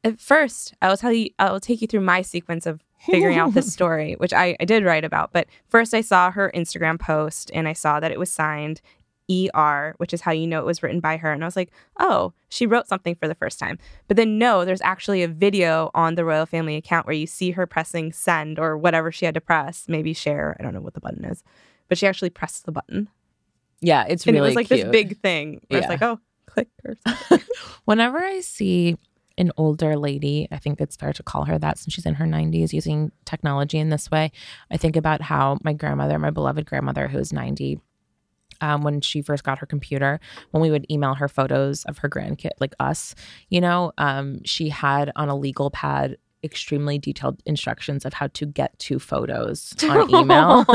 at 0.03 0.19
first, 0.19 0.73
I 0.81 0.89
will 0.89 0.97
tell 0.97 1.13
you, 1.13 1.29
I 1.39 1.51
will 1.51 1.59
take 1.61 1.81
you 1.81 1.88
through 1.88 2.01
my 2.01 2.21
sequence 2.21 2.65
of 2.65 2.84
figuring 2.99 3.38
out 3.38 3.53
this 3.53 3.71
story, 3.77 4.13
which 4.15 4.34
I, 4.34 4.55
I 4.59 4.65
did 4.65 4.84
write 4.84 5.03
about. 5.05 5.31
But 5.34 5.47
first, 5.67 5.93
I 5.93 6.01
saw 6.01 6.29
her 6.31 6.51
Instagram 6.53 6.99
post 6.99 7.49
and 7.53 7.67
I 7.67 7.73
saw 7.73 7.99
that 7.99 8.11
it 8.11 8.19
was 8.19 8.31
signed 8.31 8.81
ER, 9.55 9.93
which 9.97 10.13
is 10.13 10.21
how 10.21 10.31
you 10.31 10.47
know 10.47 10.59
it 10.59 10.65
was 10.65 10.84
written 10.84 10.99
by 10.99 11.17
her. 11.17 11.31
And 11.31 11.43
I 11.43 11.47
was 11.47 11.55
like, 11.55 11.71
oh, 11.99 12.34
she 12.49 12.65
wrote 12.65 12.88
something 12.88 13.15
for 13.15 13.27
the 13.27 13.36
first 13.36 13.59
time. 13.59 13.77
But 14.07 14.17
then, 14.17 14.38
no, 14.38 14.65
there's 14.65 14.81
actually 14.81 15.23
a 15.23 15.27
video 15.27 15.91
on 15.93 16.15
the 16.15 16.25
royal 16.25 16.45
family 16.45 16.75
account 16.75 17.07
where 17.07 17.15
you 17.15 17.27
see 17.27 17.51
her 17.51 17.65
pressing 17.65 18.11
send 18.11 18.59
or 18.59 18.77
whatever 18.77 19.11
she 19.11 19.25
had 19.25 19.34
to 19.36 19.41
press, 19.41 19.86
maybe 19.88 20.13
share. 20.13 20.55
I 20.59 20.63
don't 20.63 20.73
know 20.73 20.81
what 20.81 20.93
the 20.93 21.01
button 21.01 21.25
is, 21.25 21.43
but 21.89 21.97
she 21.97 22.07
actually 22.07 22.29
pressed 22.29 22.65
the 22.65 22.71
button. 22.71 23.09
Yeah, 23.81 24.05
it's 24.07 24.25
And 24.25 24.36
really 24.36 24.47
it 24.47 24.49
was 24.49 24.55
like 24.55 24.67
cute. 24.67 24.81
this 24.86 24.91
big 24.91 25.19
thing. 25.21 25.61
Where 25.67 25.79
It's 25.79 25.89
like, 25.89 26.01
oh, 26.01 26.19
click 26.45 26.69
or 26.86 26.95
something. 27.07 27.41
Whenever 27.86 28.19
I 28.19 28.39
see 28.39 28.97
an 29.38 29.51
older 29.57 29.97
lady, 29.97 30.47
I 30.51 30.57
think 30.57 30.79
it's 30.79 30.95
fair 30.95 31.11
to 31.13 31.23
call 31.23 31.45
her 31.45 31.57
that 31.57 31.79
since 31.79 31.93
she's 31.93 32.05
in 32.05 32.13
her 32.15 32.25
90s 32.25 32.71
using 32.71 33.11
technology 33.25 33.79
in 33.79 33.89
this 33.89 34.11
way. 34.11 34.31
I 34.71 34.77
think 34.77 34.95
about 34.95 35.21
how 35.21 35.57
my 35.63 35.73
grandmother, 35.73 36.19
my 36.19 36.29
beloved 36.29 36.65
grandmother, 36.65 37.07
who's 37.07 37.34
90, 37.34 37.79
um, 38.64 38.82
when 38.82 39.01
she 39.01 39.22
first 39.22 39.43
got 39.43 39.59
her 39.59 39.66
computer, 39.66 40.22
when 40.51 40.61
we 40.61 40.72
would 40.72 40.89
email 40.89 41.16
her 41.16 41.28
photos 41.28 41.84
of 41.84 41.97
her 41.97 42.07
grandkid, 42.07 42.51
like 42.61 42.74
us, 42.80 43.14
you 43.49 43.59
know, 43.59 43.91
um, 43.97 44.41
she 44.45 44.70
had 44.70 45.11
on 45.18 45.28
a 45.28 45.36
legal 45.36 45.70
pad 45.70 46.16
extremely 46.43 46.97
detailed 46.99 47.41
instructions 47.45 48.05
of 48.05 48.13
how 48.13 48.27
to 48.27 48.45
get 48.45 48.77
to 48.79 48.99
photos 48.99 49.73
on 49.83 50.09
email. 50.13 50.65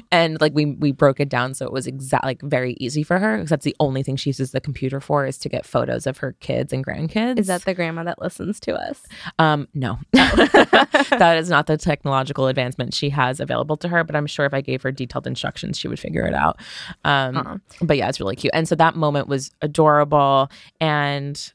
and 0.10 0.40
like 0.40 0.54
we 0.54 0.66
we 0.66 0.92
broke 0.92 1.20
it 1.20 1.28
down 1.28 1.54
so 1.54 1.66
it 1.66 1.72
was 1.72 1.86
exact 1.86 2.24
like 2.24 2.40
very 2.42 2.74
easy 2.80 3.02
for 3.02 3.18
her 3.18 3.36
because 3.36 3.50
that's 3.50 3.64
the 3.64 3.76
only 3.80 4.02
thing 4.02 4.16
she 4.16 4.30
uses 4.30 4.52
the 4.52 4.60
computer 4.60 5.00
for 5.00 5.26
is 5.26 5.38
to 5.38 5.48
get 5.48 5.66
photos 5.66 6.06
of 6.06 6.18
her 6.18 6.32
kids 6.40 6.72
and 6.72 6.84
grandkids. 6.86 7.38
Is 7.38 7.46
that 7.48 7.64
the 7.64 7.74
grandma 7.74 8.04
that 8.04 8.20
listens 8.20 8.58
to 8.60 8.74
us? 8.74 9.02
um 9.38 9.68
no. 9.74 9.98
that 10.12 11.36
is 11.38 11.48
not 11.50 11.66
the 11.66 11.76
technological 11.76 12.46
advancement 12.46 12.94
she 12.94 13.10
has 13.10 13.40
available 13.40 13.76
to 13.76 13.88
her, 13.88 14.04
but 14.04 14.16
I'm 14.16 14.26
sure 14.26 14.46
if 14.46 14.54
I 14.54 14.60
gave 14.60 14.82
her 14.82 14.92
detailed 14.92 15.26
instructions 15.26 15.78
she 15.78 15.88
would 15.88 15.98
figure 16.00 16.26
it 16.26 16.34
out. 16.34 16.58
Um 17.04 17.36
Uh-uh. 17.36 17.56
but 17.82 17.96
yeah, 17.96 18.08
it's 18.08 18.20
really 18.20 18.36
cute. 18.36 18.52
And 18.54 18.68
so 18.68 18.74
that 18.76 18.96
moment 18.96 19.28
was 19.28 19.50
adorable 19.62 20.50
and. 20.80 21.52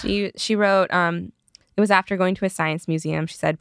She 0.00 0.32
she 0.38 0.56
wrote, 0.56 0.90
um, 0.94 1.30
it 1.76 1.80
was 1.80 1.90
after 1.90 2.16
going 2.16 2.34
to 2.36 2.44
a 2.44 2.50
science 2.50 2.88
museum. 2.88 3.26
She 3.26 3.36
said, 3.36 3.58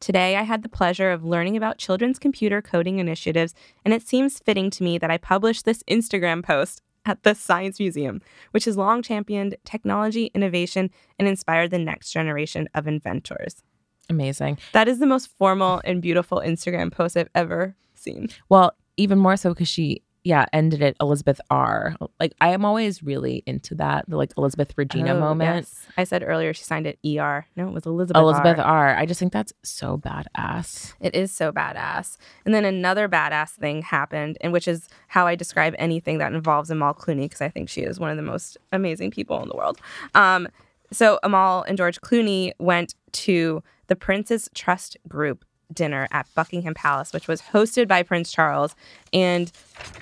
Today 0.00 0.36
I 0.36 0.42
had 0.42 0.62
the 0.62 0.68
pleasure 0.68 1.10
of 1.10 1.24
learning 1.24 1.56
about 1.56 1.78
children's 1.78 2.18
computer 2.18 2.60
coding 2.60 2.98
initiatives, 2.98 3.54
and 3.84 3.94
it 3.94 4.06
seems 4.06 4.38
fitting 4.38 4.70
to 4.70 4.82
me 4.82 4.98
that 4.98 5.10
I 5.10 5.16
publish 5.16 5.62
this 5.62 5.82
Instagram 5.84 6.44
post 6.44 6.82
at 7.06 7.22
the 7.22 7.34
Science 7.34 7.78
Museum, 7.78 8.20
which 8.50 8.64
has 8.64 8.76
long 8.76 9.02
championed 9.02 9.56
technology, 9.64 10.30
innovation, 10.34 10.90
and 11.18 11.28
inspired 11.28 11.70
the 11.70 11.78
next 11.78 12.12
generation 12.12 12.68
of 12.74 12.86
inventors. 12.86 13.62
amazing. 14.10 14.58
That 14.72 14.88
is 14.88 14.98
the 14.98 15.06
most 15.06 15.30
formal 15.38 15.80
and 15.84 16.02
beautiful 16.02 16.42
Instagram 16.44 16.92
post 16.92 17.16
I've 17.16 17.28
ever 17.34 17.74
seen. 17.94 18.28
Well, 18.48 18.72
even 18.96 19.18
more 19.18 19.36
so 19.36 19.50
because 19.50 19.68
she, 19.68 20.02
yeah, 20.24 20.46
ended 20.54 20.80
it 20.82 20.96
Elizabeth 21.00 21.40
R. 21.50 21.94
Like 22.18 22.32
I 22.40 22.48
am 22.50 22.64
always 22.64 23.02
really 23.02 23.42
into 23.46 23.74
that, 23.76 24.08
the 24.08 24.16
like 24.16 24.32
Elizabeth 24.38 24.72
Regina 24.76 25.14
Oh, 25.14 25.20
moment. 25.20 25.66
yes. 25.66 25.86
I 25.98 26.04
said 26.04 26.22
earlier 26.26 26.54
she 26.54 26.64
signed 26.64 26.86
it 26.86 26.98
ER. 27.06 27.46
No, 27.56 27.68
it 27.68 27.72
was 27.74 27.84
Elizabeth. 27.84 28.20
Elizabeth 28.20 28.58
R. 28.58 28.88
R. 28.88 28.96
I 28.96 29.04
just 29.06 29.20
think 29.20 29.32
that's 29.34 29.52
so 29.62 29.98
badass. 29.98 30.94
It 30.98 31.14
is 31.14 31.30
so 31.30 31.52
badass. 31.52 32.16
And 32.46 32.54
then 32.54 32.64
another 32.64 33.08
badass 33.08 33.50
thing 33.50 33.82
happened, 33.82 34.38
and 34.40 34.52
which 34.52 34.66
is 34.66 34.88
how 35.08 35.26
I 35.26 35.34
describe 35.34 35.74
anything 35.78 36.18
that 36.18 36.32
involves 36.32 36.70
Amal 36.70 36.94
Clooney, 36.94 37.22
because 37.22 37.42
I 37.42 37.50
think 37.50 37.68
she 37.68 37.82
is 37.82 38.00
one 38.00 38.10
of 38.10 38.16
the 38.16 38.22
most 38.22 38.56
amazing 38.72 39.10
people 39.10 39.42
in 39.42 39.48
the 39.48 39.56
world. 39.56 39.78
Um, 40.14 40.48
so 40.90 41.18
Amal 41.22 41.64
and 41.68 41.76
George 41.76 42.00
Clooney 42.00 42.52
went 42.58 42.94
to 43.12 43.62
the 43.88 43.96
Prince's 43.96 44.48
Trust 44.54 44.96
Group 45.06 45.44
dinner 45.72 46.08
at 46.10 46.26
Buckingham 46.34 46.74
Palace, 46.74 47.12
which 47.12 47.28
was 47.28 47.40
hosted 47.42 47.88
by 47.88 48.02
Prince 48.02 48.32
Charles, 48.32 48.74
and 49.12 49.50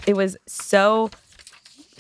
it 0.07 0.17
was 0.17 0.37
so 0.47 1.11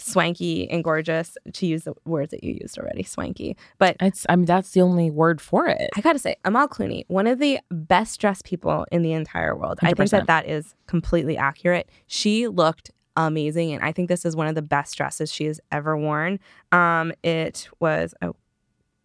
swanky 0.02 0.68
and 0.70 0.82
gorgeous 0.82 1.36
to 1.52 1.66
use 1.66 1.84
the 1.84 1.94
words 2.04 2.30
that 2.32 2.42
you 2.42 2.58
used 2.60 2.78
already, 2.78 3.02
swanky. 3.02 3.56
But 3.78 3.96
It's 4.00 4.26
I 4.28 4.36
mean 4.36 4.46
that's 4.46 4.72
the 4.72 4.82
only 4.82 5.10
word 5.10 5.40
for 5.40 5.66
it. 5.68 5.90
I 5.96 6.00
gotta 6.00 6.18
say, 6.18 6.36
Amal 6.44 6.68
Clooney, 6.68 7.04
one 7.08 7.26
of 7.26 7.38
the 7.38 7.60
best 7.70 8.20
dressed 8.20 8.44
people 8.44 8.86
in 8.90 9.02
the 9.02 9.12
entire 9.12 9.56
world. 9.56 9.78
I 9.82 9.92
think 9.92 10.10
that 10.10 10.26
that 10.26 10.48
is 10.48 10.74
completely 10.86 11.36
accurate. 11.36 11.88
She 12.06 12.48
looked 12.48 12.90
amazing, 13.16 13.72
and 13.72 13.84
I 13.84 13.92
think 13.92 14.08
this 14.08 14.24
is 14.24 14.34
one 14.34 14.46
of 14.46 14.54
the 14.54 14.62
best 14.62 14.96
dresses 14.96 15.30
she 15.32 15.44
has 15.44 15.60
ever 15.70 15.96
worn. 15.96 16.40
Um, 16.72 17.12
it 17.22 17.68
was 17.78 18.14
oh, 18.22 18.34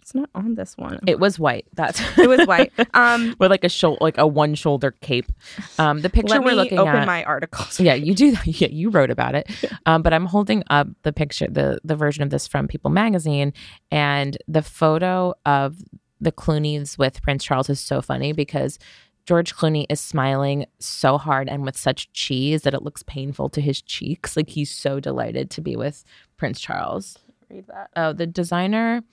it's 0.07 0.15
not 0.15 0.29
on 0.33 0.55
this 0.55 0.77
one. 0.77 1.01
It 1.05 1.19
was 1.19 1.37
white. 1.37 1.65
That's 1.73 1.99
It 2.17 2.29
was 2.29 2.47
white. 2.47 2.71
Um, 2.93 3.35
with 3.39 3.51
like 3.51 3.65
a 3.65 3.69
shoulder, 3.69 3.97
like 3.99 4.17
a 4.17 4.25
one 4.25 4.55
shoulder 4.55 4.91
cape. 5.01 5.29
Um, 5.77 6.01
the 6.01 6.09
picture 6.09 6.35
let 6.35 6.43
we're 6.45 6.51
me 6.51 6.55
looking 6.55 6.79
open 6.79 6.95
at. 6.95 7.05
my 7.05 7.23
articles. 7.25 7.79
yeah, 7.79 7.93
you 7.93 8.15
do. 8.15 8.31
that. 8.31 8.47
Yeah, 8.61 8.69
you 8.69 8.89
wrote 8.89 9.11
about 9.11 9.35
it. 9.35 9.51
Um, 9.85 10.01
but 10.01 10.13
I'm 10.13 10.25
holding 10.25 10.63
up 10.69 10.87
the 11.03 11.11
picture, 11.11 11.47
the 11.47 11.79
the 11.83 11.95
version 11.95 12.23
of 12.23 12.29
this 12.29 12.47
from 12.47 12.67
People 12.69 12.89
Magazine, 12.89 13.51
and 13.91 14.37
the 14.47 14.61
photo 14.61 15.33
of 15.45 15.75
the 16.21 16.31
Clooney's 16.31 16.97
with 16.97 17.21
Prince 17.21 17.43
Charles 17.43 17.69
is 17.69 17.81
so 17.81 18.01
funny 18.01 18.31
because 18.31 18.79
George 19.25 19.53
Clooney 19.53 19.85
is 19.89 19.99
smiling 19.99 20.65
so 20.79 21.17
hard 21.17 21.49
and 21.49 21.63
with 21.63 21.75
such 21.75 22.11
cheese 22.13 22.61
that 22.61 22.73
it 22.73 22.83
looks 22.83 23.03
painful 23.03 23.49
to 23.49 23.59
his 23.59 23.81
cheeks. 23.81 24.37
Like 24.37 24.49
he's 24.49 24.71
so 24.71 25.01
delighted 25.01 25.51
to 25.51 25.61
be 25.61 25.75
with 25.75 26.05
Prince 26.37 26.61
Charles. 26.61 27.19
Read 27.49 27.67
that. 27.67 27.89
Oh, 27.95 28.13
the 28.13 28.25
designer 28.25 29.03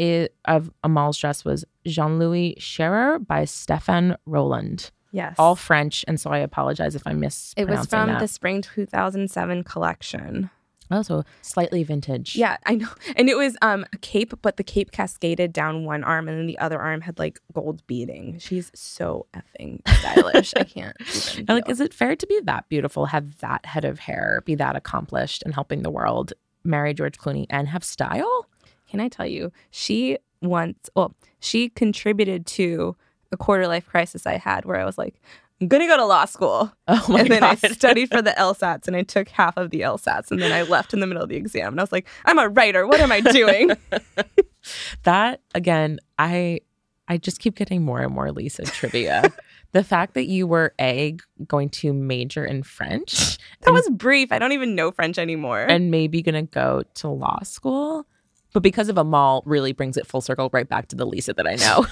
i 0.00 0.28
of 0.46 0.70
Amal's 0.82 1.18
dress 1.18 1.44
was 1.44 1.64
Jean 1.86 2.18
Louis 2.18 2.56
Scherrer 2.58 3.24
by 3.24 3.42
Stéphane 3.44 4.16
Rolland. 4.26 4.90
Yes. 5.12 5.34
All 5.38 5.56
French, 5.56 6.04
and 6.06 6.20
so 6.20 6.30
I 6.30 6.38
apologize 6.38 6.94
if 6.94 7.02
I 7.06 7.12
miss. 7.12 7.52
it 7.56 7.68
was 7.68 7.86
from 7.86 8.08
that. 8.08 8.20
the 8.20 8.28
spring 8.28 8.62
2007 8.62 9.64
collection. 9.64 10.50
Oh, 10.92 11.02
so 11.02 11.22
slightly 11.42 11.84
vintage. 11.84 12.34
Yeah, 12.34 12.56
I 12.66 12.74
know. 12.74 12.88
And 13.16 13.28
it 13.28 13.36
was 13.36 13.56
um 13.62 13.84
a 13.92 13.98
cape, 13.98 14.32
but 14.42 14.56
the 14.56 14.64
cape 14.64 14.90
cascaded 14.92 15.52
down 15.52 15.84
one 15.84 16.02
arm 16.04 16.28
and 16.28 16.38
then 16.38 16.46
the 16.46 16.58
other 16.58 16.80
arm 16.80 17.00
had 17.02 17.18
like 17.18 17.38
gold 17.52 17.86
beading. 17.86 18.38
She's 18.38 18.70
so 18.74 19.26
effing 19.34 19.86
stylish. 19.98 20.52
I 20.56 20.64
can't. 20.64 20.96
And 21.38 21.48
like, 21.48 21.68
is 21.68 21.80
it 21.80 21.94
fair 21.94 22.16
to 22.16 22.26
be 22.26 22.40
that 22.44 22.68
beautiful, 22.68 23.06
have 23.06 23.38
that 23.38 23.66
head 23.66 23.84
of 23.84 24.00
hair, 24.00 24.42
be 24.44 24.54
that 24.56 24.74
accomplished, 24.76 25.42
and 25.44 25.54
helping 25.54 25.82
the 25.82 25.90
world, 25.90 26.32
marry 26.64 26.92
George 26.94 27.18
Clooney, 27.18 27.46
and 27.50 27.68
have 27.68 27.84
style? 27.84 28.46
Can 28.90 29.00
I 29.00 29.08
tell 29.08 29.26
you? 29.26 29.52
She 29.70 30.18
once, 30.42 30.90
well, 30.94 31.14
she 31.38 31.68
contributed 31.68 32.46
to 32.46 32.96
a 33.32 33.36
quarter 33.36 33.68
life 33.68 33.86
crisis 33.86 34.26
I 34.26 34.36
had 34.36 34.64
where 34.64 34.80
I 34.80 34.84
was 34.84 34.98
like, 34.98 35.14
I'm 35.60 35.68
gonna 35.68 35.86
go 35.86 35.96
to 35.96 36.06
law 36.06 36.24
school. 36.24 36.72
Oh 36.88 37.06
my 37.08 37.20
and 37.20 37.28
then 37.30 37.40
god! 37.40 37.58
I 37.62 37.68
studied 37.72 38.10
for 38.10 38.22
the 38.22 38.30
LSATs 38.30 38.86
and 38.88 38.96
I 38.96 39.02
took 39.02 39.28
half 39.28 39.56
of 39.56 39.70
the 39.70 39.82
LSATs 39.82 40.30
and 40.30 40.40
then 40.40 40.52
I 40.52 40.62
left 40.62 40.94
in 40.94 41.00
the 41.00 41.06
middle 41.06 41.22
of 41.22 41.28
the 41.28 41.36
exam 41.36 41.74
and 41.74 41.80
I 41.80 41.82
was 41.82 41.92
like, 41.92 42.08
I'm 42.24 42.38
a 42.38 42.48
writer. 42.48 42.86
What 42.86 43.00
am 43.00 43.12
I 43.12 43.20
doing? 43.20 43.70
that 45.04 45.42
again, 45.54 46.00
I 46.18 46.60
I 47.08 47.18
just 47.18 47.40
keep 47.40 47.56
getting 47.56 47.82
more 47.82 48.00
and 48.00 48.14
more 48.14 48.32
Lisa 48.32 48.62
trivia. 48.64 49.30
the 49.72 49.84
fact 49.84 50.14
that 50.14 50.26
you 50.26 50.46
were 50.46 50.72
a 50.80 51.16
going 51.46 51.68
to 51.68 51.92
major 51.92 52.44
in 52.44 52.62
French 52.62 53.36
that 53.60 53.72
was 53.72 53.88
brief. 53.90 54.32
I 54.32 54.38
don't 54.38 54.52
even 54.52 54.74
know 54.74 54.90
French 54.90 55.18
anymore. 55.18 55.60
and 55.60 55.90
maybe 55.90 56.22
gonna 56.22 56.44
go 56.44 56.84
to 56.94 57.08
law 57.08 57.40
school, 57.42 58.06
but 58.52 58.62
because 58.62 58.88
of 58.88 58.98
Amal, 58.98 59.42
really 59.46 59.72
brings 59.72 59.96
it 59.96 60.06
full 60.06 60.20
circle 60.20 60.50
right 60.52 60.68
back 60.68 60.88
to 60.88 60.96
the 60.96 61.06
Lisa 61.06 61.32
that 61.34 61.46
I 61.46 61.54
know. 61.56 61.86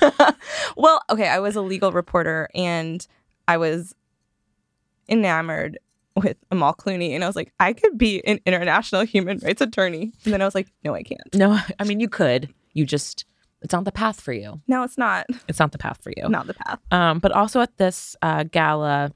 well, 0.77 1.03
okay, 1.11 1.29
I 1.29 1.39
was 1.39 1.57
a 1.57 1.61
legal 1.61 1.93
reporter 1.93 2.49
and 2.55 3.07
I 3.47 3.57
was 3.57 3.95
enamored 5.09 5.79
with 6.17 6.37
Amal 6.51 6.75
Clooney 6.75 7.13
and 7.15 7.23
I 7.23 7.27
was 7.27 7.37
like, 7.37 7.53
I 7.61 7.73
could 7.73 7.97
be 7.97 8.25
an 8.27 8.41
international 8.45 9.03
human 9.03 9.39
rights 9.39 9.61
attorney. 9.61 10.13
And 10.25 10.33
then 10.33 10.43
I 10.43 10.45
was 10.45 10.55
like, 10.55 10.69
no, 10.85 10.95
I 10.95 11.03
can't. 11.03 11.35
no, 11.35 11.59
I 11.79 11.85
mean 11.85 12.01
you 12.01 12.09
could. 12.09 12.53
You 12.73 12.85
just 12.85 13.25
it's 13.63 13.73
not 13.73 13.85
the 13.85 13.93
path 13.93 14.21
for 14.21 14.33
you. 14.33 14.61
No, 14.69 14.83
it's 14.85 14.99
not. 14.99 15.27
It's 15.49 15.59
not 15.59 15.73
the 15.73 15.79
path 15.79 16.01
for 16.03 16.13
you. 16.17 16.29
Not 16.29 16.47
the 16.47 16.55
path. 16.55 16.79
Um, 16.93 17.19
but 17.19 17.33
also 17.33 17.61
at 17.61 17.77
this 17.77 18.17
uh, 18.23 18.45
gala 18.45 19.13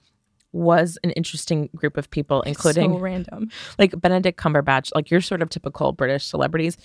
was 0.53 0.99
an 1.03 1.11
interesting 1.13 1.71
group 1.75 1.97
of 1.97 2.11
people, 2.11 2.43
including 2.43 2.93
so 2.93 2.99
random. 2.99 3.51
like 3.79 3.99
Benedict 4.01 4.39
Cumberbatch, 4.39 4.91
like 4.95 5.11
your 5.11 5.21
sort 5.21 5.43
of 5.43 5.49
typical 5.49 5.93
British 5.93 6.27
celebrities. 6.27 6.77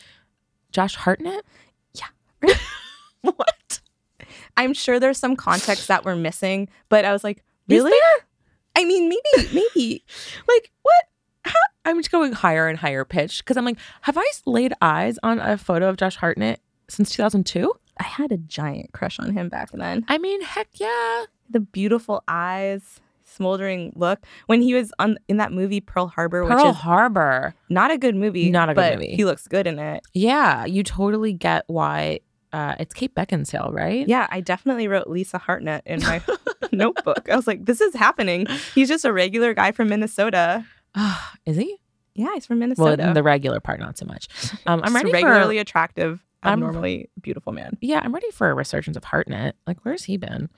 Josh 0.72 0.96
Hartnett? 0.96 1.46
Yeah. 1.94 2.56
what? 3.22 3.80
I'm 4.56 4.74
sure 4.74 5.00
there's 5.00 5.18
some 5.18 5.36
context 5.36 5.88
that 5.88 6.04
we're 6.04 6.16
missing, 6.16 6.70
but 6.90 7.06
I 7.06 7.14
was 7.14 7.24
like, 7.24 7.44
really? 7.68 7.92
I 8.76 8.86
mean, 8.86 9.10
maybe, 9.10 9.50
maybe. 9.54 10.04
Like, 10.48 10.72
what? 10.82 11.04
How? 11.46 11.60
I'm 11.86 11.98
just 11.98 12.12
going 12.12 12.34
higher 12.34 12.68
and 12.68 12.78
higher 12.78 13.06
pitch 13.06 13.40
because 13.40 13.58
I'm 13.58 13.66
like, 13.66 13.78
have 14.02 14.18
I 14.18 14.30
laid 14.46 14.74
eyes 14.82 15.18
on 15.24 15.40
a 15.40 15.58
photo 15.58 15.90
of 15.90 15.98
Josh 15.98 16.16
Hartnett 16.16 16.62
since 16.88 17.12
2002? 17.12 17.74
I 18.00 18.04
had 18.04 18.32
a 18.32 18.38
giant 18.38 18.92
crush 18.94 19.20
on 19.20 19.34
him 19.34 19.50
back 19.50 19.72
then. 19.72 20.06
I 20.08 20.18
mean, 20.18 20.42
heck 20.42 20.68
yeah. 20.74 21.26
The 21.50 21.60
beautiful 21.60 22.24
eyes, 22.28 23.00
smoldering 23.38 23.94
look. 23.96 24.20
When 24.48 24.62
he 24.62 24.74
was 24.74 24.92
on 25.00 25.18
in 25.30 25.38
that 25.38 25.52
movie 25.54 25.80
Pearl 25.80 26.08
Harbor, 26.08 26.46
Pearl 26.46 26.58
which 26.66 26.76
is 26.76 26.82
Harbor. 26.82 27.54
not 27.70 27.92
a 27.92 27.98
good 27.98 28.16
movie, 28.16 28.50
Not 28.52 28.70
a 28.70 28.74
good 28.74 28.82
but 28.82 28.94
movie. 28.96 29.16
He 29.16 29.24
looks 29.24 29.48
good 29.48 29.66
in 29.68 29.80
it. 29.80 30.04
Yeah, 30.14 30.66
you 30.66 30.84
totally 30.84 31.32
get 31.34 31.64
why. 31.68 32.20
Uh, 32.54 32.76
it's 32.80 32.94
Kate 32.94 33.14
Beckinsale, 33.14 33.72
right? 33.74 34.08
Yeah, 34.08 34.26
I 34.30 34.40
definitely 34.42 34.88
wrote 34.88 35.08
Lisa 35.08 35.38
Hartnett 35.38 35.84
in 35.86 36.02
my 36.02 36.22
notebook. 36.72 37.30
I 37.30 37.36
was 37.36 37.46
like, 37.48 37.66
this 37.66 37.82
is 37.82 37.94
happening. 37.94 38.48
He's 38.74 38.88
just 38.88 39.06
a 39.06 39.12
regular 39.14 39.54
guy 39.54 39.72
from 39.72 39.90
Minnesota. 39.90 40.66
Is 41.46 41.58
he? 41.58 41.78
Yeah, 42.16 42.30
he's 42.34 42.46
from 42.48 42.60
Well, 42.60 42.70
Minnesota. 42.70 43.12
the 43.14 43.22
regular 43.22 43.60
part, 43.60 43.80
not 43.80 43.98
so 43.98 44.06
much. 44.06 44.28
Um, 44.66 44.80
I'm 44.84 44.94
Just 44.94 44.96
ready 44.96 45.12
regularly 45.14 45.58
for. 45.58 45.62
attractive, 45.62 46.26
I'm- 46.44 46.54
abnormally 46.64 47.10
beautiful 47.22 47.52
man. 47.52 47.78
Yeah, 47.82 48.00
I'm 48.04 48.14
ready 48.14 48.30
for 48.32 48.50
a 48.50 48.54
resurgence 48.54 48.96
of 48.96 49.04
Hartnett. 49.04 49.56
Like, 49.66 49.80
where's 49.84 50.04
he 50.04 50.18
been? 50.18 50.50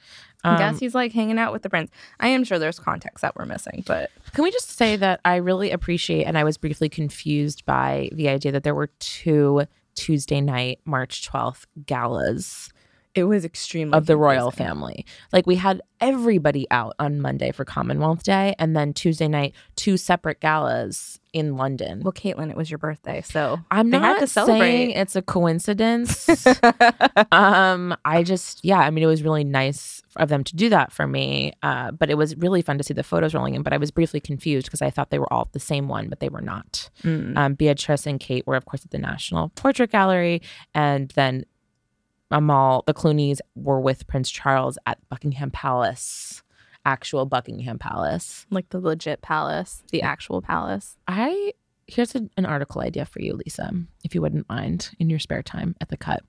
I 0.43 0.51
Um, 0.53 0.57
guess 0.57 0.79
he's 0.79 0.93
like 0.95 1.11
hanging 1.13 1.37
out 1.39 1.51
with 1.53 1.63
the 1.63 1.69
friends. 1.69 1.89
I 2.19 2.27
am 2.29 2.43
sure 2.43 2.59
there's 2.59 2.79
context 2.79 3.21
that 3.21 3.35
we're 3.35 3.45
missing, 3.45 3.83
but 3.87 4.11
Can 4.33 4.43
we 4.43 4.51
just 4.51 4.69
say 4.77 4.95
that 4.97 5.19
I 5.25 5.37
really 5.37 5.71
appreciate, 5.71 6.23
and 6.25 6.37
I 6.37 6.43
was 6.43 6.57
briefly 6.57 6.89
confused 6.89 7.65
by 7.65 8.09
the 8.13 8.29
idea 8.29 8.51
that 8.51 8.63
there 8.63 8.75
were 8.75 8.87
two 8.99 9.63
Tuesday 9.95 10.39
night, 10.41 10.79
March 10.85 11.27
12th 11.29 11.65
galas 11.85 12.69
it 13.19 13.27
was 13.27 13.45
extremely 13.45 13.97
of 13.97 14.05
the 14.05 14.17
royal 14.17 14.51
family. 14.51 15.05
Like 15.31 15.47
we 15.47 15.55
had 15.55 15.81
everybody 16.01 16.65
out 16.71 16.95
on 16.99 17.21
Monday 17.21 17.51
for 17.51 17.65
Commonwealth 17.65 18.23
Day, 18.23 18.55
and 18.59 18.75
then 18.75 18.93
Tuesday 18.93 19.27
night, 19.27 19.53
two 19.75 19.97
separate 19.97 20.39
galas 20.39 21.19
in 21.33 21.57
London. 21.57 22.01
Well, 22.03 22.11
Kaitlin, 22.11 22.49
it 22.49 22.57
was 22.57 22.71
your 22.71 22.77
birthday, 22.77 23.21
so 23.21 23.59
I'm 23.69 23.89
they 23.91 23.99
not 23.99 24.15
had 24.15 24.19
to 24.19 24.27
celebrate. 24.27 24.59
saying 24.59 24.91
it's 24.91 25.15
a 25.15 25.21
coincidence. 25.21 26.27
um, 27.31 27.95
I 28.05 28.23
just, 28.23 28.63
yeah, 28.63 28.79
I 28.79 28.89
mean, 28.89 29.03
it 29.03 29.07
was 29.07 29.21
really 29.21 29.43
nice 29.43 30.01
of 30.15 30.29
them 30.29 30.43
to 30.43 30.55
do 30.55 30.69
that 30.69 30.91
for 30.91 31.07
me. 31.07 31.53
Uh, 31.61 31.91
but 31.91 32.09
it 32.09 32.15
was 32.15 32.35
really 32.37 32.61
fun 32.61 32.77
to 32.77 32.83
see 32.83 32.93
the 32.93 33.03
photos 33.03 33.33
rolling 33.33 33.55
in. 33.55 33.63
But 33.63 33.73
I 33.73 33.77
was 33.77 33.91
briefly 33.91 34.19
confused 34.19 34.67
because 34.67 34.81
I 34.81 34.89
thought 34.89 35.11
they 35.11 35.19
were 35.19 35.31
all 35.31 35.49
the 35.51 35.59
same 35.59 35.87
one, 35.87 36.09
but 36.09 36.19
they 36.19 36.29
were 36.29 36.41
not. 36.41 36.89
Mm. 37.03 37.37
Um, 37.37 37.53
Beatrice 37.53 38.07
and 38.07 38.19
Kate 38.19 38.45
were, 38.47 38.55
of 38.55 38.65
course, 38.65 38.83
at 38.83 38.91
the 38.91 38.97
National 38.97 39.49
Portrait 39.49 39.91
Gallery, 39.91 40.41
and 40.73 41.09
then 41.11 41.45
Amal, 42.31 42.83
the 42.85 42.93
Clooney's, 42.93 43.41
were 43.55 43.79
with 43.79 44.07
Prince 44.07 44.29
Charles 44.29 44.77
at 44.85 44.97
Buckingham 45.09 45.51
Palace, 45.51 46.43
actual 46.85 47.25
Buckingham 47.25 47.79
Palace. 47.79 48.45
like 48.49 48.69
the 48.69 48.79
legit 48.79 49.21
palace, 49.21 49.83
the 49.91 50.01
actual 50.01 50.41
palace. 50.41 50.97
I 51.07 51.53
here's 51.87 52.15
a, 52.15 52.29
an 52.37 52.45
article 52.45 52.81
idea 52.81 53.05
for 53.05 53.19
you, 53.21 53.33
Lisa, 53.33 53.71
if 54.03 54.13
you 54.13 54.21
wouldn't 54.21 54.47
mind, 54.47 54.91
in 54.99 55.09
your 55.09 55.19
spare 55.19 55.41
time 55.41 55.75
at 55.81 55.89
the 55.89 55.97
cut. 55.97 56.23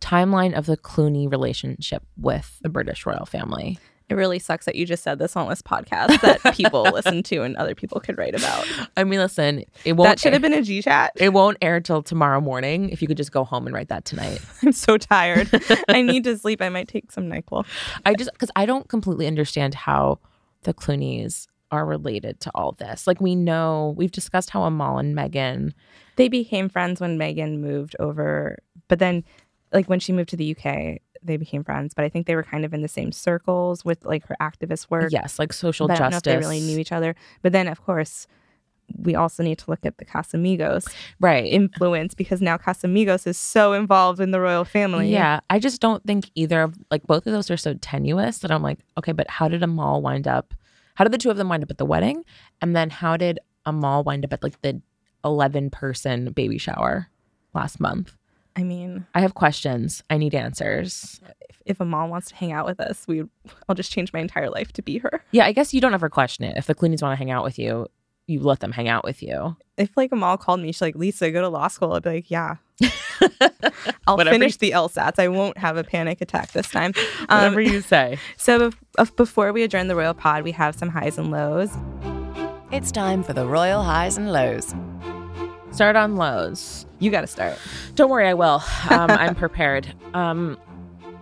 Timeline 0.00 0.56
of 0.56 0.66
the 0.66 0.76
Clooney 0.76 1.30
relationship 1.30 2.02
with 2.16 2.58
the 2.62 2.68
British 2.68 3.06
royal 3.06 3.26
family. 3.26 3.78
It 4.10 4.16
really 4.16 4.40
sucks 4.40 4.66
that 4.66 4.74
you 4.74 4.84
just 4.84 5.04
said 5.04 5.20
this 5.20 5.36
on 5.36 5.48
this 5.48 5.62
podcast 5.62 6.20
that 6.20 6.54
people 6.54 6.82
listen 6.82 7.22
to 7.22 7.42
and 7.42 7.56
other 7.56 7.76
people 7.76 8.00
could 8.00 8.18
write 8.18 8.34
about. 8.34 8.66
I 8.96 9.04
mean, 9.04 9.20
listen, 9.20 9.64
it 9.84 9.92
won't. 9.92 10.08
That 10.08 10.18
should 10.18 10.32
have 10.32 10.42
been 10.42 10.52
a 10.52 10.62
G 10.62 10.82
chat. 10.82 11.12
It 11.14 11.32
won't 11.32 11.58
air 11.62 11.80
till 11.80 12.02
tomorrow 12.02 12.40
morning. 12.40 12.90
If 12.90 13.00
you 13.00 13.06
could 13.06 13.16
just 13.16 13.30
go 13.30 13.44
home 13.44 13.66
and 13.66 13.74
write 13.74 13.88
that 13.88 14.04
tonight. 14.04 14.40
I'm 14.62 14.72
so 14.72 14.98
tired. 14.98 15.48
I 15.88 16.02
need 16.02 16.24
to 16.24 16.36
sleep. 16.36 16.60
I 16.60 16.70
might 16.70 16.88
take 16.88 17.12
some 17.12 17.30
NyQuil. 17.30 17.64
I 18.04 18.14
just 18.14 18.32
because 18.32 18.50
I 18.56 18.66
don't 18.66 18.88
completely 18.88 19.28
understand 19.28 19.74
how 19.74 20.18
the 20.62 20.74
Clooney's 20.74 21.46
are 21.70 21.86
related 21.86 22.40
to 22.40 22.50
all 22.52 22.72
this. 22.72 23.06
Like 23.06 23.20
we 23.20 23.36
know 23.36 23.94
we've 23.96 24.10
discussed 24.10 24.50
how 24.50 24.64
Amal 24.64 24.98
and 24.98 25.16
Meghan. 25.16 25.72
They 26.16 26.28
became 26.28 26.68
friends 26.68 27.00
when 27.00 27.16
Meghan 27.16 27.60
moved 27.60 27.94
over, 28.00 28.58
but 28.88 28.98
then, 28.98 29.22
like 29.72 29.86
when 29.86 30.00
she 30.00 30.12
moved 30.12 30.30
to 30.30 30.36
the 30.36 30.56
UK, 30.56 30.98
they 31.22 31.36
became 31.36 31.64
friends. 31.64 31.94
But 31.94 32.04
I 32.04 32.08
think 32.08 32.26
they 32.26 32.34
were 32.34 32.42
kind 32.42 32.64
of 32.64 32.72
in 32.74 32.82
the 32.82 32.88
same 32.88 33.12
circles 33.12 33.84
with 33.84 34.04
like 34.04 34.26
her 34.26 34.36
activist 34.40 34.90
work. 34.90 35.12
Yes, 35.12 35.38
like 35.38 35.52
social 35.52 35.88
but 35.88 35.94
I 35.94 35.98
don't 35.98 36.10
justice. 36.12 36.26
know 36.26 36.32
if 36.32 36.40
they 36.40 36.46
really 36.48 36.60
knew 36.60 36.78
each 36.78 36.92
other. 36.92 37.14
But 37.42 37.52
then, 37.52 37.68
of 37.68 37.82
course, 37.84 38.26
we 38.96 39.14
also 39.14 39.42
need 39.42 39.58
to 39.58 39.70
look 39.70 39.84
at 39.84 39.98
the 39.98 40.04
Casamigos 40.04 40.92
right. 41.20 41.44
influence 41.44 42.14
because 42.14 42.40
now 42.40 42.56
Casamigos 42.56 43.26
is 43.26 43.38
so 43.38 43.72
involved 43.72 44.20
in 44.20 44.30
the 44.30 44.40
royal 44.40 44.64
family. 44.64 45.10
Yeah, 45.10 45.40
I 45.48 45.58
just 45.58 45.80
don't 45.80 46.04
think 46.04 46.30
either 46.34 46.62
of 46.62 46.76
like 46.90 47.06
both 47.06 47.26
of 47.26 47.32
those 47.32 47.50
are 47.50 47.56
so 47.56 47.74
tenuous 47.74 48.38
that 48.38 48.50
I'm 48.50 48.62
like, 48.62 48.78
okay, 48.98 49.12
but 49.12 49.28
how 49.28 49.48
did 49.48 49.62
Amal 49.62 50.02
wind 50.02 50.26
up? 50.26 50.54
How 50.94 51.04
did 51.04 51.12
the 51.12 51.18
two 51.18 51.30
of 51.30 51.36
them 51.36 51.48
wind 51.48 51.62
up 51.62 51.70
at 51.70 51.78
the 51.78 51.86
wedding? 51.86 52.24
And 52.60 52.74
then 52.74 52.90
how 52.90 53.16
did 53.16 53.38
Amal 53.64 54.02
wind 54.04 54.24
up 54.24 54.32
at 54.32 54.42
like 54.42 54.60
the 54.62 54.80
11 55.24 55.70
person 55.70 56.32
baby 56.32 56.58
shower 56.58 57.08
last 57.54 57.80
month? 57.80 58.16
I 58.56 58.62
mean, 58.62 59.06
I 59.14 59.20
have 59.20 59.34
questions. 59.34 60.02
I 60.10 60.18
need 60.18 60.34
answers. 60.34 61.20
if, 61.48 61.62
if 61.66 61.80
mom 61.80 62.10
wants 62.10 62.28
to 62.28 62.34
hang 62.34 62.52
out 62.52 62.66
with 62.66 62.80
us, 62.80 63.06
we 63.06 63.24
I'll 63.68 63.74
just 63.74 63.92
change 63.92 64.12
my 64.12 64.20
entire 64.20 64.50
life 64.50 64.72
to 64.72 64.82
be 64.82 64.98
her. 64.98 65.24
Yeah, 65.30 65.46
I 65.46 65.52
guess 65.52 65.72
you 65.72 65.80
don't 65.80 65.94
ever 65.94 66.08
question 66.08 66.44
it. 66.44 66.56
If 66.56 66.66
the 66.66 66.74
Clooney's 66.74 67.02
want 67.02 67.12
to 67.12 67.16
hang 67.16 67.30
out 67.30 67.44
with 67.44 67.58
you, 67.58 67.86
you 68.26 68.40
let 68.40 68.60
them 68.60 68.72
hang 68.72 68.88
out 68.88 69.04
with 69.04 69.22
you. 69.22 69.56
If 69.76 69.96
like 69.96 70.12
Amal 70.12 70.36
called 70.36 70.60
me, 70.60 70.68
she's 70.68 70.80
like, 70.80 70.94
Lisa, 70.94 71.30
go 71.30 71.40
to 71.40 71.48
law 71.48 71.68
school. 71.68 71.92
I'd 71.94 72.02
be 72.02 72.10
like, 72.10 72.30
yeah. 72.30 72.56
I'll 74.06 74.16
Whatever 74.16 74.34
finish 74.34 74.56
the 74.56 74.70
LSATs. 74.72 75.18
I 75.18 75.28
won't 75.28 75.58
have 75.58 75.76
a 75.76 75.84
panic 75.84 76.20
attack 76.20 76.52
this 76.52 76.68
time. 76.68 76.92
Um, 77.28 77.54
Whatever 77.54 77.60
you 77.60 77.80
say. 77.80 78.18
so 78.36 78.70
bef- 78.98 79.16
before 79.16 79.52
we 79.52 79.62
adjourn 79.62 79.86
the 79.88 79.94
royal 79.94 80.14
pod, 80.14 80.42
we 80.42 80.52
have 80.52 80.74
some 80.74 80.88
highs 80.88 81.18
and 81.18 81.30
lows. 81.30 81.70
It's 82.72 82.90
time 82.90 83.22
for 83.22 83.32
the 83.32 83.46
royal 83.46 83.82
highs 83.82 84.16
and 84.16 84.32
lows. 84.32 84.74
Start 85.72 85.96
on 85.96 86.16
lows. 86.16 86.86
You 86.98 87.10
got 87.10 87.20
to 87.22 87.26
start. 87.26 87.58
Don't 87.94 88.10
worry, 88.10 88.26
I 88.26 88.34
will. 88.34 88.62
Um, 88.90 89.10
I'm 89.10 89.34
prepared. 89.36 89.92
Um, 90.14 90.58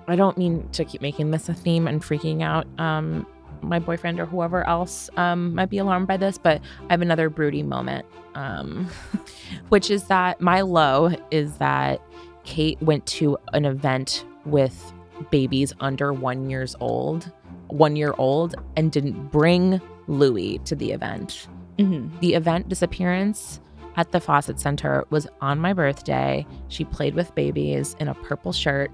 I 0.07 0.17
don't 0.17 0.39
mean 0.39 0.69
to 0.71 0.85
keep 0.85 1.03
making 1.03 1.31
this 1.31 1.49
a 1.49 1.55
theme 1.55 1.87
and 1.87 2.03
freaking 2.03 2.43
out 2.43 2.67
um, 2.81 3.27
my 3.63 3.79
boyfriend 3.79 4.19
or 4.19 4.27
whoever 4.27 4.67
else 4.67 5.11
um, 5.17 5.55
might 5.55 5.71
be 5.71 5.79
alarmed 5.79 6.07
by 6.07 6.17
this, 6.17 6.39
but 6.39 6.61
I 6.89 6.93
have 6.93 7.03
another 7.03 7.29
broody 7.29 7.63
moment, 7.63 8.07
um, 8.35 8.89
which 9.69 9.91
is 9.91 10.05
that 10.05 10.41
my 10.41 10.63
low 10.63 11.11
is 11.31 11.57
that 11.59 12.01
Kate 12.45 12.81
went 12.81 13.05
to 13.07 13.37
an 13.53 13.65
event 13.65 14.25
with 14.47 14.93
babies 15.31 15.75
under 15.81 16.13
one 16.13 16.49
years 16.49 16.75
old, 16.81 17.31
one 17.69 17.97
year 17.97 18.15
old, 18.17 18.55
and 18.77 18.91
didn't 18.91 19.31
bring 19.31 19.81
Louis 20.07 20.59
to 20.65 20.75
the 20.75 20.93
event. 20.93 21.49
Mm-hmm. 21.79 22.19
The 22.21 22.35
event 22.35 22.69
disappearance 22.69 23.61
at 23.99 24.13
the 24.13 24.21
Fawcett 24.21 24.61
Center 24.61 25.05
was 25.11 25.27
on 25.41 25.59
my 25.59 25.73
birthday. 25.73 26.47
She 26.69 26.85
played 26.85 27.17
with 27.17 27.35
babies 27.35 27.97
in 27.99 28.07
a 28.07 28.15
purple 28.15 28.53
shirt. 28.53 28.93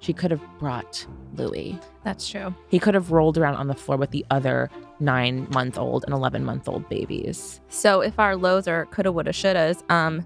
She 0.00 0.14
could 0.14 0.30
have 0.30 0.40
brought 0.58 1.06
Louis. 1.34 1.78
That's 2.04 2.26
true. 2.26 2.54
He 2.68 2.78
could 2.78 2.94
have 2.94 3.12
rolled 3.12 3.36
around 3.36 3.56
on 3.56 3.66
the 3.68 3.74
floor 3.74 3.98
with 3.98 4.12
the 4.12 4.24
other 4.30 4.70
nine 4.98 5.46
month 5.52 5.76
old 5.76 6.04
and 6.04 6.14
11 6.14 6.42
month 6.42 6.68
old 6.70 6.88
babies. 6.88 7.60
So 7.68 8.00
if 8.00 8.18
our 8.18 8.34
lows 8.34 8.66
are 8.66 8.86
coulda, 8.86 9.12
woulda, 9.12 9.32
shouldas, 9.32 9.88
um, 9.90 10.24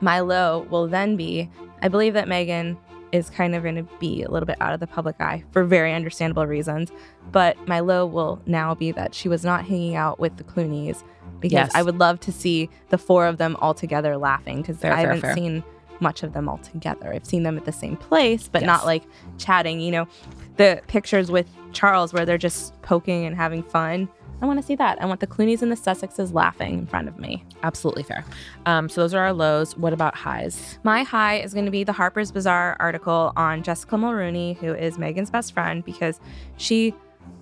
my 0.00 0.20
low 0.20 0.66
will 0.70 0.86
then 0.86 1.16
be 1.16 1.50
I 1.82 1.88
believe 1.88 2.14
that 2.14 2.28
Meghan 2.28 2.78
is 3.10 3.28
kind 3.28 3.54
of 3.54 3.62
going 3.62 3.76
to 3.76 3.82
be 3.98 4.22
a 4.22 4.30
little 4.30 4.46
bit 4.46 4.56
out 4.60 4.72
of 4.72 4.80
the 4.80 4.86
public 4.86 5.20
eye 5.20 5.44
for 5.50 5.64
very 5.64 5.92
understandable 5.92 6.46
reasons. 6.46 6.90
But 7.32 7.56
my 7.68 7.80
low 7.80 8.06
will 8.06 8.40
now 8.46 8.74
be 8.74 8.92
that 8.92 9.14
she 9.14 9.28
was 9.28 9.44
not 9.44 9.66
hanging 9.66 9.96
out 9.96 10.18
with 10.20 10.36
the 10.36 10.44
Clooney's 10.44 11.04
because 11.44 11.68
Yes. 11.68 11.74
I 11.74 11.82
would 11.82 11.98
love 11.98 12.18
to 12.20 12.32
see 12.32 12.70
the 12.88 12.96
four 12.98 13.26
of 13.26 13.36
them 13.38 13.56
all 13.60 13.74
together 13.74 14.16
laughing 14.16 14.62
because 14.62 14.78
I 14.78 14.80
fair, 14.80 14.96
haven't 14.96 15.20
fair. 15.20 15.34
seen 15.34 15.62
much 16.00 16.22
of 16.22 16.32
them 16.32 16.48
all 16.48 16.58
together. 16.58 17.12
I've 17.12 17.26
seen 17.26 17.42
them 17.44 17.56
at 17.58 17.66
the 17.66 17.72
same 17.72 17.96
place, 17.96 18.48
but 18.50 18.62
Yes. 18.62 18.66
not 18.66 18.86
like 18.86 19.02
chatting. 19.38 19.78
You 19.80 19.92
know, 19.92 20.08
the 20.56 20.80
pictures 20.88 21.30
with 21.30 21.46
Charles 21.72 22.12
where 22.14 22.24
they're 22.24 22.38
just 22.38 22.80
poking 22.82 23.26
and 23.26 23.36
having 23.36 23.62
fun. 23.62 24.08
I 24.42 24.46
want 24.46 24.58
to 24.58 24.66
see 24.66 24.74
that. 24.76 25.00
I 25.00 25.06
want 25.06 25.20
the 25.20 25.26
Clooney's 25.26 25.62
and 25.62 25.70
the 25.70 25.76
Sussexes 25.76 26.34
laughing 26.34 26.74
in 26.80 26.86
front 26.86 27.08
of 27.08 27.18
me. 27.18 27.44
Absolutely 27.62 28.02
fair. 28.02 28.24
Um, 28.66 28.88
so 28.88 29.00
those 29.02 29.14
are 29.14 29.22
our 29.24 29.32
lows. 29.32 29.76
What 29.76 29.92
about 29.92 30.14
highs? 30.16 30.78
My 30.82 31.02
high 31.02 31.36
is 31.40 31.52
going 31.54 31.64
to 31.66 31.70
be 31.70 31.84
the 31.84 31.92
Harper's 31.92 32.32
Bazaar 32.32 32.76
article 32.80 33.32
on 33.36 33.62
Jessica 33.62 33.96
Mulroney, 33.96 34.56
who 34.58 34.74
is 34.74 34.96
Meghan's 34.98 35.30
best 35.30 35.52
friend, 35.54 35.84
because 35.84 36.18
she 36.56 36.94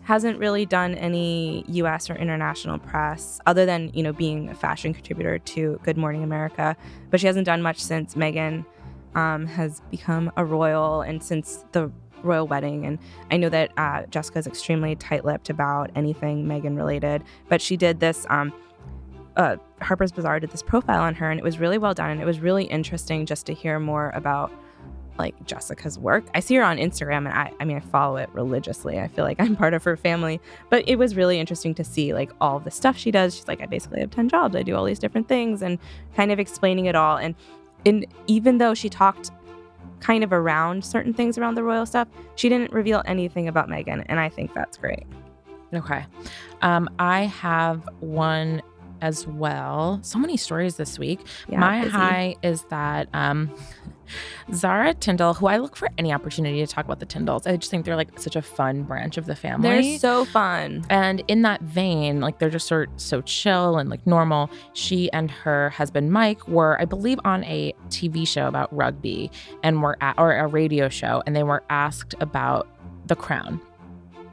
hasn't 0.05 0.39
really 0.39 0.67
done 0.67 0.95
any 0.95 1.65
US 1.69 2.11
or 2.11 2.17
international 2.17 2.79
press 2.79 3.41
other 3.47 3.65
than, 3.65 3.91
you 3.95 4.03
know, 4.03 4.13
being 4.13 4.49
a 4.49 4.55
fashion 4.55 4.93
contributor 4.93 5.39
to 5.39 5.79
Good 5.85 5.97
Morning 5.97 6.23
America. 6.23 6.77
But 7.11 7.21
she 7.21 7.27
hasn't 7.27 7.47
done 7.47 7.63
much 7.63 7.79
since 7.79 8.15
Meghan 8.15 8.65
um, 9.15 9.47
has 9.47 9.81
become 9.91 10.33
a 10.37 10.45
royal 10.45 11.03
and 11.03 11.23
since 11.23 11.65
the 11.73 11.91
royal 12.23 12.47
wedding. 12.47 12.85
And 12.87 12.99
I 13.31 13.37
know 13.37 13.49
that 13.49 13.73
uh, 13.77 14.05
Jessica 14.07 14.39
is 14.39 14.47
extremely 14.47 14.97
tight 14.97 15.25
lipped 15.25 15.51
about 15.51 15.91
anything 15.95 16.47
Meghan 16.47 16.77
related, 16.77 17.23
but 17.49 17.61
she 17.61 17.77
did 17.77 18.01
this. 18.01 18.27
Um, 18.29 18.53
uh, 19.37 19.57
Harper's 19.81 20.13
Bazaar 20.13 20.41
did 20.41 20.51
this 20.51 20.63
profile 20.63 21.03
on 21.03 21.15
her, 21.15 21.31
and 21.31 21.41
it 21.41 21.43
was 21.43 21.59
really 21.59 21.79
well 21.79 21.95
done, 21.95 22.11
and 22.11 22.21
it 22.21 22.27
was 22.27 22.41
really 22.41 22.65
interesting 22.65 23.25
just 23.25 23.47
to 23.47 23.55
hear 23.55 23.81
more 23.81 24.11
about 24.15 24.53
like 25.19 25.35
Jessica's 25.47 25.99
work. 25.99 26.25
I 26.35 26.41
see 26.41 26.55
her 26.57 26.63
on 26.63 26.79
Instagram, 26.79 27.19
and 27.19 27.29
I, 27.29 27.53
I 27.61 27.65
mean, 27.65 27.77
I 27.77 27.81
follow 27.81 28.17
it 28.17 28.29
religiously. 28.33 28.99
I 28.99 29.09
feel 29.09 29.25
like 29.25 29.41
I'm 29.41 29.57
part 29.63 29.75
of 29.75 29.85
her 29.85 29.97
family, 29.97 30.41
but 30.71 30.89
it 30.89 30.97
was 30.97 31.17
really 31.17 31.39
interesting 31.39 31.75
to 31.77 31.85
see 31.85 32.15
like 32.15 32.31
all 32.41 32.59
the 32.59 32.71
stuff 32.71 32.97
she 32.97 33.11
does. 33.11 33.35
She's 33.35 33.49
like, 33.49 33.61
I 33.61 33.67
basically 33.67 34.01
have 34.01 34.11
ten 34.11 34.29
jobs. 34.29 34.57
I 34.57 34.63
do 34.63 34.75
all 34.77 34.85
these 34.85 34.99
different 34.99 35.29
things, 35.29 35.63
and 35.63 35.79
kind 36.17 36.33
of 36.33 36.39
explaining 36.39 36.87
it 36.87 36.95
all. 36.95 37.17
And 37.17 37.35
and 37.87 38.07
even 38.27 38.59
though 38.59 38.75
she 38.75 38.89
talked 38.89 39.31
kind 40.01 40.25
of 40.25 40.33
around 40.33 40.85
certain 40.85 41.13
things 41.15 41.39
around 41.39 41.55
the 41.55 41.63
royal 41.63 41.87
stuff, 41.87 42.09
she 42.35 42.49
didn't 42.49 42.73
reveal 42.73 43.03
anything 43.07 43.49
about 43.49 43.69
Meghan, 43.69 44.05
and 44.09 44.19
I 44.19 44.29
think 44.29 44.53
that's 44.55 44.77
great. 44.77 45.05
Okay. 45.75 46.05
Um, 46.61 46.89
I 46.99 47.23
have 47.23 47.89
one 48.01 48.61
as 49.01 49.27
well. 49.27 49.99
So 50.03 50.19
many 50.19 50.37
stories 50.37 50.77
this 50.77 50.99
week. 50.99 51.21
Yeah, 51.49 51.59
My 51.59 51.81
busy. 51.81 51.91
high 51.91 52.37
is 52.43 52.63
that 52.65 53.09
um, 53.15 53.51
Zara 54.53 54.95
Tindall, 54.95 55.35
who 55.35 55.47
I 55.47 55.59
look 55.59 55.77
for 55.77 55.89
any 55.99 56.13
opportunity 56.13 56.59
to 56.59 56.67
talk 56.67 56.85
about 56.85 57.01
the 57.01 57.07
Tindalls, 57.07 57.47
I 57.47 57.57
just 57.57 57.71
think 57.71 57.85
they're 57.85 57.97
like 57.97 58.19
such 58.19 58.37
a 58.37 58.43
fun 58.43 58.83
branch 58.83 59.17
of 59.17 59.27
the 59.27 59.37
family. 59.37 59.69
They're 59.69 59.99
so 59.99 60.25
fun. 60.25 60.85
And 60.91 61.23
in 61.29 61.43
that 61.43 61.63
vein, 61.63 62.21
like 62.21 62.39
they're 62.39 62.51
just 62.51 62.67
sort 62.67 62.91
so 63.01 63.21
chill 63.23 63.79
and 63.79 63.91
like 63.91 64.07
normal. 64.07 64.51
She 64.75 65.11
and 65.13 65.31
her 65.31 65.71
husband 65.71 66.13
Mike 66.13 66.47
were, 66.49 66.81
I 66.81 66.85
believe, 66.85 67.19
on 67.25 67.45
a 67.45 67.73
TV 67.89 68.27
show 68.27 68.47
about 68.47 68.75
rugby 68.75 69.31
and 69.63 69.83
were 69.83 69.97
at, 70.01 70.19
or 70.19 70.33
a 70.35 70.47
radio 70.47 70.89
show, 70.89 71.23
and 71.27 71.35
they 71.37 71.43
were 71.43 71.63
asked 71.71 72.15
about 72.21 72.69
the 73.07 73.17
crown, 73.17 73.61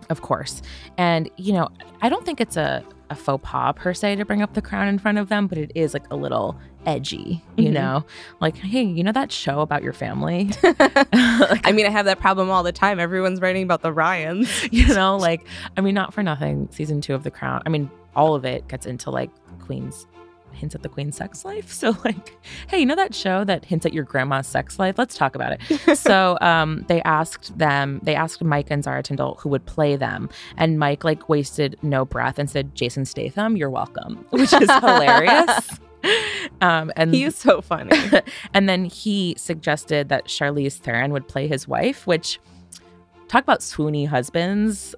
of 0.09 0.21
course. 0.21 0.61
And 0.97 1.29
you 1.37 1.53
know, 1.53 1.69
I 2.01 2.09
don't 2.09 2.25
think 2.25 2.39
it's 2.41 2.57
a 2.57 2.83
a 3.09 3.15
faux 3.15 3.41
pas 3.43 3.73
per 3.75 3.93
se 3.93 4.15
to 4.17 4.25
bring 4.25 4.41
up 4.41 4.53
the 4.53 4.61
crown 4.61 4.87
in 4.87 4.99
front 4.99 5.17
of 5.17 5.29
them, 5.29 5.47
but 5.47 5.57
it 5.57 5.71
is 5.75 5.93
like 5.93 6.05
a 6.11 6.15
little 6.15 6.55
edgy, 6.85 7.43
you 7.57 7.69
Mhm. 7.69 7.73
know, 7.73 8.05
like 8.39 8.55
hey, 8.57 8.83
you 8.83 9.03
know 9.03 9.11
that 9.11 9.31
show 9.31 9.59
about 9.61 9.83
your 9.83 9.93
family, 9.93 10.49
I 10.63 11.71
mean, 11.73 11.85
I 11.85 11.89
have 11.89 12.05
that 12.05 12.19
problem 12.19 12.49
all 12.49 12.63
the 12.63 12.71
time. 12.71 12.99
Everyone's 12.99 13.41
writing 13.41 13.63
about 13.63 13.81
the 13.81 13.91
Ryans. 13.91 14.49
you 14.71 14.87
know 14.93 15.17
like 15.17 15.45
i 15.77 15.81
mean 15.81 15.93
not 15.95 16.13
for 16.13 16.23
nothing 16.23 16.67
season 16.71 17.01
two 17.01 17.13
of 17.13 17.23
the 17.23 17.31
crown 17.31 17.61
i 17.65 17.69
mean 17.69 17.89
all 18.15 18.35
of 18.35 18.45
it 18.45 18.67
gets 18.67 18.85
into 18.85 19.09
like 19.09 19.29
queen's 19.65 20.05
hints 20.53 20.75
at 20.75 20.83
the 20.83 20.89
queen's 20.89 21.17
sex 21.17 21.45
life. 21.45 21.71
So 21.79 21.95
like 22.03 22.37
hey 22.67 22.79
you 22.79 22.85
know 22.85 22.95
that 22.95 23.15
show 23.15 23.43
that 23.45 23.65
hints 23.65 23.85
at 23.85 23.93
your 23.93 24.03
grandma's 24.03 24.47
sex 24.47 24.77
life? 24.79 24.97
Let's 24.97 25.15
talk 25.17 25.35
about 25.35 25.53
it. 25.53 25.97
So 25.97 26.37
um 26.41 26.85
they 26.87 27.01
asked 27.03 27.57
them 27.57 27.99
they 28.03 28.15
asked 28.15 28.43
mike 28.43 28.67
and 28.69 28.83
zara 28.83 29.03
tindall 29.03 29.35
who 29.35 29.49
would 29.49 29.65
play 29.65 29.95
them. 29.95 30.29
And 30.57 30.77
mike 30.79 31.03
like 31.03 31.29
wasted 31.29 31.77
no 31.81 32.05
breath 32.05 32.37
and 32.39 32.49
said 32.49 32.75
jason 32.75 33.05
statham 33.05 33.55
you're 33.57 33.69
welcome 33.69 34.25
which 34.31 34.51
is 34.53 34.69
hilarious. 34.71 35.79
Um 36.61 36.91
and 36.95 37.13
He 37.13 37.23
is 37.23 37.35
so 37.35 37.61
funny. 37.61 37.91
and 38.53 38.67
then 38.69 38.85
he 38.85 39.35
suggested 39.37 40.09
that 40.09 40.25
Charlize 40.25 40.77
Theron 40.77 41.11
would 41.11 41.27
play 41.27 41.47
his 41.47 41.67
wife, 41.67 42.07
which 42.07 42.39
talk 43.27 43.43
about 43.43 43.59
swoony 43.59 44.07
husbands. 44.07 44.95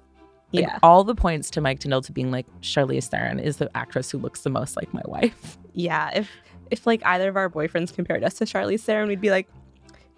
Like, 0.52 0.64
Yeah. 0.64 0.78
all 0.82 1.04
the 1.04 1.14
points 1.14 1.50
to 1.52 1.60
Mike 1.60 1.80
Tindall 1.80 2.02
to 2.02 2.12
being 2.12 2.30
like 2.30 2.46
Charlize 2.60 3.08
Theron 3.08 3.38
is 3.38 3.56
the 3.56 3.70
actress 3.76 4.10
who 4.10 4.18
looks 4.18 4.42
the 4.42 4.50
most 4.50 4.76
like 4.76 4.92
my 4.92 5.02
wife. 5.04 5.58
yeah. 5.72 6.10
If 6.14 6.30
if 6.70 6.86
like 6.86 7.04
either 7.04 7.28
of 7.28 7.36
our 7.36 7.50
boyfriends 7.50 7.94
compared 7.94 8.24
us 8.24 8.34
to 8.34 8.44
Charlize 8.44 8.80
Theron, 8.80 9.06
we'd 9.08 9.20
be 9.20 9.30
like, 9.30 9.46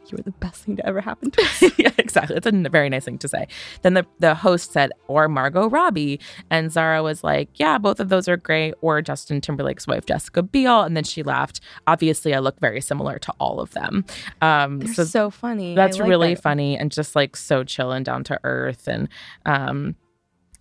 "You 0.09 0.17
were 0.19 0.23
the 0.23 0.31
best 0.33 0.63
thing 0.65 0.77
to 0.77 0.87
ever 0.87 1.01
happen 1.01 1.33
to 1.33 1.43
us." 1.43 1.63
yeah, 1.79 1.91
exactly. 1.99 2.37
It's 2.37 2.47
a 2.47 2.53
very 2.71 2.89
nice 2.89 3.05
thing 3.07 3.19
to 3.19 3.27
say. 3.29 3.49
Then 3.83 3.95
the 3.95 4.07
the 4.21 4.37
host 4.37 4.71
said, 4.73 4.93
or 5.09 5.29
Margot 5.29 5.69
Robbie, 5.69 6.21
and 6.51 6.71
Zara 6.71 7.03
was 7.03 7.25
like, 7.25 7.49
yeah, 7.59 7.79
both 7.79 7.99
of 7.99 8.09
those 8.09 8.29
are 8.29 8.37
great. 8.37 8.75
Or 8.83 9.03
Justin 9.03 9.41
Timberlake's 9.41 9.87
wife, 9.89 10.07
Jessica 10.07 10.43
Biel, 10.45 10.83
and 10.83 10.97
then 10.97 11.03
she 11.05 11.25
laughed. 11.25 11.61
Obviously, 11.89 12.35
I 12.35 12.39
look 12.39 12.61
very 12.61 12.81
similar 12.81 13.19
to 13.19 13.33
all 13.41 13.59
of 13.61 13.73
them. 13.73 14.05
Um, 14.41 14.79
They're 14.79 14.95
so 14.95 15.05
so, 15.05 15.31
funny. 15.31 15.75
That's 15.75 15.99
like 15.99 16.09
really 16.09 16.35
that. 16.35 16.43
funny 16.43 16.79
and 16.79 16.93
just 16.93 17.17
like 17.17 17.35
so 17.37 17.65
chill 17.65 17.91
and 17.91 18.05
down 18.05 18.23
to 18.25 18.39
earth. 18.45 18.87
And 18.87 19.09
um, 19.45 19.97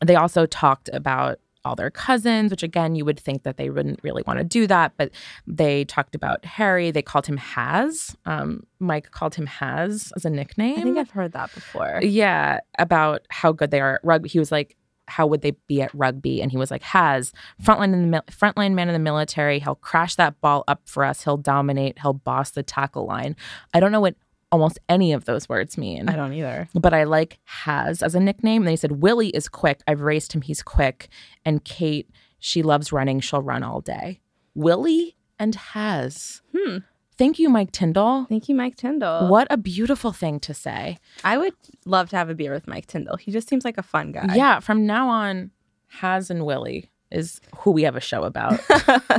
they 0.04 0.16
also 0.16 0.45
talked 0.45 0.89
about 0.93 1.39
all 1.66 1.76
their 1.76 1.89
cousins, 1.89 2.51
which 2.51 2.64
again, 2.64 2.95
you 2.95 3.06
would 3.06 3.20
think 3.20 3.43
that 3.43 3.58
they 3.58 3.70
wouldn't 3.70 3.99
really 4.04 4.24
want 4.28 4.38
to 4.38 4.43
do 4.43 4.68
that, 4.68 4.93
but 4.97 5.12
they 5.47 5.86
talked 5.86 6.14
about 6.14 6.43
Harry. 6.45 6.91
They 6.91 7.01
called 7.01 7.26
him 7.26 7.38
Has. 7.38 8.16
Um, 8.26 8.66
Mike 8.80 9.12
called 9.12 9.36
him 9.36 9.45
Has 9.45 10.12
as 10.16 10.26
a 10.26 10.30
nickname. 10.30 10.80
I 10.80 10.82
think 10.84 10.97
I've 10.97 11.12
heard 11.12 11.32
that 11.34 11.54
before. 11.54 12.01
Yeah, 12.04 12.60
about 12.78 13.22
how 13.30 13.51
good 13.51 13.72
they 13.72 13.80
are 13.80 13.95
at 13.95 14.01
rugby. 14.04 14.30
He 14.30 14.39
was 14.39 14.51
like, 14.51 14.76
"How 15.08 15.26
would 15.26 15.41
they 15.41 15.51
be 15.68 15.82
at 15.82 15.93
rugby?" 15.93 16.41
And 16.41 16.51
he 16.51 16.58
was 16.58 16.70
like, 16.70 16.84
"Has 16.84 17.32
frontline 17.64 17.93
in 17.93 18.01
the 18.01 18.08
mil- 18.08 18.24
frontline 18.30 18.74
man 18.74 18.89
in 18.89 18.93
the 18.93 18.99
military. 18.99 19.60
He'll 19.60 19.76
crash 19.76 20.16
that 20.16 20.39
ball 20.41 20.66
up 20.68 20.82
for 20.86 21.06
us. 21.06 21.24
He'll 21.24 21.38
dominate. 21.38 21.99
He'll 21.99 22.14
boss 22.14 22.51
the 22.51 22.64
tackle 22.64 23.06
line." 23.06 23.38
I 23.74 23.80
don't 23.80 23.91
know 23.93 24.01
what 24.01 24.16
almost 24.54 24.80
any 24.88 25.12
of 25.14 25.26
those 25.26 25.49
words 25.49 25.78
mean. 25.80 26.08
I 26.08 26.16
don't 26.16 26.32
either. 26.32 26.70
But 26.76 26.93
I 26.93 27.06
like 27.06 27.39
has 27.45 28.04
as 28.04 28.14
a 28.14 28.20
nickname. 28.20 28.62
And 28.62 28.68
they 28.68 28.76
said 28.76 29.01
Willie 29.01 29.30
is 29.30 29.49
quick. 29.49 29.82
I've 29.88 30.01
raced 30.01 30.34
him. 30.34 30.41
He's 30.41 30.62
quick. 30.62 31.10
And 31.43 31.66
Kate, 31.66 32.08
she 32.39 32.62
loves 32.62 32.91
running. 32.91 33.20
She'll 33.20 33.41
run 33.41 33.64
all 33.64 33.82
day. 33.82 34.22
Willie 34.54 35.18
and 35.39 35.56
has. 35.56 36.43
Hmm. 36.56 36.78
Thank 37.18 37.39
you, 37.39 37.49
Mike 37.49 37.72
Tindall. 37.72 38.26
Thank 38.30 38.47
you, 38.47 38.54
Mike 38.56 38.76
Tindall. 38.76 39.28
What 39.28 39.47
a 39.49 39.58
beautiful 39.58 40.12
thing 40.12 40.39
to 40.41 40.54
say. 40.54 40.97
I 41.24 41.38
would 41.38 41.54
love 41.86 42.10
to 42.12 42.16
have 42.16 42.30
a 42.30 42.36
beer 42.36 42.54
with 42.54 42.68
Mike 42.68 42.86
Tindall. 42.86 43.18
He 43.18 43.32
just 43.32 43.49
seems 43.49 43.66
like 43.66 43.78
a 43.80 43.84
fun 43.84 44.12
guy. 44.12 44.36
Yeah, 44.36 44.60
from 44.60 44.86
now 44.86 45.10
on, 45.10 45.51
Has 45.88 46.30
and 46.30 46.45
Willie 46.45 46.91
is 47.12 47.41
who 47.58 47.72
we 47.72 47.84
have 47.84 47.95
a 47.95 47.99
show 47.99 48.24
about. 48.24 48.60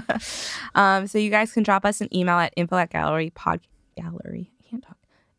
um, 0.74 1.06
so 1.06 1.18
you 1.18 1.30
guys 1.30 1.52
can 1.52 1.62
drop 1.62 1.84
us 1.84 2.00
an 2.00 2.14
email 2.14 2.36
at 2.36 2.52
info 2.56 2.76
at 2.76 2.90
gallery 2.90 3.30
pod 3.30 3.60
gallery. 3.96 4.50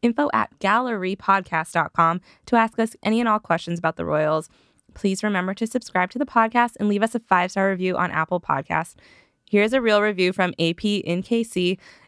I 0.02 0.08
can't 0.08 0.16
talk. 0.16 0.28
Info 0.28 0.30
at 0.34 0.60
gallerypodcast.com 0.60 2.22
to 2.46 2.56
ask 2.56 2.80
us 2.80 2.96
any 3.04 3.20
and 3.20 3.30
all 3.30 3.40
questions 3.40 3.80
about 3.80 3.96
the 3.96 4.06
Royals. 4.06 4.50
Please 4.94 5.24
remember 5.24 5.54
to 5.54 5.68
subscribe 5.68 6.10
to 6.12 6.20
the 6.20 6.26
podcast 6.26 6.72
and 6.80 6.88
leave 6.88 7.04
us 7.04 7.16
a 7.16 7.20
five 7.20 7.52
star 7.52 7.70
review 7.70 7.98
on 7.98 8.12
Apple 8.12 8.40
Podcasts. 8.40 8.96
Here's 9.50 9.74
a 9.74 9.82
real 9.82 10.02
review 10.02 10.34
from 10.34 10.54
AP 10.60 10.84
in 10.86 11.24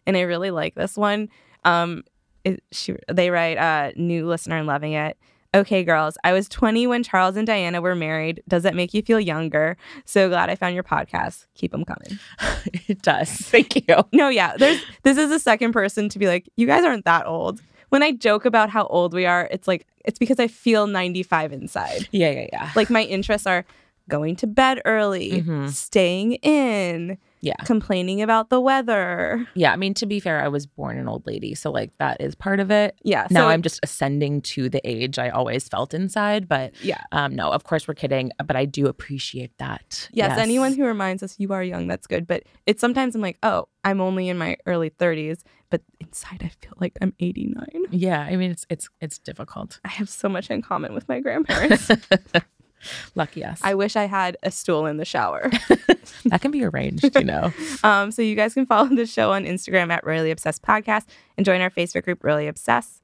and 0.06 0.16
I 0.16 0.20
really 0.20 0.50
like 0.50 0.74
this 0.74 0.96
one. 0.96 1.28
Um, 1.64 2.04
it, 2.44 2.62
she, 2.72 2.96
they 3.10 3.30
write, 3.30 3.58
uh, 3.58 3.92
new 3.96 4.26
listener 4.26 4.56
and 4.56 4.66
loving 4.66 4.92
it. 4.92 5.16
Okay, 5.54 5.82
girls, 5.82 6.18
I 6.24 6.32
was 6.32 6.48
20 6.48 6.86
when 6.86 7.02
Charles 7.02 7.36
and 7.36 7.46
Diana 7.46 7.80
were 7.80 7.94
married. 7.94 8.42
Does 8.48 8.64
that 8.64 8.74
make 8.74 8.92
you 8.92 9.02
feel 9.02 9.18
younger? 9.18 9.76
So 10.04 10.28
glad 10.28 10.50
I 10.50 10.56
found 10.56 10.74
your 10.74 10.84
podcast. 10.84 11.46
Keep 11.54 11.72
them 11.72 11.84
coming. 11.84 12.18
it 12.88 13.02
does. 13.02 13.30
Thank 13.30 13.76
you. 13.76 13.82
No, 14.12 14.28
yeah, 14.28 14.56
there's 14.56 14.82
this 15.04 15.16
is 15.16 15.30
the 15.30 15.38
second 15.38 15.72
person 15.72 16.08
to 16.10 16.18
be 16.18 16.26
like, 16.26 16.48
you 16.56 16.66
guys 16.66 16.84
aren't 16.84 17.04
that 17.06 17.26
old. 17.26 17.60
When 17.90 18.02
I 18.02 18.12
joke 18.12 18.44
about 18.44 18.70
how 18.70 18.86
old 18.86 19.14
we 19.14 19.24
are, 19.26 19.48
it's 19.50 19.66
like 19.68 19.86
it's 20.04 20.18
because 20.18 20.38
I 20.38 20.46
feel 20.48 20.86
95 20.86 21.52
inside. 21.52 22.08
Yeah, 22.12 22.30
yeah, 22.30 22.46
yeah. 22.52 22.70
Like 22.74 22.90
my 22.90 23.02
interests 23.02 23.46
are 23.46 23.64
going 24.08 24.36
to 24.36 24.46
bed 24.46 24.80
early, 24.84 25.42
Mhm. 25.42 25.68
staying 25.68 26.32
in, 26.34 27.18
Yeah. 27.40 27.54
complaining 27.64 28.22
about 28.22 28.50
the 28.50 28.60
weather. 28.60 29.46
Yeah. 29.54 29.72
I 29.72 29.76
mean, 29.76 29.94
to 29.94 30.06
be 30.06 30.20
fair, 30.20 30.42
I 30.42 30.48
was 30.48 30.66
born 30.66 30.98
an 30.98 31.08
old 31.08 31.26
lady. 31.26 31.54
So, 31.54 31.70
like, 31.70 31.90
that 31.98 32.20
is 32.20 32.34
part 32.34 32.60
of 32.60 32.70
it. 32.70 32.98
Yeah. 33.02 33.26
now 33.30 33.42
so- 33.42 33.48
I'm 33.48 33.62
just 33.62 33.80
ascending 33.82 34.42
to 34.42 34.68
the 34.68 34.80
age 34.88 35.18
I 35.18 35.28
always 35.30 35.68
felt 35.68 35.94
inside. 35.94 36.48
But 36.48 36.72
Yeah. 36.82 37.00
um, 37.12 37.34
no, 37.34 37.50
of 37.50 37.64
course 37.64 37.86
we're 37.88 37.94
kidding. 37.94 38.32
But 38.44 38.56
I 38.56 38.64
do 38.64 38.86
appreciate 38.86 39.56
that. 39.58 40.08
Yes, 40.12 40.38
anyone 40.38 40.74
who 40.74 40.84
reminds 40.84 41.22
us 41.22 41.36
you 41.38 41.52
are 41.52 41.62
young, 41.62 41.86
that's 41.86 42.06
good. 42.06 42.26
But 42.26 42.44
it's 42.66 42.80
sometimes 42.80 43.14
I'm 43.14 43.20
like, 43.22 43.38
oh, 43.42 43.68
I'm 43.84 44.00
only 44.00 44.28
in 44.28 44.36
my 44.38 44.56
early 44.66 44.90
30s, 44.90 45.42
but 45.70 45.82
inside 46.00 46.40
I 46.42 46.48
feel 46.48 46.72
like 46.80 46.96
I'm 47.00 47.14
89. 47.20 47.66
Yeah. 47.90 48.20
I 48.20 48.36
mean, 48.36 48.50
it's 48.50 48.66
it's 48.68 48.88
it's 49.00 49.18
difficult. 49.18 49.80
I 49.84 49.88
have 49.88 50.08
so 50.08 50.28
much 50.28 50.50
in 50.50 50.62
common 50.62 50.94
with 50.94 51.08
my 51.08 51.20
grandparents. 51.20 51.90
Lucky 53.14 53.44
us. 53.44 53.60
I 53.62 53.74
wish 53.74 53.96
I 53.96 54.04
had 54.04 54.36
a 54.42 54.50
stool 54.50 54.86
in 54.86 54.96
the 54.96 55.04
shower. 55.04 55.50
that 56.26 56.40
can 56.40 56.50
be 56.50 56.64
arranged, 56.64 57.04
you 57.16 57.24
know. 57.24 57.52
Um, 57.84 58.10
so 58.10 58.22
you 58.22 58.34
guys 58.34 58.54
can 58.54 58.66
follow 58.66 58.88
the 58.88 59.06
show 59.06 59.30
on 59.32 59.44
Instagram 59.44 59.92
at 59.92 60.04
Royally 60.04 60.30
Obsessed 60.30 60.62
Podcast 60.62 61.06
and 61.36 61.46
join 61.46 61.60
our 61.60 61.70
Facebook 61.70 62.04
group, 62.04 62.24
Royally 62.24 62.48
Obsessed. 62.48 63.02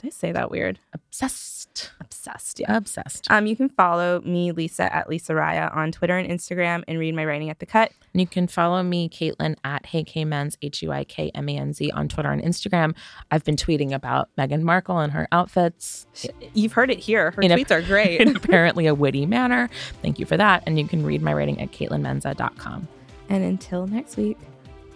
Did 0.00 0.06
I 0.06 0.10
say 0.10 0.30
that 0.32 0.50
weird? 0.50 0.78
Obsessed. 0.92 1.90
Obsessed, 2.00 2.60
yeah. 2.60 2.76
Obsessed. 2.76 3.28
Um, 3.30 3.46
you 3.46 3.56
can 3.56 3.68
follow 3.68 4.20
me, 4.20 4.52
Lisa, 4.52 4.94
at 4.94 5.08
Lisa 5.08 5.34
Ryan 5.34 5.70
on 5.70 5.90
Twitter 5.92 6.16
and 6.16 6.28
Instagram 6.30 6.84
and 6.86 6.98
read 7.00 7.14
my 7.16 7.24
writing 7.24 7.50
at 7.50 7.58
the 7.58 7.66
cut. 7.66 7.90
And 8.14 8.20
you 8.20 8.26
can 8.26 8.46
follow 8.46 8.82
me, 8.84 9.08
Kaitlin, 9.08 9.56
at 9.64 9.86
Hey 9.86 10.04
K 10.04 10.24
Menz, 10.24 10.56
H 10.62 10.82
U 10.82 10.92
I 10.92 11.02
K 11.04 11.30
M 11.34 11.48
A 11.48 11.56
N 11.56 11.72
Z, 11.72 11.90
on 11.90 12.06
Twitter 12.08 12.30
and 12.30 12.40
Instagram. 12.42 12.94
I've 13.32 13.42
been 13.44 13.56
tweeting 13.56 13.92
about 13.92 14.28
Meghan 14.38 14.62
Markle 14.62 14.98
and 14.98 15.12
her 15.12 15.26
outfits 15.32 16.06
You've 16.54 16.72
heard 16.74 16.90
it 16.92 17.00
here. 17.00 17.32
Her 17.32 17.42
In 17.42 17.50
a- 17.50 17.56
tweets 17.56 17.70
are 17.72 17.82
great. 17.82 18.20
in 18.20 18.36
apparently 18.36 18.86
a 18.86 18.94
witty 18.94 19.26
manner. 19.26 19.68
Thank 20.00 20.20
you 20.20 20.26
for 20.26 20.36
that. 20.36 20.62
And 20.66 20.78
you 20.78 20.86
can 20.86 21.04
read 21.04 21.22
my 21.22 21.32
writing 21.34 21.60
at 21.60 21.72
KaitlinMenza.com. 21.72 22.86
and 23.30 23.44
until 23.44 23.86
next 23.88 24.16
week, 24.16 24.38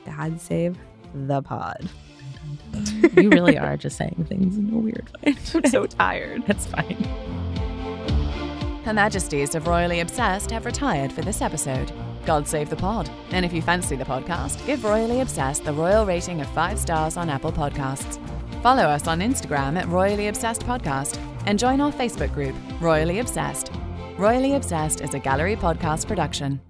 God 0.06 0.40
save 0.40 0.76
the 1.14 1.42
pod. 1.42 1.88
You 3.16 3.30
really 3.30 3.58
are 3.58 3.76
just 3.76 3.96
saying 3.96 4.26
things 4.28 4.56
in 4.56 4.72
a 4.72 4.78
weird 4.78 5.10
way. 5.24 5.34
I'm 5.54 5.66
so 5.66 5.86
tired. 5.86 6.44
That's 6.46 6.66
fine. 6.66 6.96
Her 8.84 8.92
Majesties 8.92 9.54
of 9.54 9.66
Royally 9.66 10.00
Obsessed 10.00 10.50
have 10.50 10.66
retired 10.66 11.12
for 11.12 11.22
this 11.22 11.40
episode. 11.40 11.92
God 12.26 12.48
save 12.48 12.70
the 12.70 12.76
pod. 12.76 13.10
And 13.30 13.44
if 13.44 13.52
you 13.52 13.62
fancy 13.62 13.96
the 13.96 14.04
podcast, 14.04 14.64
give 14.66 14.84
Royally 14.84 15.20
Obsessed 15.20 15.64
the 15.64 15.72
royal 15.72 16.06
rating 16.06 16.40
of 16.40 16.48
five 16.50 16.78
stars 16.78 17.16
on 17.16 17.30
Apple 17.30 17.52
Podcasts. 17.52 18.18
Follow 18.62 18.84
us 18.84 19.06
on 19.06 19.20
Instagram 19.20 19.78
at 19.78 19.88
Royally 19.88 20.28
Obsessed 20.28 20.62
Podcast 20.62 21.18
and 21.46 21.58
join 21.58 21.80
our 21.80 21.92
Facebook 21.92 22.32
group, 22.32 22.54
Royally 22.80 23.18
Obsessed. 23.18 23.72
Royally 24.16 24.54
Obsessed 24.54 25.00
is 25.00 25.14
a 25.14 25.18
gallery 25.18 25.56
podcast 25.56 26.06
production. 26.06 26.60